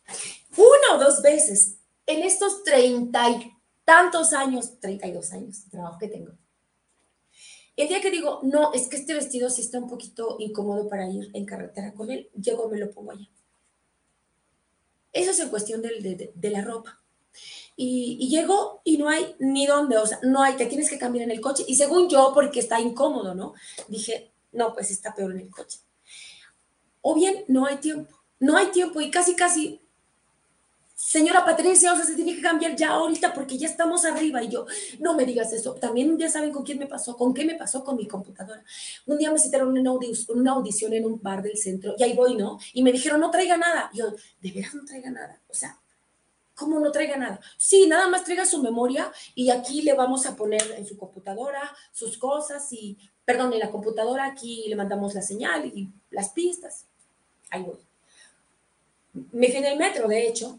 Una 0.56 0.96
o 0.96 0.98
dos 0.98 1.22
veces 1.22 1.76
en 2.06 2.22
estos 2.22 2.64
treinta 2.64 3.30
y 3.30 3.57
tantos 3.88 4.34
años, 4.34 4.78
treinta 4.80 5.06
y 5.06 5.12
dos 5.12 5.32
años 5.32 5.64
de 5.64 5.70
trabajo 5.70 5.98
que 5.98 6.08
tengo, 6.08 6.32
el 7.74 7.88
día 7.88 8.02
que 8.02 8.10
digo, 8.10 8.40
no, 8.42 8.74
es 8.74 8.86
que 8.86 8.96
este 8.96 9.14
vestido 9.14 9.48
sí 9.48 9.62
está 9.62 9.78
un 9.78 9.88
poquito 9.88 10.36
incómodo 10.40 10.90
para 10.90 11.08
ir 11.08 11.30
en 11.32 11.46
carretera 11.46 11.94
con 11.94 12.10
él, 12.10 12.28
llego, 12.38 12.68
me 12.68 12.76
lo 12.76 12.90
pongo 12.90 13.12
allá. 13.12 13.26
Eso 15.10 15.30
es 15.30 15.40
en 15.40 15.48
cuestión 15.48 15.80
de, 15.80 16.50
la 16.50 16.60
ropa. 16.60 17.00
Y, 17.76 18.18
y, 18.20 18.28
llego 18.28 18.82
y 18.84 18.98
no 18.98 19.08
hay 19.08 19.34
ni 19.38 19.66
dónde, 19.66 19.96
o 19.96 20.06
sea, 20.06 20.18
no 20.22 20.42
hay, 20.42 20.56
te 20.56 20.66
tienes 20.66 20.90
que 20.90 20.98
cambiar 20.98 21.24
en 21.24 21.30
el 21.30 21.40
coche. 21.40 21.64
Y 21.66 21.76
según 21.76 22.10
yo, 22.10 22.32
porque 22.34 22.60
está 22.60 22.78
incómodo, 22.80 23.34
¿no? 23.34 23.54
Dije, 23.88 24.32
no, 24.52 24.74
pues 24.74 24.90
está 24.90 25.14
peor 25.14 25.32
en 25.32 25.40
el 25.40 25.50
coche. 25.50 25.78
O 27.00 27.14
bien, 27.14 27.46
no 27.48 27.64
hay 27.64 27.76
tiempo. 27.76 28.14
No 28.38 28.58
hay 28.58 28.66
tiempo 28.66 29.00
y 29.00 29.10
casi, 29.10 29.34
casi, 29.34 29.80
señora 30.98 31.44
Patricia, 31.44 31.92
o 31.92 31.96
sea, 31.96 32.04
se 32.04 32.16
tiene 32.16 32.34
que 32.34 32.42
cambiar 32.42 32.74
ya 32.74 32.90
ahorita 32.90 33.32
porque 33.32 33.56
ya 33.56 33.68
estamos 33.68 34.04
arriba. 34.04 34.42
Y 34.42 34.48
yo, 34.48 34.66
no 34.98 35.14
me 35.14 35.24
digas 35.24 35.52
eso. 35.52 35.74
También 35.74 36.16
día 36.16 36.28
saben 36.28 36.50
con 36.50 36.64
quién 36.64 36.78
me 36.78 36.86
pasó, 36.86 37.16
con 37.16 37.32
qué 37.32 37.44
me 37.44 37.54
pasó 37.54 37.84
con 37.84 37.96
mi 37.96 38.06
computadora. 38.06 38.62
Un 39.06 39.16
día 39.16 39.30
me 39.30 39.38
citaron 39.38 39.78
una, 39.78 39.92
una 39.92 40.52
audición 40.52 40.92
en 40.92 41.06
un 41.06 41.22
bar 41.22 41.42
del 41.42 41.56
centro 41.56 41.94
y 41.96 42.02
ahí 42.02 42.14
voy, 42.14 42.34
¿no? 42.34 42.58
Y 42.72 42.82
me 42.82 42.90
dijeron, 42.90 43.20
no 43.20 43.30
traiga 43.30 43.56
nada. 43.56 43.90
yo, 43.94 44.10
de 44.42 44.52
veras 44.52 44.74
no 44.74 44.84
traiga 44.84 45.10
nada. 45.10 45.40
O 45.48 45.54
sea, 45.54 45.78
¿Cómo 46.56 46.80
no 46.80 46.90
traiga 46.90 47.16
nada? 47.16 47.38
Sí, 47.56 47.86
nada 47.86 48.08
más 48.08 48.24
traiga 48.24 48.44
su 48.44 48.60
memoria 48.60 49.12
y 49.36 49.50
aquí 49.50 49.82
le 49.82 49.94
vamos 49.94 50.26
a 50.26 50.34
poner 50.34 50.74
en 50.76 50.84
su 50.84 50.96
computadora 50.96 51.72
sus 51.92 52.18
cosas 52.18 52.72
y, 52.72 52.98
perdón, 53.24 53.52
en 53.52 53.60
la 53.60 53.70
computadora 53.70 54.24
aquí 54.24 54.64
le 54.66 54.74
mandamos 54.74 55.14
la 55.14 55.22
señal 55.22 55.66
y 55.66 55.88
las 56.10 56.30
pistas. 56.30 56.86
Ahí 57.50 57.62
voy. 57.62 57.78
Me 59.30 59.46
fui 59.46 59.58
en 59.58 59.66
el 59.66 59.78
metro, 59.78 60.08
de 60.08 60.26
hecho. 60.26 60.58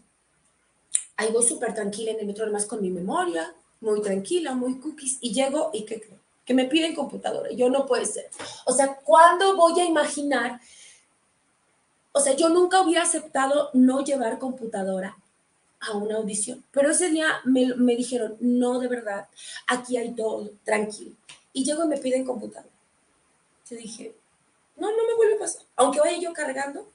Ahí 1.20 1.30
voy 1.32 1.46
súper 1.46 1.74
tranquila 1.74 2.12
en 2.12 2.20
el 2.20 2.26
metro, 2.26 2.44
además 2.44 2.64
con 2.64 2.80
mi 2.80 2.88
memoria, 2.88 3.54
muy 3.82 4.00
tranquila, 4.00 4.54
muy 4.54 4.80
cookies. 4.80 5.18
Y 5.20 5.34
llego 5.34 5.68
y 5.70 5.84
¿qué 5.84 6.00
creo? 6.00 6.18
Que 6.46 6.54
me 6.54 6.64
piden 6.64 6.94
computadora. 6.94 7.50
Yo 7.52 7.68
no 7.68 7.84
puede 7.84 8.06
ser. 8.06 8.30
O 8.64 8.72
sea, 8.72 8.94
¿cuándo 9.04 9.54
voy 9.54 9.78
a 9.78 9.84
imaginar? 9.84 10.58
O 12.12 12.20
sea, 12.20 12.34
yo 12.34 12.48
nunca 12.48 12.80
hubiera 12.80 13.02
aceptado 13.02 13.68
no 13.74 14.02
llevar 14.02 14.38
computadora 14.38 15.14
a 15.80 15.94
una 15.94 16.16
audición. 16.16 16.64
Pero 16.70 16.90
ese 16.90 17.10
día 17.10 17.42
me, 17.44 17.74
me, 17.74 17.96
dijeron, 17.96 18.38
no, 18.40 18.78
de 18.78 18.88
verdad, 18.88 19.28
aquí 19.66 19.98
hay 19.98 20.14
todo, 20.14 20.50
tranquilo. 20.64 21.12
Y 21.52 21.64
llego 21.64 21.84
y 21.84 21.88
me 21.88 21.98
piden 21.98 22.24
computador. 22.24 22.70
Yo 23.68 23.76
dije, 23.76 24.14
no, 24.78 24.90
no 24.90 25.06
me 25.06 25.16
vuelve 25.16 25.34
a 25.34 25.40
pasar. 25.40 25.64
Aunque 25.76 26.00
vaya 26.00 26.18
yo 26.18 26.32
cargando. 26.32 26.88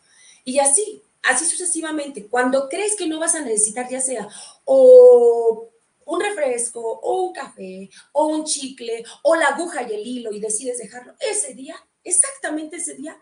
Y 0.43 0.57
así, 0.57 1.03
así 1.25 1.45
sucesivamente. 1.45 2.27
Cuando 2.27 2.69
crees 2.69 2.95
que 2.95 3.07
no 3.07 3.19
vas 3.19 3.35
a 3.35 3.41
necesitar 3.41 3.89
ya 3.89 4.01
sea 4.01 4.27
o 4.63 5.69
un 6.05 6.21
refresco, 6.21 6.81
o 6.81 7.23
un 7.23 7.33
café, 7.33 7.89
o 8.13 8.27
un 8.27 8.45
chicle, 8.45 9.03
o 9.23 9.35
la 9.35 9.47
aguja 9.47 9.83
y 9.83 9.93
el 9.93 10.05
hilo 10.05 10.31
y 10.31 10.39
decides 10.39 10.77
dejarlo, 10.77 11.15
ese 11.19 11.53
día, 11.53 11.75
exactamente 12.03 12.77
ese 12.77 12.93
día, 12.93 13.19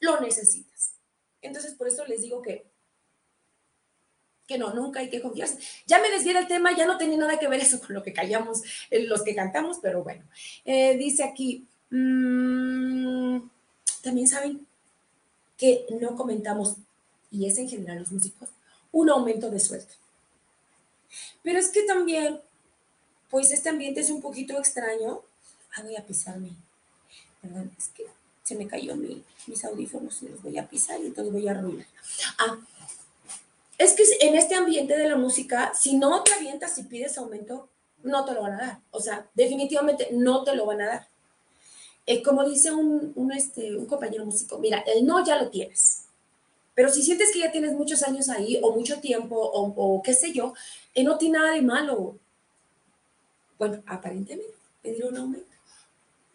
lo 0.00 0.20
necesitas. 0.20 0.94
Entonces, 1.40 1.74
por 1.74 1.86
eso 1.86 2.04
les 2.06 2.22
digo 2.22 2.42
que 2.42 2.66
que 4.46 4.58
no, 4.58 4.74
nunca 4.74 5.00
hay 5.00 5.08
que 5.08 5.22
confiarse. 5.22 5.58
Ya 5.86 6.00
me 6.00 6.10
desvié 6.10 6.34
del 6.34 6.46
tema, 6.46 6.76
ya 6.76 6.86
no 6.86 6.98
tenía 6.98 7.16
nada 7.16 7.38
que 7.38 7.48
ver 7.48 7.60
eso 7.60 7.80
con 7.80 7.94
lo 7.94 8.02
que 8.02 8.12
callamos 8.12 8.62
eh, 8.90 9.00
los 9.04 9.22
que 9.22 9.34
cantamos, 9.34 9.78
pero 9.80 10.02
bueno. 10.02 10.24
Eh, 10.64 10.96
dice 10.98 11.24
aquí, 11.24 11.66
mm, 11.90 13.38
también 14.02 14.28
saben 14.28 14.66
que 15.56 15.86
no 16.00 16.14
comentamos, 16.14 16.76
y 17.34 17.46
es 17.48 17.58
en 17.58 17.68
general 17.68 17.98
los 17.98 18.12
músicos, 18.12 18.48
un 18.92 19.10
aumento 19.10 19.50
de 19.50 19.58
sueldo. 19.58 19.92
Pero 21.42 21.58
es 21.58 21.68
que 21.68 21.82
también, 21.82 22.40
pues 23.28 23.50
este 23.50 23.68
ambiente 23.68 24.00
es 24.00 24.10
un 24.10 24.22
poquito 24.22 24.56
extraño. 24.58 25.20
Ah, 25.76 25.82
voy 25.82 25.96
a 25.96 26.06
pisarme. 26.06 26.50
Perdón, 27.42 27.72
es 27.76 27.88
que 27.88 28.04
se 28.44 28.54
me 28.54 28.68
cayó 28.68 28.94
mis 28.94 29.64
audífonos 29.64 30.22
y 30.22 30.28
los 30.28 30.42
voy 30.42 30.58
a 30.58 30.68
pisar 30.68 31.00
y 31.00 31.06
entonces 31.06 31.32
voy 31.32 31.48
a 31.48 31.52
arruinar. 31.52 31.86
Ah, 32.38 32.58
es 33.78 33.94
que 33.94 34.04
en 34.20 34.36
este 34.36 34.54
ambiente 34.54 34.96
de 34.96 35.08
la 35.08 35.16
música, 35.16 35.72
si 35.74 35.96
no 35.96 36.22
te 36.22 36.32
avientas 36.32 36.78
y 36.78 36.84
pides 36.84 37.18
aumento, 37.18 37.68
no 38.04 38.24
te 38.24 38.32
lo 38.32 38.42
van 38.42 38.52
a 38.52 38.58
dar. 38.58 38.80
O 38.92 39.00
sea, 39.00 39.28
definitivamente 39.34 40.08
no 40.12 40.44
te 40.44 40.54
lo 40.54 40.66
van 40.66 40.82
a 40.82 40.86
dar. 40.86 41.08
Eh, 42.06 42.22
como 42.22 42.48
dice 42.48 42.70
un, 42.70 43.32
este, 43.34 43.74
un 43.74 43.86
compañero 43.86 44.24
músico, 44.24 44.58
mira, 44.58 44.84
el 44.86 45.04
no 45.04 45.24
ya 45.24 45.42
lo 45.42 45.50
tienes. 45.50 46.03
Pero 46.74 46.90
si 46.90 47.02
sientes 47.02 47.30
que 47.32 47.40
ya 47.40 47.52
tienes 47.52 47.72
muchos 47.72 48.02
años 48.02 48.28
ahí 48.28 48.58
o 48.62 48.72
mucho 48.72 49.00
tiempo 49.00 49.36
o, 49.36 50.02
qué 50.02 50.12
sé 50.12 50.32
yo, 50.32 50.54
eh, 50.94 51.04
no 51.04 51.18
tiene 51.18 51.38
nada 51.38 51.52
de 51.52 51.62
malo. 51.62 52.18
Bueno, 53.58 53.82
aparentemente, 53.86 54.54
pedir 54.82 55.04
un 55.04 55.16
aumento. 55.16 55.56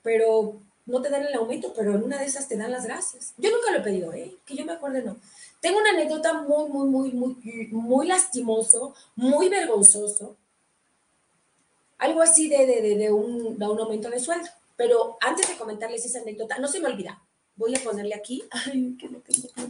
Pero 0.02 0.62
no 0.86 1.02
te 1.02 1.10
dan 1.10 1.26
el 1.26 1.34
aumento, 1.34 1.74
pero 1.76 1.94
en 1.94 2.04
una 2.04 2.20
de 2.20 2.26
esas 2.26 2.48
te 2.48 2.56
dan 2.56 2.72
las 2.72 2.86
gracias. 2.86 3.34
Yo 3.38 3.52
nunca 3.52 3.72
lo 3.72 3.80
he 3.80 3.84
pedido, 3.84 4.14
¿eh? 4.14 4.36
Que 4.46 4.56
yo 4.56 4.66
me 4.66 4.72
acuerde, 4.72 5.04
no. 5.04 5.18
Tengo 5.60 5.78
una 5.78 5.90
anécdota 5.90 6.34
muy, 6.34 6.70
muy, 6.70 6.88
muy, 6.88 7.12
muy, 7.12 7.68
muy 7.72 8.08
lastimoso, 8.08 8.96
muy 9.16 9.50
vergonzoso. 9.50 10.38
Algo 11.98 12.22
así 12.22 12.48
de, 12.48 12.66
de, 12.66 12.96
de, 12.96 13.12
un, 13.12 13.58
de 13.58 13.68
un 13.68 13.80
aumento 13.80 14.10
de 14.10 14.22
sueldo. 14.22 14.48
Pero 14.78 15.18
antes 15.20 15.50
de 15.50 15.58
comentarles 15.58 16.06
esa 16.06 16.22
anécdota, 16.22 16.58
no 16.60 16.70
se 16.70 16.80
me 16.80 16.88
olvida. 16.88 17.22
Voy 17.58 17.76
a 17.76 17.84
ponerle 17.84 18.16
aquí. 18.16 18.42
Ay, 18.50 18.96
que 18.98 19.10
no 19.10 19.20
tengo. 19.20 19.69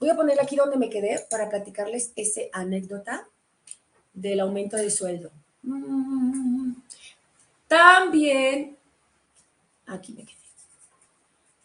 Voy 0.00 0.08
a 0.08 0.16
ponerle 0.16 0.40
aquí 0.40 0.56
donde 0.56 0.78
me 0.78 0.88
quedé 0.88 1.26
para 1.30 1.50
platicarles 1.50 2.12
esa 2.16 2.40
anécdota 2.52 3.28
del 4.14 4.40
aumento 4.40 4.78
de 4.78 4.90
sueldo. 4.90 5.30
También, 7.68 8.78
aquí 9.86 10.14
me 10.14 10.24
quedé. 10.24 10.38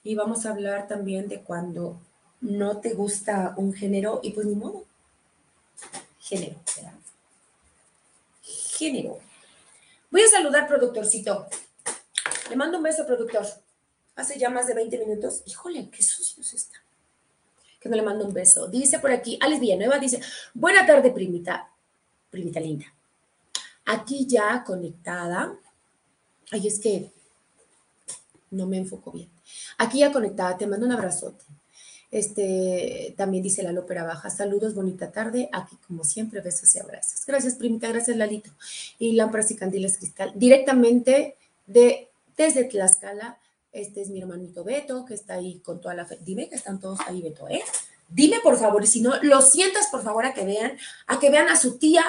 Y 0.03 0.15
vamos 0.15 0.45
a 0.45 0.51
hablar 0.51 0.87
también 0.87 1.29
de 1.29 1.41
cuando 1.41 1.97
no 2.41 2.81
te 2.81 2.93
gusta 2.93 3.53
un 3.55 3.73
género 3.73 4.19
y 4.21 4.31
pues 4.31 4.45
ni 4.45 4.55
modo. 4.55 4.83
Género, 6.19 6.59
¿verdad? 6.75 6.93
Género. 8.41 9.17
Voy 10.11 10.21
a 10.21 10.27
saludar, 10.27 10.67
productorcito. 10.67 11.47
Le 12.49 12.55
mando 12.57 12.77
un 12.77 12.83
beso, 12.83 13.05
productor. 13.05 13.45
hace 14.15 14.37
ya 14.37 14.49
más 14.49 14.67
de 14.67 14.73
20 14.73 14.97
minutos. 14.99 15.41
Híjole, 15.45 15.89
qué 15.89 16.03
sucio 16.03 16.43
está. 16.43 16.84
Que 17.85 17.89
no 17.89 17.97
le 17.97 18.01
mando 18.01 18.25
un 18.25 18.33
beso. 18.33 18.65
Dice 18.67 18.97
por 18.97 19.11
aquí, 19.11 19.37
Alex 19.39 19.61
Villanueva 19.61 19.99
dice, 19.99 20.19
buena 20.55 20.87
tarde, 20.87 21.11
primita, 21.11 21.69
primita 22.31 22.59
linda. 22.59 22.87
Aquí 23.85 24.25
ya 24.25 24.63
conectada. 24.63 25.55
Ay, 26.49 26.65
es 26.65 26.79
que 26.79 27.11
no 28.49 28.65
me 28.65 28.77
enfoco 28.77 29.11
bien. 29.11 29.29
Aquí 29.77 29.99
ya 29.99 30.11
conectada, 30.11 30.57
te 30.57 30.65
mando 30.65 30.87
un 30.87 30.93
abrazote. 30.93 31.43
Este, 32.09 33.13
también 33.15 33.43
dice 33.43 33.61
la 33.61 33.71
Lópera 33.71 34.03
Baja, 34.03 34.31
saludos, 34.31 34.73
bonita 34.73 35.11
tarde, 35.11 35.47
aquí 35.53 35.77
como 35.85 36.03
siempre, 36.03 36.41
besos 36.41 36.75
y 36.75 36.79
abrazos. 36.79 37.23
Gracias, 37.27 37.53
primita, 37.53 37.87
gracias, 37.89 38.17
Lalito. 38.17 38.49
Y 38.97 39.11
lámparas 39.11 39.51
y 39.51 39.55
candiles 39.55 39.99
cristal, 39.99 40.31
directamente 40.33 41.35
de, 41.67 42.09
desde 42.35 42.63
Tlaxcala, 42.63 43.37
este 43.75 44.01
es 44.01 44.09
mi 44.09 44.21
hermanito 44.21 44.63
Beto, 44.63 45.05
que 45.05 45.13
está 45.13 45.35
ahí 45.35 45.59
con 45.59 45.81
toda 45.81 45.93
la 45.93 46.05
fe. 46.05 46.17
Dime 46.21 46.49
que 46.49 46.55
están 46.55 46.79
todos 46.79 46.99
ahí, 47.07 47.21
Beto, 47.21 47.47
¿eh? 47.49 47.61
Dime, 48.09 48.39
por 48.41 48.57
favor, 48.57 48.85
si 48.85 49.01
no, 49.01 49.13
lo 49.21 49.41
sientas, 49.41 49.87
por 49.91 50.03
favor, 50.03 50.25
a 50.25 50.33
que 50.33 50.45
vean, 50.45 50.77
a 51.07 51.19
que 51.19 51.29
vean 51.29 51.49
a 51.49 51.55
su 51.55 51.77
tía 51.77 52.03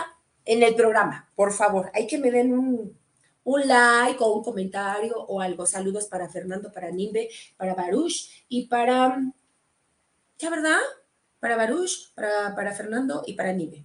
en 0.45 0.63
el 0.63 0.75
programa, 0.75 1.31
por 1.35 1.53
favor. 1.53 1.91
Hay 1.95 2.07
que 2.07 2.19
me 2.19 2.31
den 2.31 2.57
un, 2.57 2.97
un 3.45 3.69
like 3.69 4.19
o 4.21 4.33
un 4.33 4.45
comentario 4.45 5.17
o 5.17 5.41
algo. 5.41 5.67
Saludos 5.67 6.07
para 6.07 6.29
Fernando, 6.29 6.71
para 6.73 6.91
Nimbe, 6.91 7.29
para 7.57 7.75
Baruch 7.75 8.45
y 8.49 8.67
para 8.67 9.19
¿Ya 10.39 10.51
verdad? 10.51 10.79
Para 11.41 11.57
Baruch, 11.57 12.13
para, 12.15 12.73
Fernando 12.73 13.23
y 13.27 13.35
para 13.35 13.53
Nive. 13.53 13.85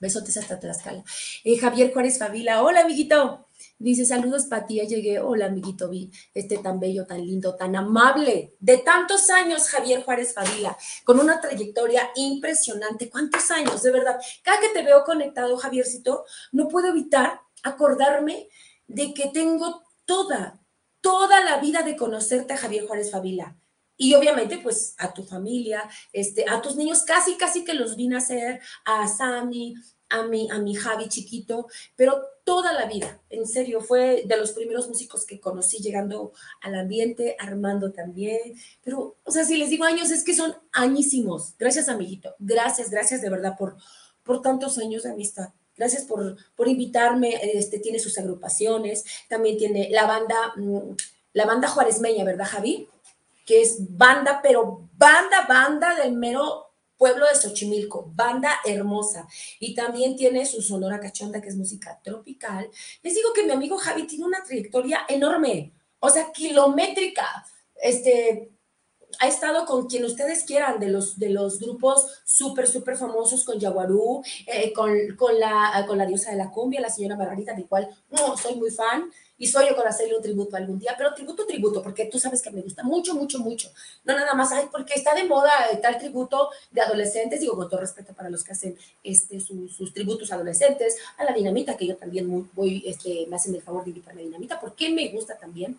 Besotes 0.00 0.36
hasta 0.36 0.58
Tlaxcala. 0.58 1.04
Eh, 1.44 1.58
Javier 1.58 1.92
Juárez 1.92 2.18
Favila, 2.18 2.62
hola 2.62 2.80
amiguito. 2.80 3.46
Dice, 3.84 4.06
saludos 4.06 4.48
ya 4.48 4.84
llegué. 4.84 5.20
Hola 5.20 5.44
amiguito, 5.44 5.90
vi 5.90 6.10
este 6.32 6.56
tan 6.56 6.80
bello, 6.80 7.04
tan 7.04 7.20
lindo, 7.20 7.54
tan 7.54 7.76
amable. 7.76 8.56
De 8.58 8.78
tantos 8.78 9.28
años, 9.28 9.68
Javier 9.68 10.02
Juárez 10.02 10.32
Favila, 10.32 10.74
con 11.04 11.20
una 11.20 11.38
trayectoria 11.38 12.08
impresionante. 12.16 13.10
¿Cuántos 13.10 13.50
años? 13.50 13.82
De 13.82 13.90
verdad. 13.90 14.18
Cada 14.42 14.58
que 14.58 14.70
te 14.70 14.82
veo 14.82 15.04
conectado, 15.04 15.58
Javiercito, 15.58 16.24
no 16.50 16.68
puedo 16.68 16.88
evitar 16.88 17.42
acordarme 17.62 18.48
de 18.86 19.12
que 19.12 19.26
tengo 19.26 19.82
toda, 20.06 20.62
toda 21.02 21.44
la 21.44 21.58
vida 21.58 21.82
de 21.82 21.94
conocerte 21.94 22.54
a 22.54 22.56
Javier 22.56 22.86
Juárez 22.86 23.10
Favila 23.10 23.54
y 23.98 24.14
obviamente, 24.14 24.58
pues 24.58 24.94
a 24.96 25.12
tu 25.12 25.24
familia, 25.24 25.88
este, 26.12 26.46
a 26.48 26.62
tus 26.62 26.76
niños, 26.76 27.02
casi, 27.02 27.36
casi 27.36 27.64
que 27.64 27.74
los 27.74 27.96
vine 27.96 28.14
a 28.14 28.18
hacer, 28.18 28.60
a 28.86 29.06
Sammy, 29.06 29.74
a 30.14 30.22
mi, 30.22 30.48
a 30.50 30.58
mi 30.58 30.74
Javi 30.74 31.08
chiquito, 31.08 31.66
pero 31.96 32.22
toda 32.44 32.72
la 32.72 32.86
vida, 32.86 33.20
en 33.30 33.46
serio, 33.46 33.80
fue 33.80 34.22
de 34.26 34.36
los 34.36 34.52
primeros 34.52 34.88
músicos 34.88 35.26
que 35.26 35.40
conocí 35.40 35.78
llegando 35.78 36.32
al 36.60 36.76
ambiente, 36.76 37.36
Armando 37.38 37.92
también, 37.92 38.54
pero, 38.82 39.16
o 39.24 39.30
sea, 39.30 39.44
si 39.44 39.56
les 39.56 39.70
digo 39.70 39.84
años, 39.84 40.10
es 40.10 40.22
que 40.22 40.34
son 40.34 40.54
añísimos. 40.72 41.54
Gracias, 41.58 41.88
amiguito, 41.88 42.34
gracias, 42.38 42.90
gracias 42.90 43.22
de 43.22 43.30
verdad 43.30 43.56
por, 43.58 43.76
por 44.22 44.40
tantos 44.40 44.78
años 44.78 45.02
de 45.02 45.10
amistad. 45.10 45.48
Gracias 45.76 46.04
por, 46.04 46.36
por 46.54 46.68
invitarme, 46.68 47.40
este, 47.54 47.80
tiene 47.80 47.98
sus 47.98 48.16
agrupaciones, 48.16 49.04
también 49.28 49.58
tiene 49.58 49.88
la 49.90 50.06
banda, 50.06 50.52
mm, 50.56 50.94
la 51.32 51.46
banda 51.46 51.66
Juárezmeña, 51.66 52.24
¿verdad, 52.24 52.46
Javi? 52.46 52.88
que 53.44 53.60
es 53.60 53.76
banda, 53.96 54.40
pero 54.42 54.88
banda, 54.96 55.46
banda 55.46 55.94
del 55.96 56.12
mero 56.12 56.63
pueblo 56.96 57.26
de 57.26 57.34
Xochimilco, 57.34 58.10
banda 58.14 58.60
hermosa. 58.64 59.26
Y 59.60 59.74
también 59.74 60.16
tiene 60.16 60.46
su 60.46 60.62
Sonora 60.62 61.00
Cachonda, 61.00 61.40
que 61.40 61.48
es 61.48 61.56
música 61.56 62.00
tropical. 62.02 62.70
Les 63.02 63.14
digo 63.14 63.32
que 63.32 63.44
mi 63.44 63.52
amigo 63.52 63.76
Javi 63.76 64.06
tiene 64.06 64.24
una 64.24 64.42
trayectoria 64.42 65.00
enorme, 65.08 65.72
o 66.00 66.08
sea, 66.08 66.32
kilométrica. 66.32 67.44
Este, 67.82 68.53
ha 69.20 69.28
estado 69.28 69.66
con 69.66 69.86
quien 69.86 70.04
ustedes 70.04 70.44
quieran, 70.44 70.80
de 70.80 70.88
los, 70.88 71.18
de 71.18 71.30
los 71.30 71.58
grupos 71.58 72.06
súper, 72.24 72.66
súper 72.68 72.96
famosos, 72.96 73.44
con 73.44 73.58
Yaguarú, 73.58 74.22
eh, 74.46 74.72
con, 74.72 74.92
con, 75.16 75.38
la, 75.38 75.84
con 75.86 75.98
la 75.98 76.06
diosa 76.06 76.30
de 76.30 76.36
la 76.36 76.50
cumbia, 76.50 76.80
la 76.80 76.90
señora 76.90 77.16
Margarita, 77.16 77.54
de 77.54 77.66
cual 77.66 77.88
no 78.10 78.36
soy 78.36 78.56
muy 78.56 78.70
fan 78.70 79.10
y 79.36 79.50
yo 79.50 79.76
con 79.76 79.86
hacerle 79.86 80.16
un 80.16 80.22
tributo 80.22 80.56
algún 80.56 80.78
día, 80.78 80.94
pero 80.96 81.12
tributo, 81.12 81.44
tributo, 81.46 81.82
porque 81.82 82.06
tú 82.06 82.18
sabes 82.18 82.40
que 82.40 82.50
me 82.50 82.62
gusta 82.62 82.84
mucho, 82.84 83.14
mucho, 83.14 83.40
mucho. 83.40 83.70
No 84.04 84.14
nada 84.14 84.32
más, 84.34 84.52
ay, 84.52 84.66
porque 84.70 84.94
está 84.94 85.14
de 85.14 85.24
moda 85.24 85.50
tal 85.82 85.98
tributo 85.98 86.50
de 86.70 86.80
adolescentes, 86.80 87.40
digo, 87.40 87.56
con 87.56 87.68
todo 87.68 87.80
respeto 87.80 88.14
para 88.14 88.30
los 88.30 88.44
que 88.44 88.52
hacen 88.52 88.78
este, 89.02 89.40
sus 89.40 89.92
tributos 89.92 90.30
adolescentes, 90.30 90.96
a 91.18 91.24
la 91.24 91.32
dinamita, 91.32 91.76
que 91.76 91.86
yo 91.86 91.96
también 91.96 92.48
voy, 92.54 92.84
este, 92.86 93.26
me 93.28 93.36
hacen 93.36 93.54
el 93.54 93.62
favor 93.62 93.82
de 93.82 93.90
invitarme 93.90 94.22
a 94.22 94.24
dinamita, 94.24 94.60
porque 94.60 94.90
me 94.90 95.08
gusta 95.08 95.36
también, 95.36 95.76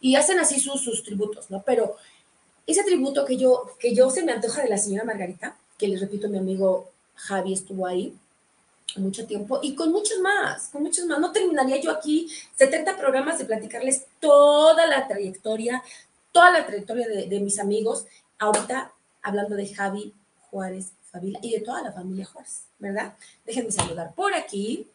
y 0.00 0.16
hacen 0.16 0.40
así 0.40 0.58
sus, 0.58 0.82
sus 0.82 1.04
tributos, 1.04 1.48
¿no? 1.50 1.62
Pero 1.62 1.96
ese 2.66 2.82
tributo 2.82 3.24
que 3.24 3.36
yo, 3.36 3.76
que 3.78 3.94
yo 3.94 4.10
se 4.10 4.24
me 4.24 4.32
antoja 4.32 4.62
de 4.62 4.68
la 4.68 4.78
señora 4.78 5.04
Margarita, 5.04 5.56
que 5.78 5.88
les 5.88 6.00
repito, 6.00 6.28
mi 6.28 6.38
amigo 6.38 6.90
Javi 7.14 7.52
estuvo 7.52 7.86
ahí, 7.86 8.14
mucho 8.96 9.26
tiempo 9.26 9.60
y 9.62 9.74
con 9.74 9.92
muchos 9.92 10.18
más, 10.20 10.68
con 10.68 10.82
muchos 10.82 11.04
más. 11.06 11.18
No 11.18 11.32
terminaría 11.32 11.80
yo 11.80 11.90
aquí 11.90 12.28
70 12.56 12.96
programas 12.96 13.38
de 13.38 13.44
platicarles 13.44 14.06
toda 14.20 14.86
la 14.86 15.06
trayectoria, 15.06 15.82
toda 16.32 16.50
la 16.50 16.66
trayectoria 16.66 17.06
de, 17.08 17.40
mis 17.40 17.58
amigos, 17.58 18.06
ahorita 18.38 18.92
hablando 19.22 19.56
de 19.56 19.72
Javi 19.72 20.14
Juárez 20.50 20.92
Favila 21.10 21.38
y 21.42 21.52
de 21.52 21.60
toda 21.60 21.82
la 21.82 21.92
familia 21.92 22.26
Juárez, 22.26 22.62
¿verdad? 22.78 23.14
Déjenme 23.44 23.70
saludar 23.70 24.14
por 24.14 24.34
aquí. 24.34 24.86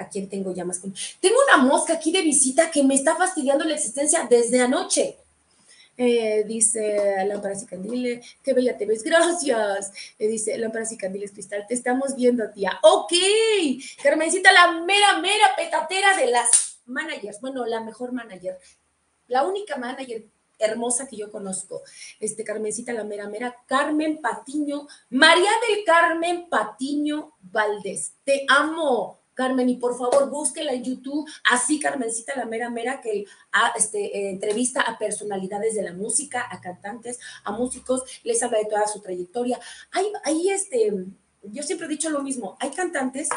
A 0.00 0.08
quien 0.08 0.28
tengo 0.28 0.54
ya 0.54 0.64
más. 0.64 0.80
Tengo 1.20 1.36
una 1.48 1.56
mosca 1.64 1.94
aquí 1.94 2.12
de 2.12 2.22
visita 2.22 2.70
que 2.70 2.84
me 2.84 2.94
está 2.94 3.16
fastidiando 3.16 3.64
la 3.64 3.74
existencia 3.74 4.28
desde 4.30 4.60
anoche. 4.60 5.16
Eh, 6.00 6.44
dice 6.46 7.24
Lámparas 7.26 7.64
y 7.64 7.66
Candiles, 7.66 8.24
qué 8.40 8.52
bella 8.52 8.78
te 8.78 8.86
ves, 8.86 9.02
gracias. 9.02 9.92
Dice 10.16 10.56
Lámparas 10.56 10.92
y 10.92 10.96
Candiles 10.96 11.32
Cristal, 11.32 11.66
te 11.66 11.74
estamos 11.74 12.14
viendo, 12.14 12.48
tía. 12.52 12.78
Ok, 12.84 13.12
Carmencita, 14.00 14.52
la 14.52 14.80
mera, 14.80 15.18
mera 15.18 15.56
petatera 15.56 16.16
de 16.16 16.28
las 16.28 16.78
managers. 16.86 17.40
Bueno, 17.40 17.66
la 17.66 17.80
mejor 17.80 18.12
manager, 18.12 18.58
la 19.26 19.44
única 19.44 19.76
manager 19.76 20.24
hermosa 20.56 21.08
que 21.08 21.16
yo 21.16 21.32
conozco. 21.32 21.82
Este, 22.20 22.44
Carmencita, 22.44 22.92
la 22.92 23.02
mera, 23.02 23.28
mera, 23.28 23.56
Carmen 23.66 24.20
Patiño, 24.20 24.86
María 25.10 25.50
del 25.68 25.84
Carmen 25.84 26.48
Patiño 26.48 27.32
Valdés. 27.40 28.12
Te 28.24 28.44
amo. 28.48 29.17
Carmen, 29.38 29.68
y 29.68 29.76
por 29.76 29.96
favor 29.96 30.28
búsquela 30.30 30.72
en 30.72 30.82
YouTube, 30.82 31.30
así 31.44 31.78
Carmencita 31.78 32.34
la 32.34 32.44
mera 32.44 32.70
mera, 32.70 33.00
que 33.00 33.24
este, 33.76 34.18
eh, 34.18 34.30
entrevista 34.30 34.80
a 34.80 34.98
personalidades 34.98 35.76
de 35.76 35.82
la 35.82 35.92
música, 35.92 36.48
a 36.50 36.60
cantantes, 36.60 37.20
a 37.44 37.52
músicos, 37.52 38.02
les 38.24 38.42
habla 38.42 38.58
de 38.58 38.64
toda 38.64 38.88
su 38.88 39.00
trayectoria. 39.00 39.60
Hay, 39.92 40.10
hay 40.24 40.50
este, 40.50 40.92
yo 41.44 41.62
siempre 41.62 41.86
he 41.86 41.90
dicho 41.90 42.10
lo 42.10 42.20
mismo, 42.20 42.56
hay 42.58 42.70
cantantes 42.70 43.28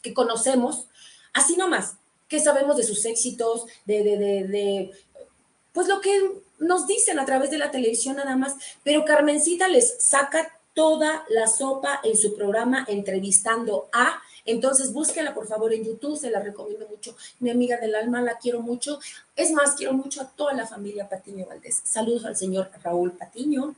que 0.00 0.14
conocemos, 0.14 0.86
así 1.32 1.56
nomás, 1.56 1.96
que 2.28 2.38
sabemos 2.38 2.76
de 2.76 2.84
sus 2.84 3.04
éxitos, 3.04 3.66
de, 3.84 4.04
de, 4.04 4.16
de, 4.16 4.44
de 4.46 4.90
pues 5.72 5.88
lo 5.88 6.00
que 6.00 6.40
nos 6.60 6.86
dicen 6.86 7.18
a 7.18 7.24
través 7.24 7.50
de 7.50 7.58
la 7.58 7.72
televisión 7.72 8.14
nada 8.14 8.36
más, 8.36 8.54
pero 8.84 9.04
Carmencita 9.04 9.66
les 9.66 9.96
saca 10.04 10.57
toda 10.78 11.24
la 11.30 11.48
sopa 11.48 11.98
en 12.04 12.16
su 12.16 12.36
programa 12.36 12.84
entrevistando 12.86 13.88
a 13.92 14.22
entonces, 14.44 14.94
búsquela 14.94 15.34
por 15.34 15.46
favor 15.46 15.74
en 15.74 15.84
YouTube, 15.84 16.16
se 16.16 16.30
la 16.30 16.40
recomiendo 16.40 16.88
mucho. 16.88 17.14
Mi 17.38 17.50
amiga 17.50 17.76
del 17.76 17.94
alma, 17.94 18.22
la 18.22 18.38
quiero 18.38 18.62
mucho. 18.62 18.98
Es 19.36 19.50
más, 19.50 19.74
quiero 19.74 19.92
mucho 19.92 20.22
a 20.22 20.28
toda 20.28 20.54
la 20.54 20.66
familia 20.66 21.06
Patiño 21.06 21.44
Valdés. 21.44 21.82
Saludos 21.84 22.24
al 22.24 22.34
señor 22.34 22.70
Raúl 22.82 23.12
Patiño, 23.12 23.74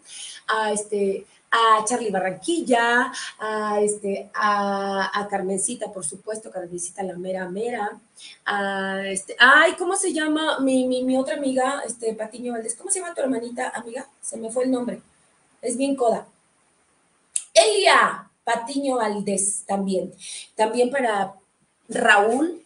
a 0.46 0.70
este 0.70 1.26
a 1.50 1.84
Charlie 1.84 2.12
Barranquilla, 2.12 3.10
a, 3.40 3.80
este, 3.80 4.30
a, 4.34 5.26
Carmencita, 5.28 5.92
por 5.92 6.04
supuesto, 6.04 6.48
Carmencita 6.48 7.02
la 7.02 7.16
mera 7.16 7.48
mera, 7.48 8.00
a 8.44 9.02
este, 9.06 9.34
ay, 9.40 9.72
¿cómo 9.76 9.96
se 9.96 10.12
llama 10.12 10.60
mi, 10.60 10.86
mi, 10.86 11.02
mi, 11.02 11.16
otra 11.16 11.34
amiga, 11.34 11.82
este, 11.84 12.14
Patiño 12.14 12.52
Valdés? 12.52 12.76
¿Cómo 12.76 12.92
se 12.92 13.00
llama 13.00 13.14
tu 13.14 13.22
hermanita, 13.22 13.70
amiga? 13.70 14.06
Se 14.22 14.36
me 14.36 14.52
fue 14.52 14.62
el 14.62 14.70
nombre, 14.70 15.02
es 15.60 15.76
bien 15.76 15.96
coda. 15.96 16.28
Elia, 17.60 18.30
Patiño 18.44 18.96
Valdés 18.96 19.64
también. 19.66 20.14
También 20.54 20.90
para 20.90 21.34
Raúl 21.88 22.64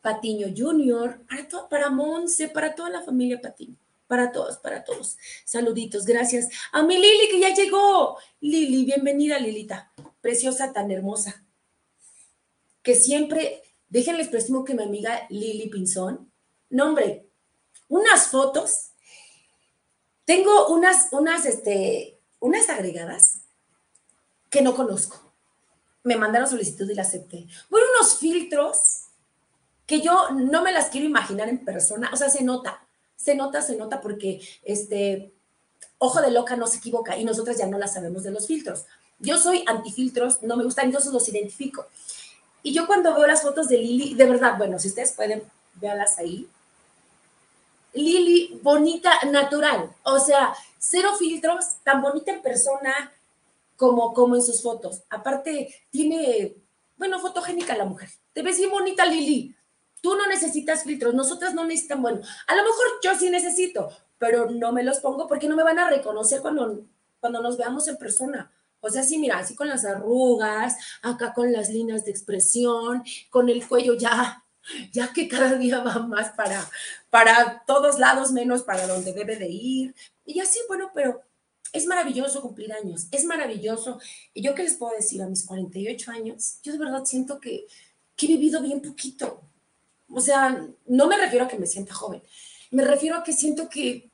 Patiño 0.00 0.48
Jr., 0.56 1.20
para, 1.28 1.68
para 1.68 1.90
Monse, 1.90 2.48
para 2.48 2.74
toda 2.74 2.90
la 2.90 3.02
familia 3.02 3.40
Patiño. 3.40 3.76
Para 4.06 4.30
todos, 4.30 4.58
para 4.58 4.84
todos. 4.84 5.16
Saluditos, 5.44 6.04
gracias. 6.04 6.48
A 6.72 6.82
mi 6.82 6.94
Lili 6.94 7.28
que 7.28 7.40
ya 7.40 7.52
llegó. 7.52 8.16
Lili, 8.40 8.84
bienvenida 8.84 9.38
Lilita. 9.38 9.92
Preciosa, 10.20 10.72
tan 10.72 10.90
hermosa. 10.92 11.44
Que 12.82 12.94
siempre, 12.94 13.62
déjenles 13.88 14.28
presumo 14.28 14.64
que 14.64 14.74
mi 14.74 14.84
amiga 14.84 15.26
Lili 15.28 15.68
Pinzón, 15.68 16.30
nombre, 16.70 17.26
unas 17.88 18.28
fotos. 18.28 18.92
Tengo 20.24 20.68
unas, 20.68 21.08
unas, 21.12 21.44
este, 21.44 22.20
unas 22.38 22.68
agregadas 22.68 23.45
que 24.56 24.62
no 24.62 24.74
conozco. 24.74 25.20
Me 26.02 26.16
mandaron 26.16 26.48
solicitud 26.48 26.88
y 26.88 26.94
la 26.94 27.02
acepté. 27.02 27.46
Bueno, 27.68 27.88
unos 27.94 28.16
filtros 28.16 29.02
que 29.86 30.00
yo 30.00 30.30
no 30.30 30.62
me 30.62 30.72
las 30.72 30.88
quiero 30.88 31.06
imaginar 31.06 31.50
en 31.50 31.62
persona, 31.62 32.08
o 32.10 32.16
sea, 32.16 32.30
se 32.30 32.42
nota, 32.42 32.80
se 33.16 33.34
nota, 33.34 33.60
se 33.60 33.76
nota 33.76 34.00
porque 34.00 34.40
este 34.62 35.30
ojo 35.98 36.22
de 36.22 36.30
loca 36.30 36.56
no 36.56 36.66
se 36.66 36.78
equivoca 36.78 37.18
y 37.18 37.24
nosotras 37.26 37.58
ya 37.58 37.66
no 37.66 37.76
la 37.76 37.86
sabemos 37.86 38.22
de 38.22 38.30
los 38.30 38.46
filtros. 38.46 38.86
Yo 39.18 39.36
soy 39.36 39.62
antifiltros, 39.66 40.42
no 40.42 40.56
me 40.56 40.64
gustan, 40.64 40.86
entonces 40.86 41.12
los 41.12 41.28
identifico. 41.28 41.84
Y 42.62 42.72
yo 42.72 42.86
cuando 42.86 43.14
veo 43.14 43.26
las 43.26 43.42
fotos 43.42 43.68
de 43.68 43.76
Lili, 43.76 44.14
de 44.14 44.24
verdad, 44.24 44.56
bueno, 44.56 44.78
si 44.78 44.88
ustedes 44.88 45.12
pueden, 45.12 45.42
véalas 45.74 46.18
ahí. 46.18 46.48
Lili, 47.92 48.58
bonita, 48.62 49.12
natural. 49.30 49.90
O 50.02 50.18
sea, 50.18 50.54
cero 50.78 51.10
filtros, 51.18 51.76
tan 51.84 52.00
bonita 52.00 52.32
en 52.32 52.40
persona 52.40 53.12
como, 53.76 54.12
como 54.12 54.36
en 54.36 54.42
sus 54.42 54.62
fotos. 54.62 55.02
Aparte, 55.10 55.74
tiene, 55.90 56.56
bueno, 56.96 57.20
fotogénica 57.20 57.76
la 57.76 57.84
mujer. 57.84 58.08
Te 58.32 58.42
ves 58.42 58.58
bien 58.58 58.70
bonita, 58.70 59.06
Lili. 59.06 59.54
Tú 60.00 60.14
no 60.14 60.26
necesitas 60.26 60.84
filtros, 60.84 61.14
nosotras 61.14 61.54
no 61.54 61.64
necesitan, 61.64 62.02
bueno, 62.02 62.20
a 62.46 62.54
lo 62.54 62.62
mejor 62.62 62.86
yo 63.02 63.14
sí 63.18 63.30
necesito, 63.30 63.88
pero 64.18 64.50
no 64.50 64.72
me 64.72 64.82
los 64.82 64.98
pongo 64.98 65.26
porque 65.26 65.48
no 65.48 65.56
me 65.56 65.64
van 65.64 65.78
a 65.78 65.90
reconocer 65.90 66.40
cuando, 66.40 66.86
cuando 67.18 67.42
nos 67.42 67.56
veamos 67.56 67.88
en 67.88 67.96
persona. 67.96 68.52
O 68.80 68.90
sea, 68.90 69.02
sí, 69.02 69.18
mira, 69.18 69.38
así 69.38 69.56
con 69.56 69.68
las 69.68 69.84
arrugas, 69.84 70.76
acá 71.02 71.32
con 71.32 71.52
las 71.52 71.70
líneas 71.70 72.04
de 72.04 72.10
expresión, 72.12 73.02
con 73.30 73.48
el 73.48 73.66
cuello 73.66 73.94
ya, 73.94 74.44
ya 74.92 75.12
que 75.12 75.28
cada 75.28 75.54
día 75.54 75.82
va 75.82 75.98
más 76.00 76.30
para, 76.30 76.68
para 77.10 77.64
todos 77.66 77.98
lados, 77.98 78.32
menos 78.32 78.62
para 78.62 78.86
donde 78.86 79.12
debe 79.12 79.36
de 79.36 79.48
ir. 79.48 79.94
Y 80.24 80.40
así, 80.40 80.60
bueno, 80.68 80.90
pero 80.94 81.22
es 81.72 81.86
maravilloso 81.86 82.40
cumplir 82.40 82.72
años, 82.72 83.06
es 83.10 83.24
maravilloso. 83.24 83.98
Y 84.34 84.42
yo 84.42 84.54
qué 84.54 84.62
les 84.62 84.74
puedo 84.74 84.94
decir 84.96 85.22
a 85.22 85.28
mis 85.28 85.44
48 85.44 86.10
años, 86.10 86.58
yo 86.62 86.72
de 86.72 86.78
verdad 86.78 87.04
siento 87.04 87.40
que, 87.40 87.66
que 88.16 88.26
he 88.26 88.28
vivido 88.28 88.62
bien 88.62 88.80
poquito. 88.80 89.40
O 90.12 90.20
sea, 90.20 90.66
no 90.86 91.06
me 91.08 91.16
refiero 91.16 91.44
a 91.44 91.48
que 91.48 91.58
me 91.58 91.66
sienta 91.66 91.94
joven, 91.94 92.22
me 92.70 92.84
refiero 92.84 93.16
a 93.16 93.24
que 93.24 93.32
siento 93.32 93.68
que, 93.68 94.08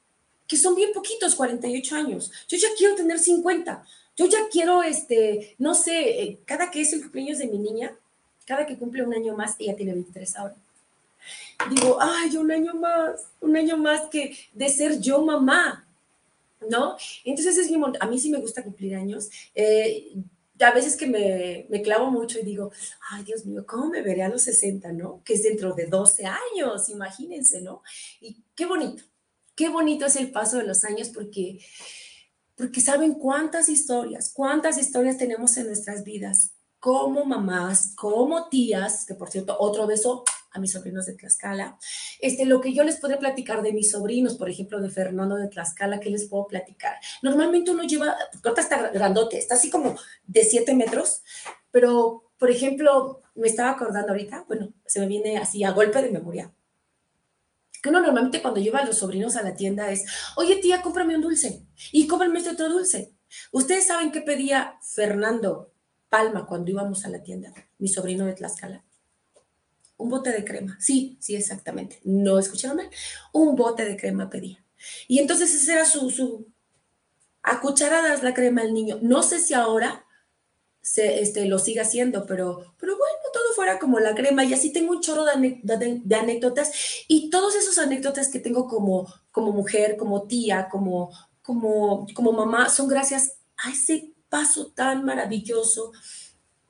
que 0.46 0.57
son 0.57 0.74
bien 0.74 0.92
poquitos 0.92 1.34
48 1.34 1.96
años. 1.96 2.30
Yo 2.48 2.57
ya 2.57 2.68
quiero 2.76 2.94
tener 2.94 3.18
50. 3.18 3.84
Yo 4.16 4.26
ya 4.26 4.38
quiero, 4.50 4.82
este, 4.82 5.55
no 5.59 5.74
sé, 5.74 6.22
eh, 6.22 6.38
cada 6.44 6.70
que 6.70 6.82
es 6.82 6.92
el 6.92 7.00
cumpleaños 7.00 7.38
de 7.38 7.46
mi 7.46 7.59
niña, 7.59 7.96
cada 8.46 8.66
que 8.66 8.76
cumple 8.76 9.05
un 9.05 9.14
año 9.14 9.34
más, 9.34 9.57
ella 9.59 9.74
tiene 9.76 9.94
23 9.94 10.36
ahora. 10.36 10.55
Digo, 11.70 11.98
ay, 12.00 12.36
un 12.36 12.50
año 12.50 12.74
más, 12.74 13.28
un 13.40 13.57
año 13.57 13.76
más 13.76 14.03
que 14.11 14.36
de 14.53 14.68
ser 14.68 15.00
yo 15.00 15.22
mamá, 15.22 15.86
¿no? 16.71 16.97
Entonces 17.25 17.59
es 17.59 17.71
a 18.01 18.07
mí 18.07 18.19
sí 18.19 18.31
me 18.31 18.39
gusta 18.39 18.63
cumplir 18.63 18.97
años. 18.97 19.31
Eh, 19.55 20.15
a 20.61 20.73
veces 20.73 20.97
que 20.97 21.07
me, 21.07 21.67
me, 21.69 21.83
clavo 21.83 22.11
mucho 22.11 22.39
y 22.39 22.45
digo, 22.45 22.71
ay 23.11 23.25
Dios 23.25 23.45
mío, 23.45 23.65
¿cómo 23.67 23.89
me 23.89 24.03
veré 24.03 24.23
a 24.23 24.29
los 24.29 24.43
60, 24.43 24.93
no? 24.93 25.23
Que 25.25 25.35
es 25.35 25.43
dentro 25.43 25.73
de 25.75 25.87
12 25.87 26.25
años, 26.27 26.89
imagínense, 26.89 27.61
¿no? 27.63 27.83
Y 28.21 28.45
qué 28.55 28.67
bonito, 28.67 29.03
qué 29.55 29.69
bonito 29.69 30.07
es 30.07 30.17
el 30.17 30.31
paso 30.31 30.59
de 30.59 30.65
los 30.65 30.85
años 30.85 31.09
porque, 31.09 31.59
porque 32.55 32.81
saben 32.81 33.15
cuántas 33.15 33.69
historias, 33.69 34.33
cuántas 34.33 34.79
historias 34.79 35.19
tenemos 35.19 35.57
en 35.57 35.67
nuestras 35.67 36.05
vidas, 36.05 36.53
como 36.79 37.25
mamás, 37.25 37.95
como 37.97 38.49
tías, 38.49 39.05
que 39.07 39.15
por 39.15 39.31
cierto, 39.31 39.57
otro 39.59 39.87
beso 39.87 40.25
a 40.53 40.61
mis 40.61 40.72
sobrinos 40.72 41.07
de 41.07 41.14
Tlaxcala. 41.14 41.78
Este, 42.20 42.44
lo 42.44 42.61
que 42.61 42.72
yo 42.74 42.84
les 42.84 42.98
puedo 42.98 43.18
platicar 43.18 43.62
de 43.62 43.72
mis 43.72 43.90
sobrinos, 43.90 44.34
por 44.34 44.50
ejemplo, 44.50 44.80
de 44.80 44.90
Fernando 44.90 45.36
de 45.36 45.48
Tlaxcala, 45.48 46.00
¿qué 46.00 46.11
les 46.11 46.28
puedo 46.28 46.46
platicar? 46.46 46.96
Normalmente 47.22 47.70
uno 47.70 47.84
lleva, 47.84 48.16
porque 48.42 48.61
está 48.61 48.90
grandote, 48.90 49.38
está 49.38 49.55
así 49.55 49.70
como 49.70 49.96
de 50.26 50.44
7 50.44 50.74
metros, 50.74 51.22
pero, 51.70 52.30
por 52.38 52.50
ejemplo, 52.50 53.20
me 53.34 53.48
estaba 53.48 53.70
acordando 53.70 54.12
ahorita, 54.12 54.44
bueno, 54.46 54.72
se 54.86 55.00
me 55.00 55.07
viene 55.07 55.38
así 55.38 55.64
a 55.64 55.70
golpe 55.70 56.03
de 56.03 56.11
memoria, 56.11 56.53
que 57.82 57.88
uno 57.88 58.00
normalmente 58.00 58.42
cuando 58.42 58.61
lleva 58.61 58.80
a 58.80 58.84
los 58.84 58.98
sobrinos 58.98 59.36
a 59.36 59.42
la 59.42 59.57
tienda 59.57 59.90
es, 59.90 60.05
oye 60.36 60.57
tía, 60.57 60.82
cómprame 60.82 61.16
un 61.16 61.22
dulce 61.22 61.66
y 61.90 62.07
cómprame 62.07 62.38
este 62.38 62.50
otro 62.50 62.68
dulce. 62.68 63.12
Ustedes 63.50 63.86
saben 63.88 64.12
qué 64.12 64.20
pedía 64.20 64.78
Fernando 64.82 65.72
Palma 66.09 66.46
cuando 66.46 66.70
íbamos 66.70 67.05
a 67.05 67.09
la 67.09 67.22
tienda, 67.22 67.53
mi 67.78 67.88
sobrino 67.88 68.26
de 68.26 68.34
Tlaxcala 68.34 68.84
un 70.03 70.09
bote 70.09 70.30
de 70.30 70.44
crema. 70.44 70.76
Sí, 70.80 71.16
sí, 71.20 71.36
exactamente. 71.36 72.00
No 72.05 72.38
escucharon 72.38 72.76
mal. 72.76 72.90
Un 73.32 73.57
bote 73.57 73.84
de 73.84 73.96
crema 73.96 74.28
pedía. 74.28 74.64
Y 75.09 75.20
entonces 75.20 75.55
ese 75.55 75.72
era 75.72 75.84
su, 75.84 76.11
su 76.11 76.46
a 77.42 77.61
cucharadas 77.61 78.22
la 78.22 78.34
crema 78.34 78.62
del 78.62 78.74
niño. 78.74 78.98
No 79.00 79.22
sé 79.22 79.38
si 79.38 79.55
ahora 79.55 80.05
se, 80.80 81.20
este, 81.20 81.46
lo 81.46 81.59
sigue 81.59 81.80
haciendo, 81.80 82.26
pero, 82.26 82.74
pero 82.78 82.96
bueno, 82.96 83.16
todo 83.32 83.55
fuera 83.55 83.78
como 83.78 84.00
la 84.00 84.14
crema. 84.14 84.44
Y 84.44 84.53
así 84.53 84.72
tengo 84.72 84.92
un 84.92 85.00
chorro 85.00 85.24
de, 85.24 85.61
de, 85.62 86.16
anécdotas. 86.16 87.05
Y 87.09 87.30
todos 87.30 87.55
esos 87.55 87.78
anécdotas 87.78 88.28
que 88.28 88.40
tengo 88.40 88.66
como, 88.66 89.12
como 89.30 89.53
mujer, 89.53 89.96
como 89.96 90.26
tía, 90.26 90.68
como, 90.68 91.11
como, 91.42 92.07
como 92.14 92.32
mamá, 92.32 92.68
son 92.68 92.88
gracias 92.88 93.38
a 93.57 93.70
ese 93.70 94.12
paso 94.28 94.72
tan 94.72 95.05
maravilloso 95.05 95.92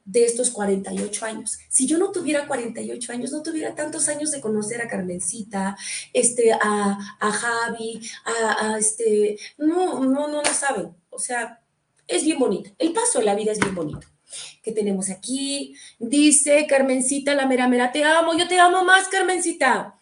de 0.05 0.25
estos 0.25 0.51
48 0.51 1.25
años. 1.25 1.59
Si 1.69 1.87
yo 1.87 1.99
no 1.99 2.11
tuviera 2.11 2.47
48 2.47 3.13
años, 3.13 3.33
no 3.33 3.43
tuviera 3.43 3.75
tantos 3.75 4.09
años 4.09 4.31
de 4.31 4.41
conocer 4.41 4.81
a 4.83 4.89
Carmencita, 4.89 5.77
este, 6.13 6.53
a, 6.53 6.99
a 7.21 7.33
Javi, 7.33 8.01
a, 8.25 8.79
este, 8.79 9.39
no, 9.59 10.01
no, 10.05 10.29
no 10.29 10.43
lo 10.43 10.55
saben. 10.55 10.95
O 11.11 11.19
sea, 11.19 11.61
es 12.07 12.25
bien 12.25 12.39
bonito. 12.39 12.71
El 12.79 12.93
paso 12.93 13.21
de 13.21 13.27
la 13.27 13.35
vida 13.35 13.53
es 13.53 13.61
bien 13.61 13.75
bonito. 13.75 14.07
¿Qué 14.63 14.73
tenemos 14.73 15.11
aquí? 15.11 15.77
Dice 15.99 16.67
Carmencita 16.67 17.35
la 17.35 17.47
mera 17.47 17.69
mera, 17.69 17.93
te 17.93 18.03
amo, 18.05 18.37
yo 18.37 18.49
te 18.49 18.59
amo 18.59 18.83
más, 18.83 19.09
Carmencita. 19.09 19.99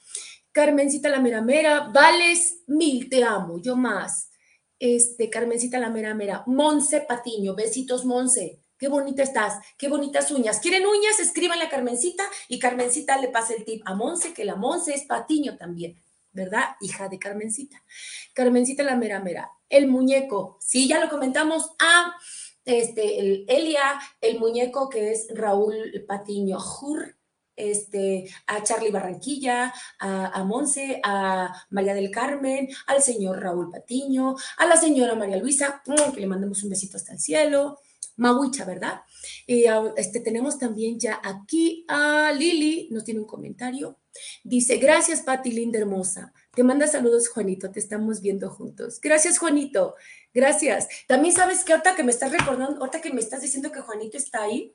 Carmencita 0.53 1.09
la 1.09 1.21
mera 1.21 1.43
mera, 1.43 1.91
vales 1.93 2.63
mil, 2.67 3.09
te 3.09 3.25
amo, 3.25 3.61
yo 3.61 3.77
más. 3.77 4.31
Este, 4.79 5.29
Carmencita 5.29 5.79
la 5.79 5.91
mera 5.91 6.15
mera, 6.15 6.43
Monse 6.47 7.01
Patiño, 7.03 7.55
besitos 7.55 8.05
Monse 8.05 8.61
qué 8.81 8.89
bonita 8.89 9.23
estás, 9.23 9.63
qué 9.77 9.89
bonitas 9.89 10.31
uñas. 10.31 10.59
¿Quieren 10.59 10.87
uñas? 10.87 11.21
Escríbanle 11.21 11.65
a 11.65 11.69
Carmencita 11.69 12.25
y 12.49 12.59
Carmencita 12.59 13.19
le 13.19 13.29
pasa 13.29 13.53
el 13.55 13.65
tip 13.65 13.83
a 13.85 13.95
Monse, 13.95 14.33
que 14.33 14.47
la 14.47 14.57
Monse 14.57 14.95
es 14.95 15.05
patiño 15.05 15.59
también, 15.59 16.01
¿verdad? 16.33 16.71
Hija 16.81 17.09
de 17.11 17.19
Carmencita. 17.19 17.85
Carmencita 18.33 18.83
la 18.83 18.97
mera 18.97 19.21
mera. 19.21 19.51
El 19.69 19.87
muñeco, 19.87 20.57
sí, 20.61 20.89
ya 20.89 20.99
lo 20.99 21.11
comentamos. 21.11 21.73
Ah, 21.79 22.17
este, 22.65 23.21
el 23.21 23.45
Elia, 23.49 24.01
el 24.21 24.39
muñeco 24.39 24.89
que 24.89 25.13
es 25.13 25.29
Raúl 25.35 26.05
Patiño 26.09 26.59
Jur, 26.59 27.17
este, 27.57 28.31
a 28.47 28.63
Charlie 28.63 28.91
Barranquilla, 28.91 29.75
a, 29.99 30.43
Monse, 30.45 31.03
a 31.05 31.55
María 31.69 31.93
del 31.93 32.11
Carmen, 32.11 32.69
al 32.87 33.03
señor 33.03 33.41
Raúl 33.41 33.71
Patiño, 33.71 34.37
a 34.57 34.65
la 34.65 34.79
señora 34.79 35.15
María 35.15 35.37
Luisa, 35.37 35.83
que 36.15 36.21
le 36.21 36.27
mandamos 36.27 36.63
un 36.63 36.71
besito 36.71 36.97
hasta 36.97 37.13
el 37.13 37.21
cielo, 37.21 37.79
Mahuicha, 38.21 38.67
¿verdad? 38.67 39.03
Y 39.47 39.65
este, 39.97 40.21
tenemos 40.21 40.59
también 40.59 41.01
ya 41.01 41.21
aquí 41.25 41.87
a 41.89 42.31
Lili, 42.33 42.89
nos 42.91 43.05
tiene 43.05 43.21
un 43.21 43.27
comentario. 43.27 43.99
Dice, 44.45 44.77
gracias 44.77 45.23
Pati, 45.23 45.51
linda 45.51 45.79
hermosa. 45.79 46.35
Te 46.55 46.63
manda 46.63 46.87
saludos, 46.87 47.29
Juanito, 47.29 47.71
te 47.71 47.81
estamos 47.81 48.21
viendo 48.21 48.51
juntos. 48.51 49.01
Gracias, 49.01 49.39
Juanito. 49.39 49.95
Gracias. 50.35 50.87
También 51.09 51.35
sabes 51.35 51.65
que 51.65 51.73
ahorita 51.73 51.97
que 51.97 52.05
me 52.05 52.11
estás 52.11 52.31
recordando, 52.31 52.81
ahorita 52.81 53.01
que 53.01 53.13
me 53.13 53.21
estás 53.21 53.41
diciendo 53.41 53.73
que 53.73 53.81
Juanito 53.81 54.19
está 54.19 54.43
ahí. 54.43 54.75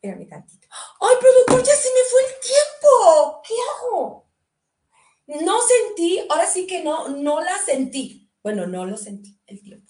Espérame 0.00 0.26
tantito. 0.26 0.68
¡Ay, 1.00 1.16
productor, 1.20 1.66
ya 1.66 1.74
se 1.74 1.88
me 1.88 2.00
fue 2.10 2.20
el 2.22 2.40
tiempo! 2.40 3.42
¿Qué 3.46 3.54
hago? 3.76 4.28
No 5.44 5.58
sentí, 5.60 6.20
ahora 6.30 6.46
sí 6.46 6.66
que 6.66 6.82
no, 6.82 7.08
no 7.08 7.42
la 7.42 7.58
sentí. 7.58 8.30
Bueno, 8.42 8.66
no 8.66 8.86
lo 8.86 8.96
sentí 8.96 9.38
el 9.46 9.60
tiempo. 9.60 9.87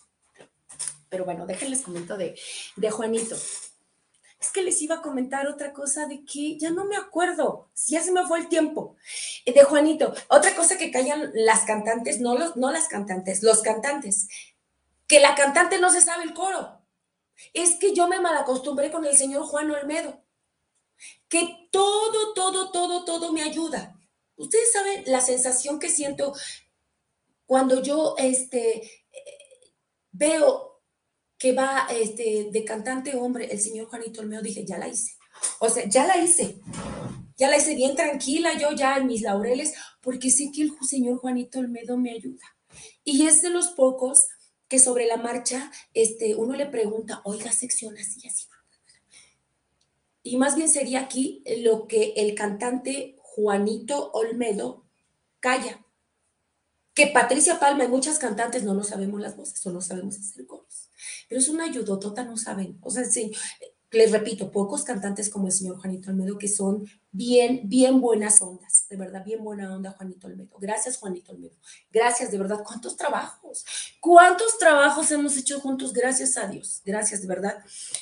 Pero 1.09 1.25
bueno, 1.25 1.47
déjenles 1.47 1.83
comento 1.83 2.17
de, 2.17 2.39
de 2.77 2.91
Juanito. 2.91 3.37
Es 4.41 4.53
que 4.53 4.63
les 4.63 4.81
iba 4.83 4.97
a 4.97 5.03
comentar 5.03 5.49
otra 5.49 5.73
cosa 5.73 6.07
de 6.07 6.25
que 6.25 6.57
ya 6.59 6.71
no 6.71 6.85
me 6.85 6.97
acuerdo, 6.97 7.71
ya 7.89 8.01
se 8.03 8.13
me 8.13 8.25
fue 8.25 8.39
el 8.39 8.49
tiempo. 8.49 8.97
Eh, 9.45 9.53
de 9.53 9.65
Juanito, 9.65 10.15
otra 10.29 10.55
cosa 10.55 10.79
que 10.79 10.93
callan 10.93 11.31
las 11.35 11.65
cantantes, 11.65 12.21
no, 12.21 12.39
los, 12.39 12.57
no 12.57 12.71
las 12.71 12.87
cantantes, 12.87 13.43
los 13.43 13.63
cantantes, 13.63 14.29
que 15.09 15.19
la 15.19 15.35
cantante 15.35 15.81
no 15.81 15.91
se 15.91 16.03
sabe 16.03 16.23
el 16.23 16.35
coro. 16.35 16.81
Es 17.53 17.77
que 17.77 17.95
yo 17.95 18.07
me 18.07 18.21
malacostumbré 18.21 18.91
con 18.93 19.05
el 19.05 19.17
señor 19.17 19.43
Juan 19.45 19.71
Olmedo, 19.71 20.23
que 21.29 21.69
todo, 21.73 22.33
todo, 22.35 22.71
todo, 22.71 23.05
todo 23.05 23.33
me 23.33 23.43
ayuda. 23.43 23.97
Ustedes 24.37 24.73
saben 24.73 25.03
la 25.07 25.21
sensación 25.21 25.81
que 25.81 25.89
siento 25.89 26.33
cuando 27.45 27.83
yo 27.83 28.15
este, 28.19 28.85
eh, 28.85 29.73
veo 30.13 30.68
que 31.39 31.53
va 31.53 31.87
este, 31.91 32.49
de 32.51 32.65
cantante 32.65 33.17
hombre, 33.17 33.47
el 33.51 33.61
señor 33.61 33.87
Juanito 33.87 34.21
Olmedo, 34.21 34.43
dije, 34.43 34.65
ya 34.65 34.79
la 34.79 34.89
hice. 34.89 35.13
O 35.61 35.69
sea, 35.69 35.89
ya 35.89 36.07
la 36.07 36.17
hice. 36.19 36.61
Ya 37.37 37.49
la 37.49 37.57
hice 37.57 37.77
bien 37.77 37.95
tranquila, 37.95 38.59
yo 38.59 38.73
ya 38.73 38.97
en 38.97 39.07
mis 39.07 39.23
laureles, 39.23 39.75
porque 40.03 40.31
sé 40.31 40.51
que 40.53 40.63
el 40.63 40.73
señor 40.83 41.19
Juanito 41.19 41.61
Olmedo 41.61 41.97
me 41.97 42.11
ayuda. 42.11 42.45
Y 43.05 43.27
es 43.27 43.43
de 43.43 43.51
los 43.51 43.69
pocos 43.69 44.27
que 44.67 44.79
sobre 44.79 45.07
la 45.07 45.17
marcha 45.17 45.71
este, 45.95 46.35
uno 46.35 46.55
le 46.55 46.67
pregunta, 46.67 47.23
oiga, 47.25 47.53
sección 47.53 47.97
así, 47.97 48.27
así. 48.27 48.47
Y 50.23 50.37
más 50.37 50.57
bien 50.57 50.69
sería 50.69 51.01
aquí 51.01 51.43
lo 51.63 51.87
que 51.87 52.13
el 52.17 52.35
cantante 52.35 53.17
Juanito 53.19 54.11
Olmedo 54.13 54.85
calla. 55.41 55.85
Que 56.99 57.07
Patricia 57.07 57.61
Palma 57.61 57.85
y 57.85 57.89
muchas 57.89 58.19
cantantes 58.19 58.65
no 58.65 58.75
nos 58.75 58.89
sabemos 58.89 59.21
las 59.21 59.37
voces 59.37 59.65
o 59.65 59.71
no 59.71 59.81
sabemos 59.81 60.19
hacer 60.19 60.45
coros. 60.49 60.91
Pero 61.29 61.41
es 61.41 61.49
una 61.49 61.67
ayudotota, 61.67 62.25
no 62.25 62.37
saben. 62.37 62.77
O 62.83 62.91
sea, 62.91 63.05
sí, 63.05 63.31
les 63.93 64.11
repito, 64.11 64.51
pocos 64.51 64.83
cantantes 64.83 65.31
como 65.31 65.47
el 65.47 65.53
señor 65.53 65.79
Juanito 65.79 66.11
Almedo 66.11 66.37
que 66.39 66.49
son 66.49 66.91
bien, 67.13 67.61
bien 67.69 68.01
buenas 68.01 68.43
ondas, 68.43 68.87
de 68.91 68.97
verdad, 68.97 69.25
bien 69.25 69.45
buena 69.45 69.73
onda 69.73 69.93
Juanito 69.93 70.27
Almedo. 70.27 70.59
Gracias 70.59 70.97
Juanito 70.97 71.31
Almedo. 71.31 71.55
Gracias, 71.93 72.33
de 72.33 72.39
verdad, 72.39 72.65
cuántos 72.67 72.97
trabajos, 72.97 73.65
cuántos 74.01 74.59
trabajos 74.59 75.09
hemos 75.13 75.37
hecho 75.37 75.61
juntos, 75.61 75.93
gracias 75.93 76.37
a 76.37 76.49
Dios, 76.49 76.83
gracias, 76.85 77.21
de 77.21 77.29
verdad. 77.29 77.59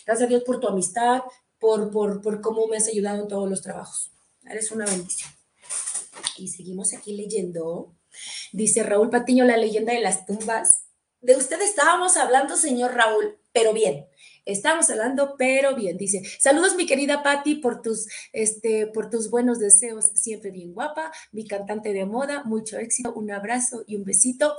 Gracias 0.06 0.22
a 0.22 0.26
Dios 0.26 0.42
por 0.42 0.58
tu 0.58 0.68
amistad, 0.68 1.20
por, 1.58 1.90
por, 1.90 2.22
por 2.22 2.40
cómo 2.40 2.66
me 2.66 2.78
has 2.78 2.88
ayudado 2.88 3.24
en 3.24 3.28
todos 3.28 3.50
los 3.50 3.60
trabajos. 3.60 4.10
Eres 4.48 4.70
una 4.70 4.86
bendición. 4.86 5.30
Y 6.38 6.48
seguimos 6.48 6.94
aquí 6.94 7.14
leyendo. 7.14 7.95
Dice 8.52 8.82
Raúl 8.82 9.10
Patiño, 9.10 9.44
la 9.44 9.56
leyenda 9.56 9.92
de 9.92 10.00
las 10.00 10.26
tumbas. 10.26 10.84
De 11.20 11.36
usted 11.36 11.60
estábamos 11.62 12.16
hablando, 12.16 12.56
señor 12.56 12.94
Raúl, 12.94 13.38
pero 13.52 13.72
bien. 13.72 14.06
Estamos 14.44 14.88
hablando, 14.90 15.34
pero 15.36 15.74
bien. 15.74 15.96
Dice, 15.96 16.22
saludos 16.38 16.76
mi 16.76 16.86
querida 16.86 17.22
Patti 17.22 17.56
por 17.56 17.82
tus, 17.82 18.06
este, 18.32 18.86
por 18.86 19.10
tus 19.10 19.28
buenos 19.28 19.58
deseos, 19.58 20.06
siempre 20.14 20.52
bien 20.52 20.72
guapa, 20.72 21.10
mi 21.32 21.46
cantante 21.46 21.92
de 21.92 22.06
moda, 22.06 22.44
mucho 22.44 22.78
éxito, 22.78 23.12
un 23.14 23.32
abrazo 23.32 23.82
y 23.86 23.96
un 23.96 24.04
besito 24.04 24.54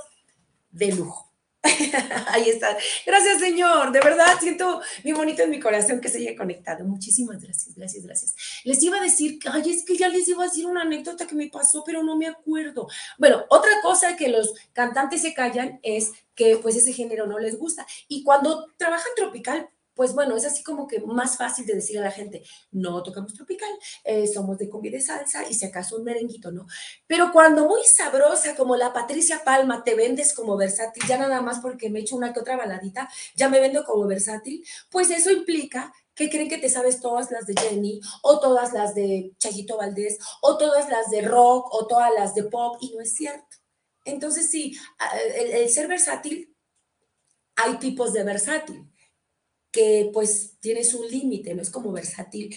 de 0.70 0.92
lujo. 0.92 1.27
Ahí 2.28 2.48
está. 2.50 2.76
Gracias, 3.04 3.40
Señor. 3.40 3.90
De 3.90 4.00
verdad, 4.00 4.38
siento 4.40 4.80
muy 5.02 5.12
bonito 5.12 5.42
en 5.42 5.50
mi 5.50 5.58
corazón 5.58 6.00
que 6.00 6.08
se 6.08 6.18
haya 6.18 6.36
conectado. 6.36 6.84
Muchísimas 6.84 7.42
gracias, 7.42 7.74
gracias, 7.74 8.04
gracias. 8.04 8.34
Les 8.64 8.82
iba 8.82 8.98
a 8.98 9.02
decir, 9.02 9.38
ay, 9.50 9.70
es 9.70 9.84
que 9.84 9.96
ya 9.96 10.08
les 10.08 10.28
iba 10.28 10.44
a 10.44 10.48
decir 10.48 10.66
una 10.66 10.82
anécdota 10.82 11.26
que 11.26 11.34
me 11.34 11.48
pasó, 11.48 11.82
pero 11.84 12.02
no 12.02 12.16
me 12.16 12.28
acuerdo. 12.28 12.88
Bueno, 13.18 13.44
otra 13.48 13.72
cosa 13.82 14.16
que 14.16 14.28
los 14.28 14.54
cantantes 14.72 15.22
se 15.22 15.34
callan 15.34 15.80
es 15.82 16.12
que 16.34 16.56
pues 16.58 16.76
ese 16.76 16.92
género 16.92 17.26
no 17.26 17.38
les 17.38 17.58
gusta. 17.58 17.86
Y 18.06 18.22
cuando 18.22 18.72
trabajan 18.76 19.10
tropical, 19.16 19.68
pues 19.98 20.14
bueno, 20.14 20.36
es 20.36 20.44
así 20.44 20.62
como 20.62 20.86
que 20.86 21.00
más 21.00 21.36
fácil 21.36 21.66
de 21.66 21.74
decir 21.74 21.98
a 21.98 22.02
la 22.02 22.12
gente, 22.12 22.44
no 22.70 23.02
tocamos 23.02 23.34
tropical, 23.34 23.68
eh, 24.04 24.28
somos 24.28 24.56
de 24.56 24.68
cumbia 24.68 24.92
de 24.92 25.00
salsa 25.00 25.42
y 25.50 25.54
si 25.54 25.66
acaso 25.66 25.96
un 25.96 26.04
merenguito, 26.04 26.52
¿no? 26.52 26.68
Pero 27.08 27.32
cuando 27.32 27.66
muy 27.66 27.82
sabrosa 27.82 28.54
como 28.54 28.76
la 28.76 28.92
Patricia 28.92 29.42
Palma 29.44 29.82
te 29.82 29.96
vendes 29.96 30.34
como 30.34 30.56
versátil, 30.56 31.02
ya 31.08 31.18
nada 31.18 31.42
más 31.42 31.58
porque 31.58 31.90
me 31.90 31.98
echo 31.98 32.14
una 32.14 32.32
que 32.32 32.38
otra 32.38 32.56
baladita, 32.56 33.08
ya 33.34 33.48
me 33.48 33.58
vendo 33.58 33.82
como 33.82 34.06
versátil, 34.06 34.64
pues 34.88 35.10
eso 35.10 35.32
implica 35.32 35.92
que 36.14 36.30
creen 36.30 36.48
que 36.48 36.58
te 36.58 36.70
sabes 36.70 37.00
todas 37.00 37.32
las 37.32 37.46
de 37.46 37.54
Jenny, 37.60 38.00
o 38.22 38.38
todas 38.38 38.72
las 38.72 38.94
de 38.94 39.32
Chayito 39.38 39.78
Valdés, 39.78 40.18
o 40.42 40.58
todas 40.58 40.88
las 40.88 41.10
de 41.10 41.22
rock, 41.22 41.74
o 41.74 41.88
todas 41.88 42.12
las 42.16 42.36
de 42.36 42.44
pop, 42.44 42.76
y 42.80 42.94
no 42.94 43.00
es 43.00 43.14
cierto. 43.14 43.56
Entonces, 44.04 44.48
sí, 44.48 44.78
el 45.34 45.68
ser 45.68 45.88
versátil, 45.88 46.54
hay 47.56 47.78
tipos 47.78 48.12
de 48.12 48.22
versátil 48.22 48.88
que 49.70 50.10
pues 50.12 50.56
tienes 50.60 50.94
un 50.94 51.06
límite, 51.08 51.54
no 51.54 51.62
es 51.62 51.70
como 51.70 51.92
versátil 51.92 52.54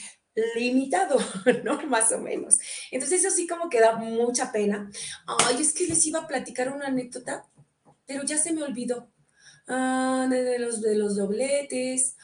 limitado, 0.55 1.18
¿no? 1.64 1.82
Más 1.88 2.12
o 2.12 2.20
menos. 2.20 2.59
Entonces 2.89 3.24
eso 3.24 3.36
sí 3.36 3.47
como 3.47 3.70
que 3.70 3.80
da 3.80 3.95
mucha 3.97 4.51
pena. 4.51 4.89
Ay, 5.26 5.62
es 5.62 5.74
que 5.74 5.88
les 5.88 6.05
iba 6.05 6.20
a 6.20 6.28
platicar 6.28 6.72
una 6.74 6.88
anécdota, 6.88 7.45
pero 8.05 8.24
ya 8.24 8.38
se 8.38 8.53
me 8.53 8.64
olvidó. 8.64 9.09
Ah, 9.68 10.28
de, 10.30 10.59
los, 10.59 10.82
de 10.82 10.95
los 10.95 11.16
dobletes, 11.16 12.16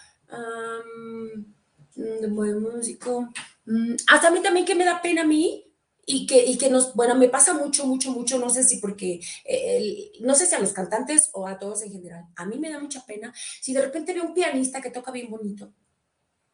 de 1.95 2.27
músico. 2.27 3.29
Mm, 3.65 3.95
hasta 4.07 4.27
a 4.27 4.31
mí 4.31 4.41
también 4.41 4.65
que 4.65 4.75
me 4.75 4.85
da 4.85 5.01
pena 5.01 5.21
a 5.21 5.25
mí, 5.25 5.66
y 6.09 6.25
que, 6.25 6.45
y 6.45 6.57
que 6.57 6.69
nos, 6.69 6.95
bueno, 6.95 7.15
me 7.15 7.27
pasa 7.27 7.53
mucho, 7.53 7.85
mucho, 7.85 8.11
mucho, 8.11 8.39
no 8.39 8.49
sé 8.49 8.63
si 8.63 8.77
porque, 8.77 9.19
eh, 9.43 10.13
no 10.21 10.35
sé 10.35 10.45
si 10.45 10.55
a 10.55 10.59
los 10.59 10.71
cantantes 10.71 11.29
o 11.33 11.45
a 11.45 11.59
todos 11.59 11.81
en 11.83 11.91
general, 11.91 12.25
a 12.37 12.45
mí 12.45 12.57
me 12.57 12.69
da 12.69 12.79
mucha 12.79 13.05
pena 13.05 13.33
si 13.61 13.73
de 13.73 13.81
repente 13.81 14.13
veo 14.13 14.23
un 14.23 14.33
pianista 14.33 14.79
que 14.79 14.89
toca 14.89 15.11
bien 15.11 15.29
bonito 15.29 15.73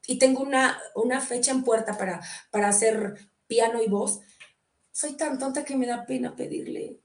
y 0.07 0.17
tengo 0.17 0.41
una, 0.41 0.81
una 0.95 1.21
fecha 1.21 1.51
en 1.51 1.63
puerta 1.63 1.95
para, 1.95 2.19
para 2.49 2.69
hacer 2.69 3.29
piano 3.45 3.81
y 3.83 3.87
voz, 3.87 4.21
soy 4.91 5.13
tan 5.13 5.37
tonta 5.37 5.63
que 5.63 5.77
me 5.77 5.85
da 5.85 6.03
pena 6.07 6.35
pedirle, 6.35 6.99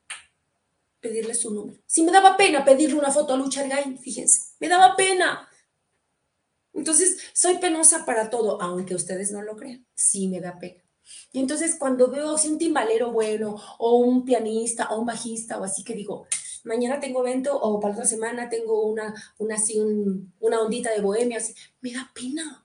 pedirle 1.00 1.34
su 1.34 1.52
número. 1.52 1.78
Si 1.84 2.02
me 2.02 2.10
daba 2.10 2.38
pena 2.38 2.64
pedirle 2.64 2.98
una 2.98 3.10
foto 3.10 3.34
a 3.34 3.36
Lucha 3.36 3.60
Argain, 3.60 3.98
fíjense, 3.98 4.54
me 4.58 4.68
daba 4.68 4.96
pena. 4.96 5.46
Entonces, 6.72 7.18
soy 7.34 7.58
penosa 7.58 8.06
para 8.06 8.30
todo, 8.30 8.60
aunque 8.62 8.94
ustedes 8.94 9.32
no 9.32 9.42
lo 9.42 9.54
crean, 9.54 9.86
sí 9.94 10.28
me 10.28 10.40
da 10.40 10.58
pena. 10.58 10.87
Y 11.32 11.40
entonces 11.40 11.76
cuando 11.78 12.10
veo 12.10 12.38
si 12.38 12.48
un 12.48 12.58
timbalero 12.58 13.12
bueno 13.12 13.56
o 13.78 13.98
un 13.98 14.24
pianista 14.24 14.88
o 14.90 15.00
un 15.00 15.06
bajista 15.06 15.58
o 15.58 15.64
así 15.64 15.84
que 15.84 15.94
digo, 15.94 16.26
mañana 16.64 17.00
tengo 17.00 17.26
evento 17.26 17.58
o 17.58 17.80
para 17.80 17.94
otra 17.94 18.06
semana 18.06 18.48
tengo 18.48 18.86
una, 18.86 19.14
una 19.38 19.56
así, 19.56 19.78
una 20.40 20.60
ondita 20.60 20.90
de 20.90 21.00
bohemia, 21.00 21.38
así, 21.38 21.54
me 21.80 21.92
da 21.92 22.10
pena. 22.14 22.64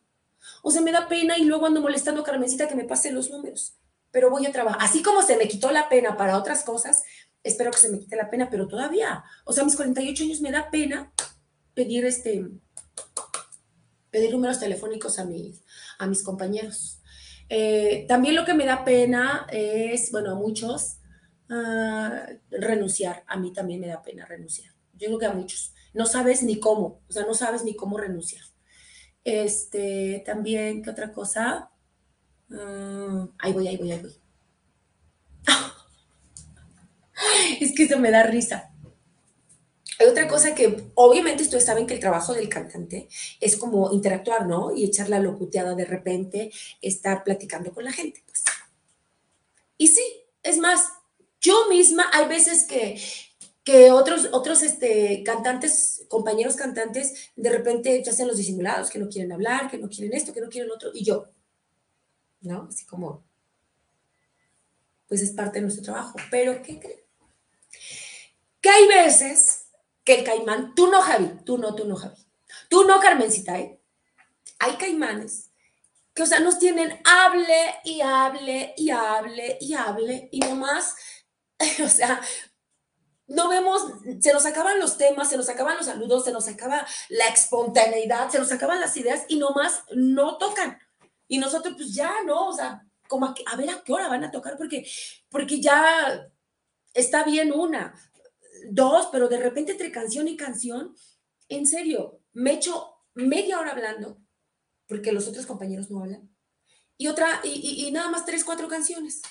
O 0.61 0.71
sea, 0.71 0.81
me 0.81 0.91
da 0.91 1.07
pena 1.07 1.37
y 1.37 1.45
luego 1.45 1.65
ando 1.65 1.81
molestando 1.81 2.21
a 2.21 2.23
Carmencita 2.23 2.67
que 2.67 2.75
me 2.75 2.85
pase 2.85 3.11
los 3.11 3.29
números. 3.29 3.75
Pero 4.11 4.29
voy 4.29 4.45
a 4.45 4.51
trabajar. 4.51 4.81
Así 4.81 5.01
como 5.01 5.21
se 5.21 5.37
me 5.37 5.47
quitó 5.47 5.71
la 5.71 5.89
pena 5.89 6.15
para 6.17 6.37
otras 6.37 6.63
cosas, 6.63 7.03
espero 7.43 7.71
que 7.71 7.79
se 7.79 7.89
me 7.89 7.99
quite 7.99 8.15
la 8.15 8.29
pena, 8.29 8.49
pero 8.49 8.67
todavía, 8.67 9.23
o 9.45 9.53
sea, 9.53 9.63
a 9.63 9.65
mis 9.65 9.75
48 9.75 10.23
años 10.23 10.41
me 10.41 10.51
da 10.51 10.69
pena 10.69 11.11
pedir 11.73 12.05
este, 12.05 12.45
pedir 14.11 14.31
números 14.31 14.59
telefónicos 14.59 15.19
a 15.19 15.25
mis, 15.25 15.61
a 15.97 16.07
mis 16.07 16.23
compañeros. 16.23 16.99
Eh, 17.55 18.05
también 18.07 18.33
lo 18.33 18.45
que 18.45 18.55
me 18.55 18.65
da 18.65 18.83
pena 18.83 19.45
es, 19.51 20.11
bueno, 20.11 20.31
a 20.31 20.35
muchos, 20.35 20.97
ah, 21.51 22.25
renunciar. 22.49 23.23
A 23.27 23.37
mí 23.37 23.53
también 23.53 23.79
me 23.79 23.85
da 23.85 24.01
pena 24.01 24.25
renunciar. 24.25 24.73
Yo 24.93 25.05
creo 25.05 25.19
que 25.19 25.25
a 25.27 25.33
muchos. 25.33 25.71
No 25.93 26.07
sabes 26.07 26.41
ni 26.41 26.59
cómo, 26.59 27.03
o 27.07 27.13
sea, 27.13 27.27
no 27.27 27.35
sabes 27.35 27.63
ni 27.63 27.75
cómo 27.75 27.99
renunciar. 27.99 28.43
Este, 29.23 30.23
también, 30.25 30.81
¿qué 30.81 30.89
otra 30.89 31.11
cosa? 31.11 31.69
Ah, 32.51 33.27
ahí 33.37 33.53
voy, 33.53 33.67
ahí 33.67 33.77
voy, 33.77 33.91
ahí 33.91 34.01
voy. 34.01 34.15
es 37.61 37.75
que 37.75 37.83
eso 37.83 37.99
me 37.99 38.09
da 38.09 38.23
risa. 38.23 38.72
Hay 40.03 40.09
otra 40.09 40.27
cosa 40.27 40.53
que 40.53 40.91
obviamente 40.95 41.43
ustedes 41.43 41.63
saben 41.63 41.87
que 41.87 41.93
el 41.93 41.99
trabajo 42.01 42.33
del 42.33 42.49
cantante 42.49 43.07
es 43.39 43.55
como 43.55 43.93
interactuar, 43.93 44.45
¿no? 44.45 44.75
Y 44.75 44.83
echar 44.83 45.07
la 45.07 45.19
locuteada 45.19 45.75
de 45.75 45.85
repente, 45.85 46.51
estar 46.81 47.23
platicando 47.23 47.73
con 47.73 47.85
la 47.85 47.93
gente. 47.93 48.21
Pues. 48.25 48.43
Y 49.77 49.87
sí, 49.87 50.03
es 50.41 50.57
más, 50.57 50.89
yo 51.39 51.69
misma 51.69 52.09
hay 52.11 52.27
veces 52.27 52.65
que, 52.65 53.01
que 53.63 53.91
otros, 53.91 54.27
otros 54.33 54.61
este, 54.61 55.23
cantantes, 55.23 56.05
compañeros 56.09 56.57
cantantes, 56.57 57.31
de 57.37 57.49
repente 57.49 58.03
ya 58.03 58.11
hacen 58.11 58.27
los 58.27 58.35
disimulados, 58.35 58.89
que 58.89 58.99
no 58.99 59.07
quieren 59.07 59.31
hablar, 59.31 59.71
que 59.71 59.77
no 59.77 59.87
quieren 59.87 60.17
esto, 60.17 60.33
que 60.33 60.41
no 60.41 60.49
quieren 60.49 60.69
otro, 60.69 60.91
y 60.93 61.05
yo, 61.05 61.29
¿no? 62.41 62.67
Así 62.69 62.85
como, 62.85 63.23
pues 65.07 65.21
es 65.21 65.31
parte 65.31 65.59
de 65.59 65.61
nuestro 65.61 65.83
trabajo. 65.83 66.17
Pero, 66.29 66.61
¿qué 66.61 66.77
creen? 66.77 66.99
Que 68.59 68.69
hay 68.69 68.87
veces 68.87 69.62
que 70.03 70.15
el 70.15 70.23
caimán, 70.23 70.75
tú 70.75 70.87
no, 70.87 71.01
Javi, 71.01 71.31
tú 71.45 71.57
no, 71.57 71.75
tú 71.75 71.85
no, 71.85 71.95
Javi, 71.95 72.17
tú 72.69 72.83
no, 72.85 72.99
Carmencita, 72.99 73.59
¿eh? 73.59 73.79
Hay 74.59 74.73
caimanes 74.73 75.51
que, 76.13 76.23
o 76.23 76.25
sea, 76.25 76.39
nos 76.39 76.59
tienen 76.59 76.99
hable 77.05 77.75
y 77.83 78.01
hable 78.01 78.73
y 78.77 78.91
hable 78.91 79.57
y 79.59 79.73
hable 79.73 80.29
y 80.31 80.39
nomás, 80.39 80.95
o 81.83 81.89
sea, 81.89 82.21
no 83.27 83.47
vemos, 83.47 83.81
se 84.21 84.33
nos 84.33 84.45
acaban 84.45 84.79
los 84.79 84.97
temas, 84.97 85.29
se 85.29 85.37
nos 85.37 85.49
acaban 85.49 85.77
los 85.77 85.85
saludos, 85.85 86.25
se 86.25 86.31
nos 86.31 86.47
acaba 86.47 86.85
la 87.09 87.27
espontaneidad, 87.27 88.29
se 88.29 88.37
nos 88.37 88.51
acaban 88.51 88.79
las 88.79 88.95
ideas 88.97 89.25
y 89.27 89.37
nomás 89.37 89.83
no 89.95 90.37
tocan. 90.37 90.77
Y 91.27 91.37
nosotros, 91.39 91.73
pues 91.75 91.95
ya, 91.95 92.13
¿no? 92.25 92.49
O 92.49 92.53
sea, 92.53 92.85
como 93.07 93.25
a, 93.25 93.35
a 93.47 93.55
ver 93.55 93.69
a 93.69 93.81
qué 93.83 93.93
hora 93.93 94.09
van 94.09 94.23
a 94.23 94.31
tocar, 94.31 94.57
porque, 94.57 94.85
porque 95.29 95.61
ya 95.61 96.29
está 96.93 97.23
bien 97.23 97.51
una, 97.51 97.95
dos, 98.69 99.09
pero 99.11 99.27
de 99.27 99.37
repente 99.37 99.73
entre 99.73 99.91
canción 99.91 100.27
y 100.27 100.37
canción, 100.37 100.95
en 101.49 101.67
serio, 101.67 102.21
me 102.33 102.53
echo 102.53 102.95
media 103.13 103.59
hora 103.59 103.71
hablando, 103.71 104.21
porque 104.87 105.11
los 105.11 105.27
otros 105.27 105.45
compañeros 105.45 105.89
no 105.89 106.01
hablan, 106.01 106.33
y 106.97 107.07
otra, 107.07 107.41
y, 107.43 107.91
nada 107.91 108.09
más 108.09 108.25
tres, 108.25 108.43
cuatro 108.43 108.67
canciones. 108.67 109.21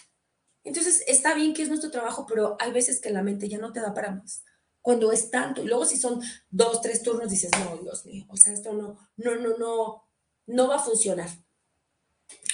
Entonces, 0.64 1.04
está 1.06 1.34
bien 1.34 1.54
que 1.54 1.62
es 1.62 1.68
nuestro 1.68 1.90
trabajo, 1.90 2.26
pero 2.26 2.56
hay 2.60 2.72
veces 2.72 3.00
que 3.00 3.10
la 3.10 3.22
mente 3.22 3.48
ya 3.48 3.58
no 3.58 3.72
te 3.72 3.80
da 3.80 3.94
para 3.94 4.12
más. 4.12 4.44
Cuando 4.80 5.12
es 5.12 5.30
tanto, 5.30 5.62
y 5.62 5.66
luego 5.66 5.84
si 5.84 5.96
son 5.96 6.20
dos, 6.50 6.80
tres 6.80 7.02
turnos, 7.02 7.30
dices, 7.30 7.50
no, 7.58 7.76
Dios 7.78 8.04
mío, 8.04 8.26
o 8.28 8.36
sea, 8.36 8.52
esto 8.52 8.72
no, 8.72 8.98
no, 9.16 9.36
no, 9.36 9.56
no, 9.56 10.08
no 10.46 10.68
va 10.68 10.76
a 10.76 10.82
funcionar. 10.82 11.28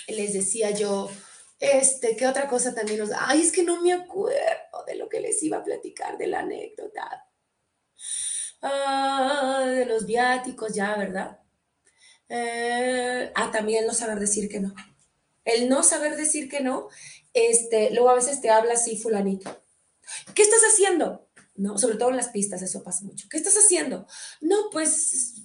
Les 0.08 0.32
decía 0.34 0.70
yo, 0.70 1.10
este, 1.58 2.16
¿qué 2.16 2.26
otra 2.26 2.48
cosa 2.48 2.74
también 2.74 2.98
nos... 2.98 3.10
Ay, 3.16 3.42
es 3.42 3.52
que 3.52 3.62
no 3.62 3.80
me 3.82 3.92
acuerdo 3.92 4.84
de 4.86 4.94
lo 4.96 5.08
que 5.08 5.20
les 5.20 5.42
iba 5.42 5.58
a 5.58 5.64
platicar, 5.64 6.16
de 6.16 6.26
la 6.26 6.40
anécdota. 6.40 7.26
Ah, 8.62 9.64
de 9.66 9.86
los 9.86 10.06
viáticos, 10.06 10.74
ya, 10.74 10.96
¿verdad? 10.96 11.40
Eh, 12.28 13.32
ah, 13.34 13.50
también 13.50 13.86
no 13.86 13.94
saber 13.94 14.18
decir 14.18 14.48
que 14.48 14.60
no. 14.60 14.74
El 15.44 15.68
no 15.68 15.82
saber 15.82 16.16
decir 16.16 16.48
que 16.48 16.60
no, 16.60 16.88
este, 17.32 17.90
luego 17.90 18.10
a 18.10 18.14
veces 18.14 18.40
te 18.40 18.50
habla 18.50 18.74
así 18.74 18.98
fulanito. 18.98 19.64
¿Qué 20.34 20.42
estás 20.42 20.60
haciendo? 20.62 21.28
¿no? 21.58 21.76
Sobre 21.76 21.96
todo 21.96 22.10
en 22.10 22.16
las 22.16 22.28
pistas, 22.28 22.62
eso 22.62 22.82
pasa 22.82 23.04
mucho. 23.04 23.26
¿Qué 23.28 23.36
estás 23.36 23.56
haciendo? 23.56 24.06
No, 24.40 24.70
pues 24.70 25.42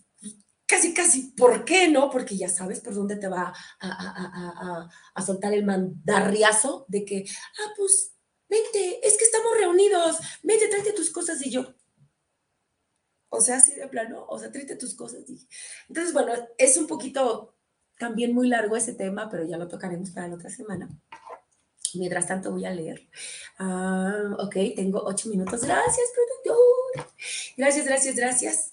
casi, 0.74 0.93
casi, 0.93 1.21
¿por 1.32 1.65
qué 1.65 1.88
no? 1.88 2.09
Porque 2.09 2.36
ya 2.36 2.49
sabes 2.49 2.80
por 2.80 2.95
dónde 2.95 3.15
te 3.15 3.28
va 3.28 3.53
a, 3.80 4.89
soltar 5.24 5.53
el 5.53 5.63
mandarriazo 5.65 6.86
de 6.88 7.05
que, 7.05 7.26
ah, 7.59 7.74
pues, 7.78 8.15
vente, 8.49 9.05
es 9.07 9.17
que 9.17 9.26
estamos 9.26 9.55
reunidos, 9.57 10.17
vente, 10.41 10.67
tráete 10.69 10.93
tus 10.93 11.11
cosas 11.11 11.45
y 11.45 11.51
yo. 11.51 11.76
O 13.30 13.41
sea, 13.41 13.57
así 13.57 13.76
de 13.76 13.88
plano, 13.88 14.26
o 14.28 14.39
sea, 14.39 14.51
tráete 14.51 14.76
tus 14.76 14.95
cosas. 14.95 15.24
Entonces, 15.88 16.13
bueno, 16.13 16.34
es 16.57 16.78
un 16.78 16.88
poquito 16.88 17.55
también 17.99 18.34
muy 18.34 18.47
largo 18.47 18.76
ese 18.76 18.93
tema, 18.93 19.30
pero 19.30 19.45
ya 19.45 19.57
lo 19.57 19.67
tocaremos 19.67 20.09
para 20.09 20.28
la 20.28 20.36
otra 20.36 20.49
semana. 20.49 20.89
Mientras 21.93 22.28
tanto 22.28 22.51
voy 22.51 22.65
a 22.65 22.71
leer. 22.71 23.07
Ah, 23.59 24.36
ok, 24.39 24.55
tengo 24.76 25.03
ocho 25.03 25.30
minutos. 25.30 25.63
Gracias, 25.63 26.07
productor. 26.15 27.11
Gracias, 27.57 27.86
gracias, 27.86 28.15
gracias. 28.15 28.72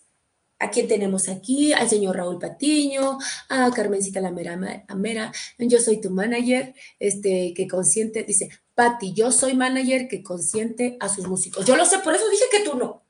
¿A 0.61 0.71
quién 0.71 0.89
tenemos 0.89 1.29
aquí? 1.31 1.73
Al 1.73 1.89
señor 1.89 2.17
Raúl 2.17 2.39
Patiño, 2.39 3.19
a 3.49 3.71
Carmencita 3.71 4.21
Lamera 4.21 4.85
Amera. 4.89 5.33
Yo 5.59 5.81
soy 5.81 6.03
tu 6.03 6.11
manager, 6.11 6.75
este, 6.99 7.55
que 7.57 7.67
consiente, 7.67 8.25
dice, 8.25 8.51
Pati, 8.75 9.15
yo 9.15 9.33
soy 9.33 9.55
manager 9.55 10.07
que 10.07 10.23
consiente 10.23 10.99
a 11.01 11.09
sus 11.09 11.27
músicos. 11.27 11.65
Yo 11.65 11.77
lo 11.77 11.87
sé, 11.87 11.99
por 12.01 12.15
eso 12.15 12.29
dije 12.29 12.45
que 12.51 12.61
tú 12.61 12.77
no. 12.77 13.03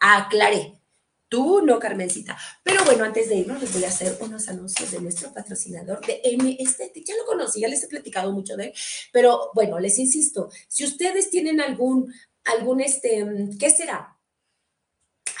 Aclaré. 0.00 0.80
Tú 1.28 1.60
no, 1.62 1.78
Carmencita. 1.78 2.38
Pero 2.62 2.82
bueno, 2.86 3.04
antes 3.04 3.28
de 3.28 3.36
irnos, 3.36 3.60
les 3.60 3.72
voy 3.74 3.84
a 3.84 3.88
hacer 3.88 4.16
unos 4.20 4.48
anuncios 4.48 4.90
de 4.90 5.00
nuestro 5.00 5.32
patrocinador 5.32 6.00
de 6.06 6.22
M 6.24 6.56
Esthetic. 6.58 7.04
Ya 7.06 7.16
lo 7.16 7.26
conocí, 7.26 7.60
ya 7.60 7.68
les 7.68 7.82
he 7.82 7.88
platicado 7.88 8.32
mucho 8.32 8.56
de 8.56 8.66
él. 8.66 8.72
Pero 9.12 9.50
bueno, 9.54 9.78
les 9.78 9.98
insisto, 9.98 10.48
si 10.68 10.84
ustedes 10.84 11.28
tienen 11.28 11.60
algún, 11.60 12.10
algún, 12.44 12.80
este, 12.80 13.26
¿qué 13.58 13.68
será? 13.68 14.13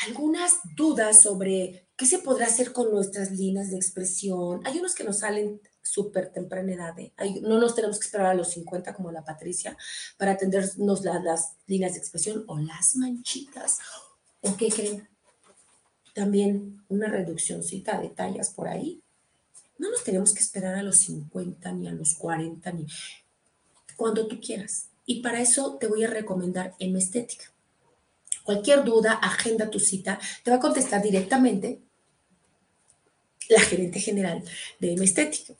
Algunas 0.06 0.52
dudas 0.76 1.22
sobre 1.22 1.88
qué 1.96 2.06
se 2.06 2.18
podrá 2.18 2.46
hacer 2.46 2.72
con 2.72 2.90
nuestras 2.90 3.30
líneas 3.30 3.70
de 3.70 3.76
expresión. 3.76 4.60
Hay 4.64 4.78
unos 4.78 4.94
que 4.94 5.04
nos 5.04 5.20
salen 5.20 5.60
súper 5.82 6.32
temprana 6.32 6.72
edad. 6.72 6.98
¿eh? 6.98 7.12
no 7.42 7.58
nos 7.58 7.74
tenemos 7.74 7.98
que 7.98 8.06
esperar 8.06 8.28
a 8.28 8.34
los 8.34 8.48
50 8.50 8.94
como 8.94 9.12
la 9.12 9.24
Patricia 9.24 9.76
para 10.16 10.32
atendernos 10.32 11.04
las 11.04 11.52
líneas 11.66 11.92
de 11.92 11.98
expresión 11.98 12.44
o 12.48 12.58
las 12.58 12.96
manchitas. 12.96 13.78
¿O 14.40 14.56
qué 14.56 14.68
creen? 14.68 15.08
también 16.14 16.82
una 16.88 17.08
reduccióncita 17.08 18.00
de 18.00 18.08
tallas 18.08 18.50
por 18.50 18.68
ahí. 18.68 19.02
No 19.76 19.90
nos 19.90 20.04
tenemos 20.04 20.32
que 20.32 20.40
esperar 20.40 20.76
a 20.76 20.82
los 20.82 20.98
50 20.98 21.72
ni 21.72 21.88
a 21.88 21.92
los 21.92 22.14
40 22.14 22.72
ni 22.72 22.86
cuando 23.96 24.26
tú 24.26 24.40
quieras. 24.40 24.88
Y 25.04 25.20
para 25.20 25.42
eso 25.42 25.76
te 25.78 25.88
voy 25.88 26.04
a 26.04 26.10
recomendar 26.10 26.74
M 26.78 26.98
Estética. 26.98 27.52
Cualquier 28.44 28.84
duda, 28.84 29.14
agenda 29.14 29.70
tu 29.70 29.80
cita, 29.80 30.20
te 30.44 30.50
va 30.50 30.58
a 30.58 30.60
contestar 30.60 31.02
directamente 31.02 31.80
la 33.48 33.60
gerente 33.60 33.98
general 33.98 34.44
de 34.78 34.94
Estética. 34.94 35.54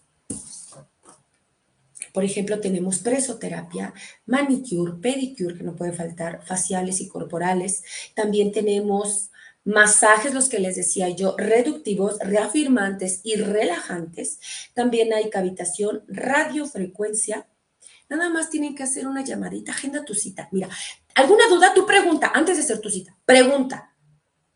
Por 2.12 2.22
ejemplo, 2.22 2.60
tenemos 2.60 3.00
presoterapia, 3.00 3.92
manicure, 4.26 5.00
pedicure, 5.00 5.56
que 5.56 5.64
no 5.64 5.74
puede 5.74 5.92
faltar, 5.92 6.44
faciales 6.46 7.00
y 7.00 7.08
corporales. 7.08 7.82
También 8.14 8.52
tenemos 8.52 9.30
masajes, 9.64 10.32
los 10.32 10.48
que 10.48 10.60
les 10.60 10.76
decía 10.76 11.08
yo, 11.08 11.34
reductivos, 11.36 12.18
reafirmantes 12.20 13.20
y 13.24 13.34
relajantes. 13.34 14.38
También 14.74 15.12
hay 15.12 15.28
cavitación, 15.28 16.04
radiofrecuencia. 16.06 17.48
Nada 18.08 18.28
más 18.28 18.48
tienen 18.48 18.76
que 18.76 18.84
hacer 18.84 19.08
una 19.08 19.24
llamadita, 19.24 19.72
agenda 19.72 20.04
tu 20.04 20.14
cita. 20.14 20.48
Mira, 20.52 20.68
¿alguna 21.14 21.48
duda? 21.48 21.74
Tu 21.74 21.86
pregunta, 21.86 22.32
antes 22.34 22.56
de 22.56 22.62
hacer 22.62 22.80
tu 22.80 22.90
cita, 22.90 23.16
pregunta. 23.24 23.90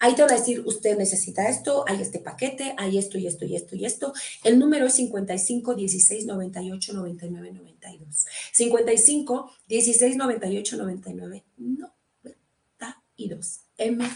Ahí 0.00 0.14
te 0.14 0.22
van 0.22 0.30
a 0.30 0.36
decir, 0.36 0.62
usted 0.64 0.96
necesita 0.96 1.48
esto, 1.48 1.84
hay 1.88 2.00
este 2.00 2.20
paquete, 2.20 2.72
hay 2.76 2.98
esto 2.98 3.18
y 3.18 3.26
esto 3.26 3.44
y 3.44 3.56
esto 3.56 3.74
y 3.74 3.84
esto. 3.84 4.12
El 4.44 4.59
número 4.59 4.86
es 4.86 4.94
55 4.94 5.74
16 5.74 6.26
98 6.26 6.92
99 6.92 7.52
92. 7.52 8.26
55 8.52 9.50
16 9.66 10.16
98 10.16 10.76
99 10.76 11.44
92. 11.56 13.61
M 13.78 14.09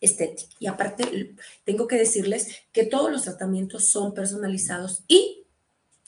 estética. 0.00 0.54
Y 0.58 0.66
aparte, 0.66 1.34
tengo 1.64 1.86
que 1.86 1.96
decirles 1.96 2.48
que 2.72 2.84
todos 2.84 3.10
los 3.10 3.22
tratamientos 3.22 3.86
son 3.86 4.14
personalizados 4.14 5.04
y, 5.08 5.46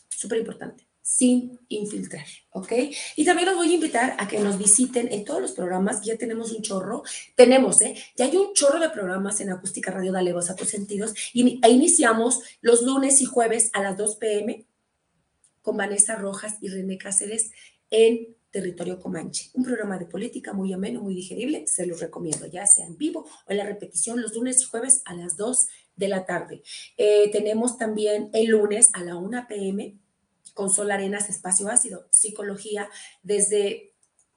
súper 0.08 0.38
importante, 0.38 0.87
sin 1.08 1.58
infiltrar, 1.68 2.26
¿ok? 2.50 2.70
Y 3.16 3.24
también 3.24 3.48
los 3.48 3.56
voy 3.56 3.70
a 3.70 3.74
invitar 3.74 4.14
a 4.18 4.28
que 4.28 4.38
nos 4.40 4.58
visiten 4.58 5.10
en 5.10 5.24
todos 5.24 5.40
los 5.40 5.52
programas, 5.52 6.02
ya 6.02 6.18
tenemos 6.18 6.52
un 6.52 6.60
chorro, 6.60 7.02
tenemos, 7.34 7.80
¿eh? 7.80 7.96
Ya 8.14 8.26
hay 8.26 8.36
un 8.36 8.52
chorro 8.52 8.78
de 8.78 8.90
programas 8.90 9.40
en 9.40 9.48
Acústica 9.50 9.90
Radio 9.90 10.12
Dale 10.12 10.34
Voz 10.34 10.50
a 10.50 10.54
tus 10.54 10.68
sentidos 10.68 11.14
y 11.32 11.60
iniciamos 11.66 12.42
los 12.60 12.82
lunes 12.82 13.22
y 13.22 13.24
jueves 13.24 13.70
a 13.72 13.82
las 13.82 13.96
2 13.96 14.16
pm 14.16 14.66
con 15.62 15.78
Vanessa 15.78 16.14
Rojas 16.14 16.58
y 16.60 16.68
René 16.68 16.98
Cáceres 16.98 17.52
en 17.90 18.36
Territorio 18.50 19.00
Comanche. 19.00 19.48
Un 19.54 19.64
programa 19.64 19.98
de 19.98 20.04
política 20.04 20.52
muy 20.52 20.74
ameno, 20.74 21.00
muy 21.00 21.14
digerible, 21.14 21.66
se 21.66 21.86
los 21.86 22.00
recomiendo, 22.00 22.46
ya 22.46 22.66
sea 22.66 22.84
en 22.84 22.98
vivo 22.98 23.26
o 23.46 23.50
en 23.50 23.56
la 23.56 23.64
repetición 23.64 24.20
los 24.20 24.34
lunes 24.34 24.60
y 24.60 24.64
jueves 24.66 25.00
a 25.06 25.14
las 25.14 25.38
2 25.38 25.68
de 25.96 26.08
la 26.08 26.26
tarde. 26.26 26.62
Eh, 26.98 27.30
tenemos 27.32 27.78
también 27.78 28.28
el 28.34 28.48
lunes 28.48 28.90
a 28.92 29.02
la 29.02 29.16
1 29.16 29.46
pm 29.48 29.96
con 30.58 30.70
Sol 30.70 30.90
Arenas, 30.90 31.30
Espacio 31.30 31.68
Ácido, 31.68 32.08
Psicología, 32.10 32.90
desde 33.22 33.94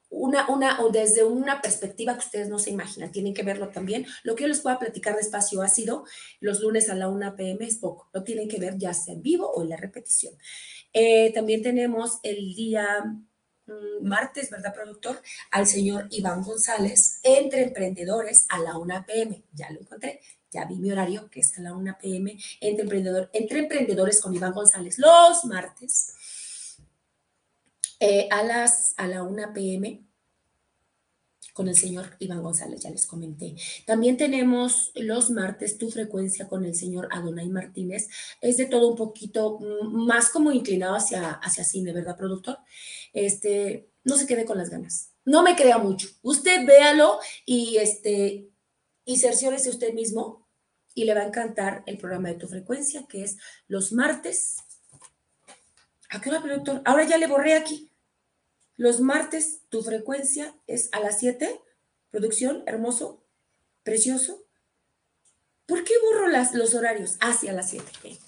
una, 0.08 0.48
una, 0.48 0.80
o 0.80 0.90
desde 0.90 1.24
una 1.24 1.60
perspectiva 1.60 2.12
que 2.12 2.26
ustedes 2.26 2.48
no 2.48 2.60
se 2.60 2.70
imaginan, 2.70 3.10
tienen 3.10 3.34
que 3.34 3.42
verlo 3.42 3.70
también. 3.70 4.06
Lo 4.22 4.36
que 4.36 4.42
yo 4.42 4.48
les 4.48 4.60
pueda 4.60 4.78
platicar 4.78 5.16
de 5.16 5.22
espacio 5.22 5.62
ácido 5.62 6.04
los 6.38 6.60
lunes 6.60 6.88
a 6.90 6.94
la 6.94 7.08
1 7.08 7.34
pm 7.34 7.66
es 7.66 7.78
poco, 7.78 8.08
lo 8.12 8.22
tienen 8.22 8.48
que 8.48 8.60
ver 8.60 8.78
ya 8.78 8.94
sea 8.94 9.14
en 9.14 9.22
vivo 9.22 9.50
o 9.50 9.62
en 9.62 9.70
la 9.70 9.76
repetición. 9.76 10.34
Eh, 10.92 11.32
también 11.32 11.60
tenemos 11.60 12.20
el 12.22 12.54
día 12.54 13.04
Mm, 13.66 14.06
martes, 14.06 14.50
¿verdad, 14.50 14.74
productor? 14.74 15.20
Al 15.50 15.66
señor 15.66 16.08
Iván 16.10 16.42
González, 16.42 17.20
entre 17.22 17.62
emprendedores 17.62 18.46
a 18.48 18.58
la 18.58 18.76
1 18.76 19.04
pm. 19.06 19.44
Ya 19.52 19.70
lo 19.70 19.80
encontré, 19.80 20.20
ya 20.52 20.64
vi 20.66 20.76
mi 20.76 20.92
horario, 20.92 21.28
que 21.30 21.40
es 21.40 21.56
a 21.58 21.62
la 21.62 21.74
1 21.74 21.96
pm, 22.00 22.38
entre, 22.60 22.82
emprendedor, 22.82 23.30
entre 23.32 23.60
emprendedores 23.60 24.20
con 24.20 24.34
Iván 24.34 24.52
González, 24.52 24.98
los 24.98 25.44
martes, 25.46 26.76
eh, 27.98 28.28
a, 28.30 28.42
las, 28.42 28.94
a 28.96 29.06
la 29.06 29.22
1 29.22 29.52
pm 29.52 30.04
con 31.52 31.68
el 31.68 31.76
señor 31.76 32.16
Iván 32.18 32.42
González, 32.42 32.80
ya 32.80 32.90
les 32.90 33.06
comenté. 33.06 33.54
También 33.86 34.16
tenemos 34.16 34.90
los 34.94 35.30
martes 35.30 35.78
tu 35.78 35.90
frecuencia 35.90 36.48
con 36.48 36.64
el 36.64 36.74
señor 36.74 37.08
Adonai 37.10 37.48
Martínez. 37.48 38.08
Es 38.40 38.56
de 38.56 38.66
todo 38.66 38.88
un 38.88 38.96
poquito 38.96 39.58
mm, 39.60 40.06
más 40.06 40.30
como 40.30 40.52
inclinado 40.52 40.96
hacia, 40.96 41.32
hacia 41.32 41.64
cine, 41.64 41.92
¿verdad, 41.92 42.16
productor? 42.16 42.58
Este, 43.12 43.90
no 44.04 44.16
se 44.16 44.26
quede 44.26 44.44
con 44.44 44.58
las 44.58 44.70
ganas. 44.70 45.10
No 45.24 45.42
me 45.42 45.54
crea 45.54 45.78
mucho. 45.78 46.08
Usted 46.22 46.66
véalo 46.66 47.18
y 47.44 47.76
este 47.76 48.48
y 49.04 49.18
cerciórese 49.18 49.70
usted 49.70 49.94
mismo 49.94 50.41
y 50.94 51.04
le 51.04 51.14
va 51.14 51.20
a 51.20 51.26
encantar 51.26 51.82
el 51.86 51.98
programa 51.98 52.28
de 52.28 52.34
tu 52.34 52.48
frecuencia, 52.48 53.06
que 53.08 53.24
es 53.24 53.38
los 53.68 53.92
martes. 53.92 54.56
¿A 56.10 56.20
qué 56.20 56.30
hora, 56.30 56.42
productor? 56.42 56.82
Ahora 56.84 57.04
ya 57.04 57.18
le 57.18 57.26
borré 57.26 57.54
aquí. 57.54 57.90
Los 58.76 59.00
martes 59.00 59.60
tu 59.68 59.82
frecuencia 59.82 60.54
es 60.66 60.88
a 60.92 61.00
las 61.00 61.18
7. 61.18 61.60
Producción, 62.10 62.62
hermoso, 62.66 63.24
precioso. 63.82 64.44
¿Por 65.66 65.84
qué 65.84 65.94
borro 66.02 66.28
los 66.28 66.74
horarios? 66.74 67.16
Hacia 67.20 67.52
las 67.52 67.70
7 67.70 67.90
pm. 68.02 68.18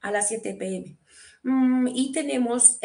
A 0.00 0.10
las 0.10 0.28
7 0.28 0.54
pm. 0.54 0.98
Mm, 1.42 1.88
y 1.88 2.12
tenemos 2.12 2.78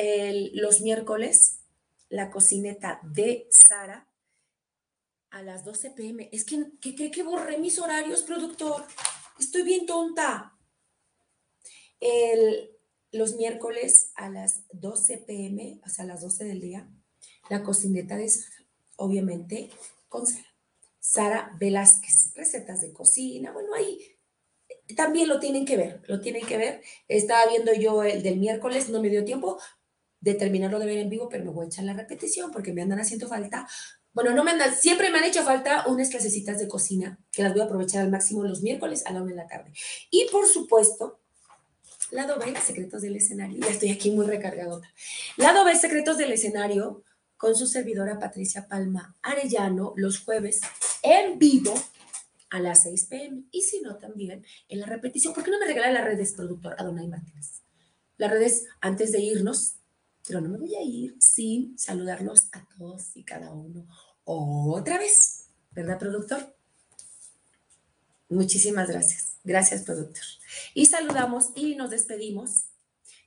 los 0.53 0.81
miércoles 0.81 1.61
la 2.09 2.29
cocineta 2.29 2.99
de 3.03 3.47
Sara 3.49 4.10
a 5.31 5.41
las 5.41 5.65
12 5.65 5.91
pm. 5.91 6.29
Es 6.31 6.45
que, 6.45 6.63
¿qué 6.79 6.95
cree 6.95 7.11
que 7.11 7.23
borré 7.23 7.57
mis 7.57 7.79
horarios, 7.79 8.21
productor? 8.21 8.85
Estoy 9.39 9.63
bien 9.63 9.85
tonta. 9.85 10.57
El, 11.99 12.71
los 13.11 13.35
miércoles 13.35 14.11
a 14.15 14.29
las 14.29 14.63
12 14.73 15.17
pm, 15.19 15.81
o 15.85 15.89
sea, 15.89 16.05
a 16.05 16.07
las 16.07 16.21
12 16.21 16.45
del 16.45 16.61
día, 16.61 16.87
la 17.49 17.63
cocineta 17.63 18.17
de 18.17 18.29
Sara, 18.29 18.65
obviamente 18.97 19.69
con 20.09 20.27
Sara. 20.27 20.47
Sara 20.99 21.57
Velázquez, 21.59 22.31
recetas 22.35 22.81
de 22.81 22.93
cocina, 22.93 23.51
bueno, 23.51 23.73
ahí 23.73 23.99
también 24.95 25.27
lo 25.27 25.39
tienen 25.39 25.65
que 25.65 25.77
ver, 25.77 26.01
lo 26.07 26.21
tienen 26.21 26.45
que 26.45 26.57
ver. 26.57 26.81
Estaba 27.07 27.49
viendo 27.49 27.73
yo 27.73 28.03
el 28.03 28.21
del 28.21 28.37
miércoles, 28.37 28.89
no 28.89 29.01
me 29.01 29.09
dio 29.09 29.25
tiempo 29.25 29.59
de 30.19 30.35
terminarlo 30.35 30.79
de 30.79 30.85
ver 30.85 30.99
en 30.99 31.09
vivo, 31.09 31.27
pero 31.27 31.43
me 31.43 31.51
voy 31.51 31.65
a 31.65 31.67
echar 31.67 31.85
la 31.85 31.93
repetición 31.93 32.51
porque 32.51 32.73
me 32.73 32.81
andan 32.81 32.99
haciendo 32.99 33.27
falta. 33.27 33.67
Bueno, 34.13 34.31
no 34.31 34.43
me 34.43 34.51
andan, 34.51 34.75
siempre 34.75 35.09
me 35.09 35.19
han 35.19 35.23
hecho 35.23 35.43
falta 35.43 35.85
unas 35.87 36.09
clasecitas 36.09 36.59
de 36.59 36.67
cocina 36.67 37.19
que 37.31 37.43
las 37.43 37.53
voy 37.53 37.61
a 37.61 37.65
aprovechar 37.65 38.01
al 38.01 38.11
máximo 38.11 38.43
los 38.43 38.61
miércoles 38.61 39.05
a 39.05 39.13
la 39.13 39.21
una 39.21 39.31
de 39.31 39.37
la 39.37 39.47
tarde. 39.47 39.71
Y 40.09 40.27
por 40.31 40.47
supuesto, 40.47 41.19
Lado 42.11 42.37
B, 42.37 42.53
Secretos 42.59 43.01
del 43.01 43.15
Escenario. 43.15 43.59
Ya 43.59 43.69
estoy 43.69 43.89
aquí 43.89 44.11
muy 44.11 44.25
recargadota. 44.25 44.93
Lado 45.37 45.63
B, 45.63 45.73
Secretos 45.75 46.17
del 46.17 46.33
Escenario, 46.33 47.03
con 47.37 47.55
su 47.55 47.65
servidora 47.65 48.19
Patricia 48.19 48.67
Palma 48.67 49.15
Arellano 49.23 49.93
los 49.95 50.19
jueves 50.19 50.61
en 51.01 51.39
vivo 51.39 51.73
a 52.51 52.59
las 52.59 52.83
6 52.83 53.05
pm 53.05 53.43
y 53.49 53.63
si 53.63 53.81
no 53.81 53.97
también 53.97 54.45
en 54.67 54.79
la 54.79 54.85
repetición. 54.85 55.33
¿Por 55.33 55.43
qué 55.43 55.49
no 55.49 55.59
me 55.59 55.65
regala 55.65 55.91
las 55.91 56.03
redes, 56.03 56.33
productor 56.33 56.75
Adonai 56.77 57.07
Martínez? 57.07 57.63
Las 58.17 58.29
redes 58.29 58.65
antes 58.81 59.11
de 59.11 59.21
irnos, 59.21 59.77
pero 60.31 60.39
no 60.39 60.49
me 60.49 60.59
voy 60.59 60.75
a 60.75 60.81
ir 60.81 61.17
sin 61.19 61.77
saludarlos 61.77 62.47
a 62.53 62.65
todos 62.77 63.17
y 63.17 63.25
cada 63.25 63.51
uno 63.51 63.85
otra 64.23 64.97
vez, 64.97 65.49
¿verdad, 65.71 65.99
productor? 65.99 66.55
Muchísimas 68.29 68.87
gracias. 68.87 69.33
Gracias, 69.43 69.83
productor. 69.83 70.23
Y 70.73 70.85
saludamos 70.85 71.49
y 71.53 71.75
nos 71.75 71.89
despedimos. 71.89 72.67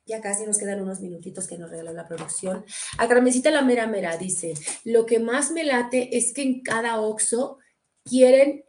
Ya 0.06 0.22
casi 0.22 0.46
nos 0.46 0.56
quedan 0.56 0.80
unos 0.80 1.00
minutitos 1.00 1.46
que 1.46 1.58
nos 1.58 1.68
regala 1.68 1.92
la 1.92 2.08
producción. 2.08 2.64
A 2.96 3.06
Carmencita 3.06 3.50
la 3.50 3.60
mera 3.60 3.86
mera 3.86 4.16
dice, 4.16 4.54
lo 4.84 5.04
que 5.04 5.18
más 5.18 5.50
me 5.50 5.64
late 5.64 6.16
es 6.16 6.32
que 6.32 6.40
en 6.40 6.62
cada 6.62 7.00
Oxo 7.00 7.58
quieren 8.02 8.64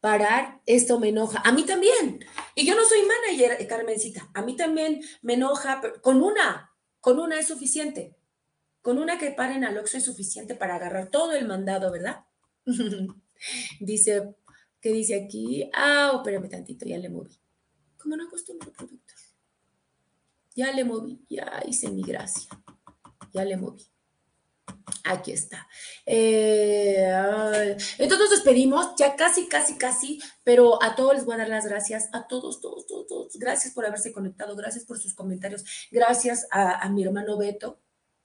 parar, 0.00 0.62
esto 0.64 0.98
me 0.98 1.10
enoja. 1.10 1.42
A 1.44 1.52
mí 1.52 1.64
también. 1.64 2.24
Y 2.54 2.64
yo 2.64 2.74
no 2.74 2.86
soy 2.86 3.00
manager, 3.02 3.66
Carmencita. 3.66 4.30
A 4.32 4.40
mí 4.40 4.56
también 4.56 5.02
me 5.20 5.34
enoja. 5.34 5.82
Con 6.00 6.22
una, 6.22 6.71
con 7.02 7.18
una 7.18 7.38
es 7.38 7.48
suficiente. 7.48 8.16
Con 8.80 8.96
una 8.96 9.18
que 9.18 9.30
paren 9.30 9.64
al 9.64 9.76
Oxo 9.76 9.98
es 9.98 10.04
suficiente 10.04 10.54
para 10.54 10.76
agarrar 10.76 11.10
todo 11.10 11.32
el 11.32 11.46
mandado, 11.46 11.92
¿verdad? 11.92 12.24
dice 13.80 14.34
¿Qué 14.82 14.92
dice 14.92 15.14
aquí? 15.14 15.70
Ah, 15.72 16.10
espérame 16.16 16.48
tantito, 16.48 16.84
ya 16.84 16.98
le 16.98 17.08
moví. 17.08 17.38
Como 17.96 18.16
no 18.16 18.24
acostumbro, 18.24 18.72
productor. 18.72 19.16
Ya 20.56 20.72
le 20.72 20.84
moví, 20.84 21.24
ya 21.30 21.62
hice 21.64 21.88
mi 21.88 22.02
gracia. 22.02 22.48
Ya 23.32 23.44
le 23.44 23.56
moví. 23.56 23.86
Aquí 25.04 25.32
está. 25.32 25.68
Eh, 26.06 27.76
entonces 27.98 28.18
nos 28.18 28.30
despedimos, 28.30 28.94
ya 28.98 29.16
casi, 29.16 29.46
casi, 29.48 29.76
casi, 29.76 30.20
pero 30.44 30.82
a 30.82 30.94
todos 30.94 31.14
les 31.14 31.24
voy 31.24 31.34
a 31.34 31.38
dar 31.38 31.48
las 31.48 31.66
gracias, 31.66 32.08
a 32.12 32.26
todos, 32.26 32.60
todos, 32.60 32.86
todos, 32.86 33.06
todos. 33.06 33.36
Gracias 33.38 33.74
por 33.74 33.84
haberse 33.84 34.12
conectado, 34.12 34.56
gracias 34.56 34.84
por 34.84 34.98
sus 34.98 35.14
comentarios, 35.14 35.64
gracias 35.90 36.46
a 36.50 36.88
mi 36.88 37.04
hermano 37.04 37.36
Beto, 37.36 37.81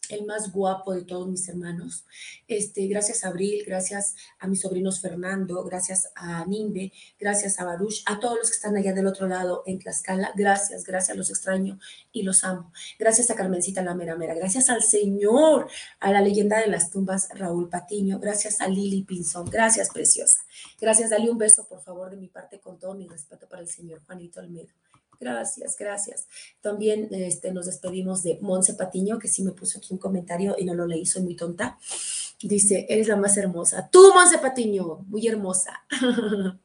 el 0.10 0.26
más 0.26 0.52
guapo 0.52 0.94
de 0.94 1.04
todos 1.04 1.28
mis 1.28 1.48
hermanos. 1.48 2.06
Este, 2.48 2.88
gracias 2.88 3.24
a 3.24 3.30
Abril, 3.30 3.64
gracias 3.66 4.16
a 4.40 4.48
mis 4.48 4.62
sobrinos 4.62 5.02
Fernando, 5.02 5.64
gracias 5.64 6.12
a 6.16 6.46
Nimbe, 6.46 6.92
gracias 7.20 7.60
a 7.60 7.66
Baruch, 7.66 8.04
a 8.06 8.20
todos 8.20 8.38
los 8.38 8.50
que 8.50 8.56
están 8.56 8.76
allá 8.76 8.94
del 8.94 9.08
otro 9.08 9.28
lado 9.28 9.64
en 9.66 9.80
Tlaxcala. 9.80 10.34
Gracias, 10.36 10.84
gracias, 10.84 11.18
los 11.18 11.30
extraño 11.30 11.80
y 12.12 12.24
los 12.24 12.44
amo. 12.44 12.72
Gracias 13.00 13.30
a 13.30 13.36
Carmencita 13.36 13.82
la 13.82 13.96
Mera 13.96 14.16
Mera, 14.16 14.34
gracias 14.34 14.70
al 14.70 14.84
Señor, 14.84 15.70
a 16.00 16.12
la 16.12 16.22
leyenda 16.22 16.60
de 16.60 16.68
las 16.68 16.90
tumbas 16.92 17.30
Raúl 17.34 17.70
Patiño, 17.70 18.20
gracias 18.20 18.62
a 18.62 18.68
Lili 18.68 19.04
Pinzón, 19.04 19.50
gracias 19.50 19.90
preciosa. 19.90 20.40
Gracias, 20.80 21.10
dale 21.10 21.30
un 21.30 21.38
beso 21.38 21.68
por 21.68 21.82
favor 21.82 22.10
de 22.10 22.18
mi 22.18 22.28
parte 22.28 22.60
con 22.60 22.80
todo 22.80 22.96
mi 22.96 23.08
respeto 23.08 23.48
para 23.48 23.62
el 23.62 23.70
Señor 23.70 24.02
Juanito 24.06 24.40
Almedo. 24.40 24.70
Gracias, 25.20 25.76
gracias. 25.78 26.28
También 26.62 27.08
este, 27.12 27.52
nos 27.52 27.66
despedimos 27.66 28.24
de 28.24 28.38
Monse 28.42 28.74
Patiño, 28.74 29.20
que 29.20 29.28
sí 29.28 29.44
me 29.44 29.52
puso 29.52 29.80
aquí 29.80 29.90
un 29.92 30.00
comentario 30.00 30.56
y 30.58 30.66
no 30.66 30.74
lo 30.74 30.86
leí, 30.86 31.06
soy 31.06 31.24
muy 31.24 31.36
tonta. 31.36 31.78
Dice, 32.42 32.86
eres 32.88 33.08
la 33.08 33.16
más 33.16 33.36
hermosa. 33.38 33.90
Tú, 33.92 34.14
Monse 34.14 34.38
Patiño, 34.38 35.06
muy 35.08 35.28
hermosa. 35.28 35.82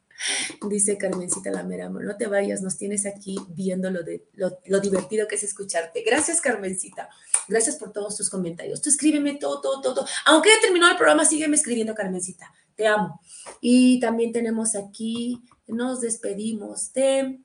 Dice 0.69 0.97
Carmencita 0.97 1.51
Lamera, 1.51 1.89
no 1.89 2.17
te 2.17 2.27
vayas, 2.27 2.63
nos 2.63 2.77
tienes 2.77 3.07
aquí 3.07 3.37
viendo 3.49 3.91
lo, 3.91 4.03
de, 4.03 4.25
lo, 4.35 4.59
lo, 4.67 4.81
divertido 4.81 5.27
que 5.27 5.35
es 5.35 5.43
escucharte. 5.43 6.03
Gracias, 6.03 6.41
Carmencita. 6.41 7.09
Gracias 7.49 7.77
por 7.77 7.93
todos 7.93 8.17
tus 8.17 8.31
comentarios. 8.31 8.81
Tú 8.81 8.91
escríbeme 8.91 9.35
todo, 9.35 9.61
todo, 9.61 9.81
todo. 9.81 10.07
Aunque 10.27 10.51
ya 10.51 10.61
terminó 10.61 10.89
el 10.89 10.97
programa, 10.97 11.25
sígueme 11.25 11.57
escribiendo, 11.57 11.95
Carmencita. 11.95 12.53
Te 12.77 12.87
amo. 12.87 13.21
Y 13.61 13.99
también 14.01 14.33
tenemos 14.33 14.77
aquí, 14.77 15.43
nos 15.67 16.01
despedimos 16.01 16.93
de 16.93 17.41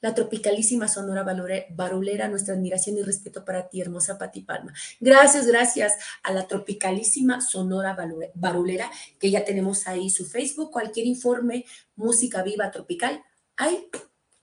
la 0.00 0.14
tropicalísima 0.14 0.88
Sonora 0.88 1.24
Barulera, 1.70 2.28
nuestra 2.28 2.54
admiración 2.54 2.96
y 2.98 3.02
respeto 3.02 3.44
para 3.44 3.68
ti, 3.68 3.80
hermosa 3.80 4.18
Pati 4.18 4.42
Palma. 4.42 4.72
Gracias, 4.98 5.46
gracias 5.46 5.94
a 6.22 6.32
la 6.32 6.46
tropicalísima 6.46 7.40
Sonora 7.40 7.96
Barulera, 8.34 8.90
que 9.18 9.30
ya 9.30 9.44
tenemos 9.44 9.86
ahí 9.86 10.10
su 10.10 10.24
Facebook, 10.26 10.70
cualquier 10.70 11.06
informe, 11.06 11.64
música 11.96 12.42
viva 12.42 12.70
tropical, 12.70 13.22
ahí, 13.56 13.88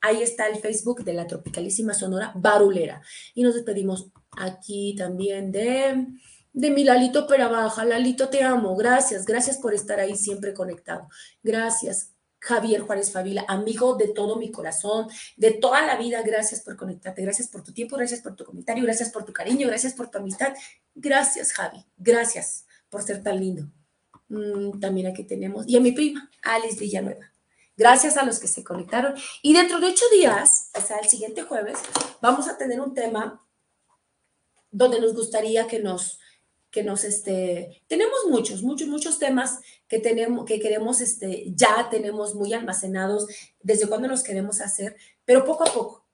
ahí 0.01 0.21
está 0.21 0.47
el 0.47 0.59
Facebook 0.59 1.03
de 1.03 1.13
la 1.13 1.27
tropicalísima 1.27 1.93
Sonora 1.93 2.31
Barulera. 2.35 3.01
Y 3.33 3.43
nos 3.43 3.55
despedimos 3.55 4.07
aquí 4.31 4.95
también 4.97 5.51
de 5.51 6.07
de 6.57 6.71
mi 6.71 6.83
Lalito 6.83 7.27
Perabaja. 7.27 7.85
Lalito, 7.85 8.29
te 8.29 8.43
amo. 8.43 8.75
Gracias, 8.75 9.27
gracias 9.27 9.57
por 9.57 9.75
estar 9.75 9.99
ahí 9.99 10.15
siempre 10.15 10.55
conectado. 10.55 11.07
Gracias. 11.43 12.16
Javier 12.39 12.81
Juárez 12.81 13.11
Favila, 13.11 13.45
amigo 13.47 13.95
de 13.95 14.09
todo 14.09 14.37
mi 14.37 14.51
corazón, 14.51 15.07
de 15.35 15.51
toda 15.51 15.85
la 15.85 15.97
vida, 15.97 16.21
gracias 16.21 16.61
por 16.61 16.75
conectarte, 16.75 17.21
gracias 17.21 17.47
por 17.47 17.63
tu 17.63 17.73
tiempo, 17.73 17.97
gracias 17.97 18.21
por 18.21 18.35
tu 18.35 18.45
comentario, 18.45 18.83
gracias 18.83 19.09
por 19.09 19.25
tu 19.25 19.33
cariño, 19.33 19.67
gracias 19.67 19.93
por 19.93 20.09
tu 20.09 20.17
amistad. 20.17 20.53
Gracias, 20.93 21.53
Javi, 21.53 21.85
gracias 21.97 22.65
por 22.89 23.03
ser 23.03 23.23
tan 23.23 23.39
lindo. 23.39 23.67
Mm, 24.29 24.79
también 24.79 25.07
aquí 25.07 25.23
tenemos, 25.23 25.67
y 25.67 25.77
a 25.77 25.79
mi 25.79 25.91
prima, 25.91 26.29
Alice 26.43 26.79
Villanueva. 26.79 27.31
Gracias 27.75 28.17
a 28.17 28.23
los 28.23 28.39
que 28.39 28.47
se 28.47 28.63
conectaron. 28.63 29.13
Y 29.43 29.53
dentro 29.53 29.79
de 29.79 29.87
ocho 29.87 30.05
días, 30.11 30.71
o 30.75 30.81
sea, 30.81 30.97
el 30.97 31.07
siguiente 31.07 31.43
jueves, 31.43 31.77
vamos 32.21 32.47
a 32.47 32.57
tener 32.57 32.81
un 32.81 32.93
tema 32.93 33.45
donde 34.71 34.99
nos 34.99 35.13
gustaría 35.13 35.67
que 35.67 35.79
nos 35.79 36.19
que 36.71 36.83
nos, 36.83 37.05
este, 37.05 37.81
tenemos 37.87 38.19
muchos, 38.29 38.61
muchos, 38.61 38.87
muchos 38.87 39.19
temas 39.19 39.61
que 39.87 39.99
tenemos, 39.99 40.45
que 40.45 40.59
queremos, 40.59 41.01
este, 41.01 41.45
ya 41.55 41.89
tenemos 41.89 42.35
muy 42.35 42.53
almacenados, 42.53 43.27
desde 43.61 43.87
cuándo 43.87 44.07
los 44.07 44.23
queremos 44.23 44.61
hacer, 44.61 44.95
pero 45.25 45.45
poco 45.45 45.67
a 45.67 45.73
poco. 45.73 46.05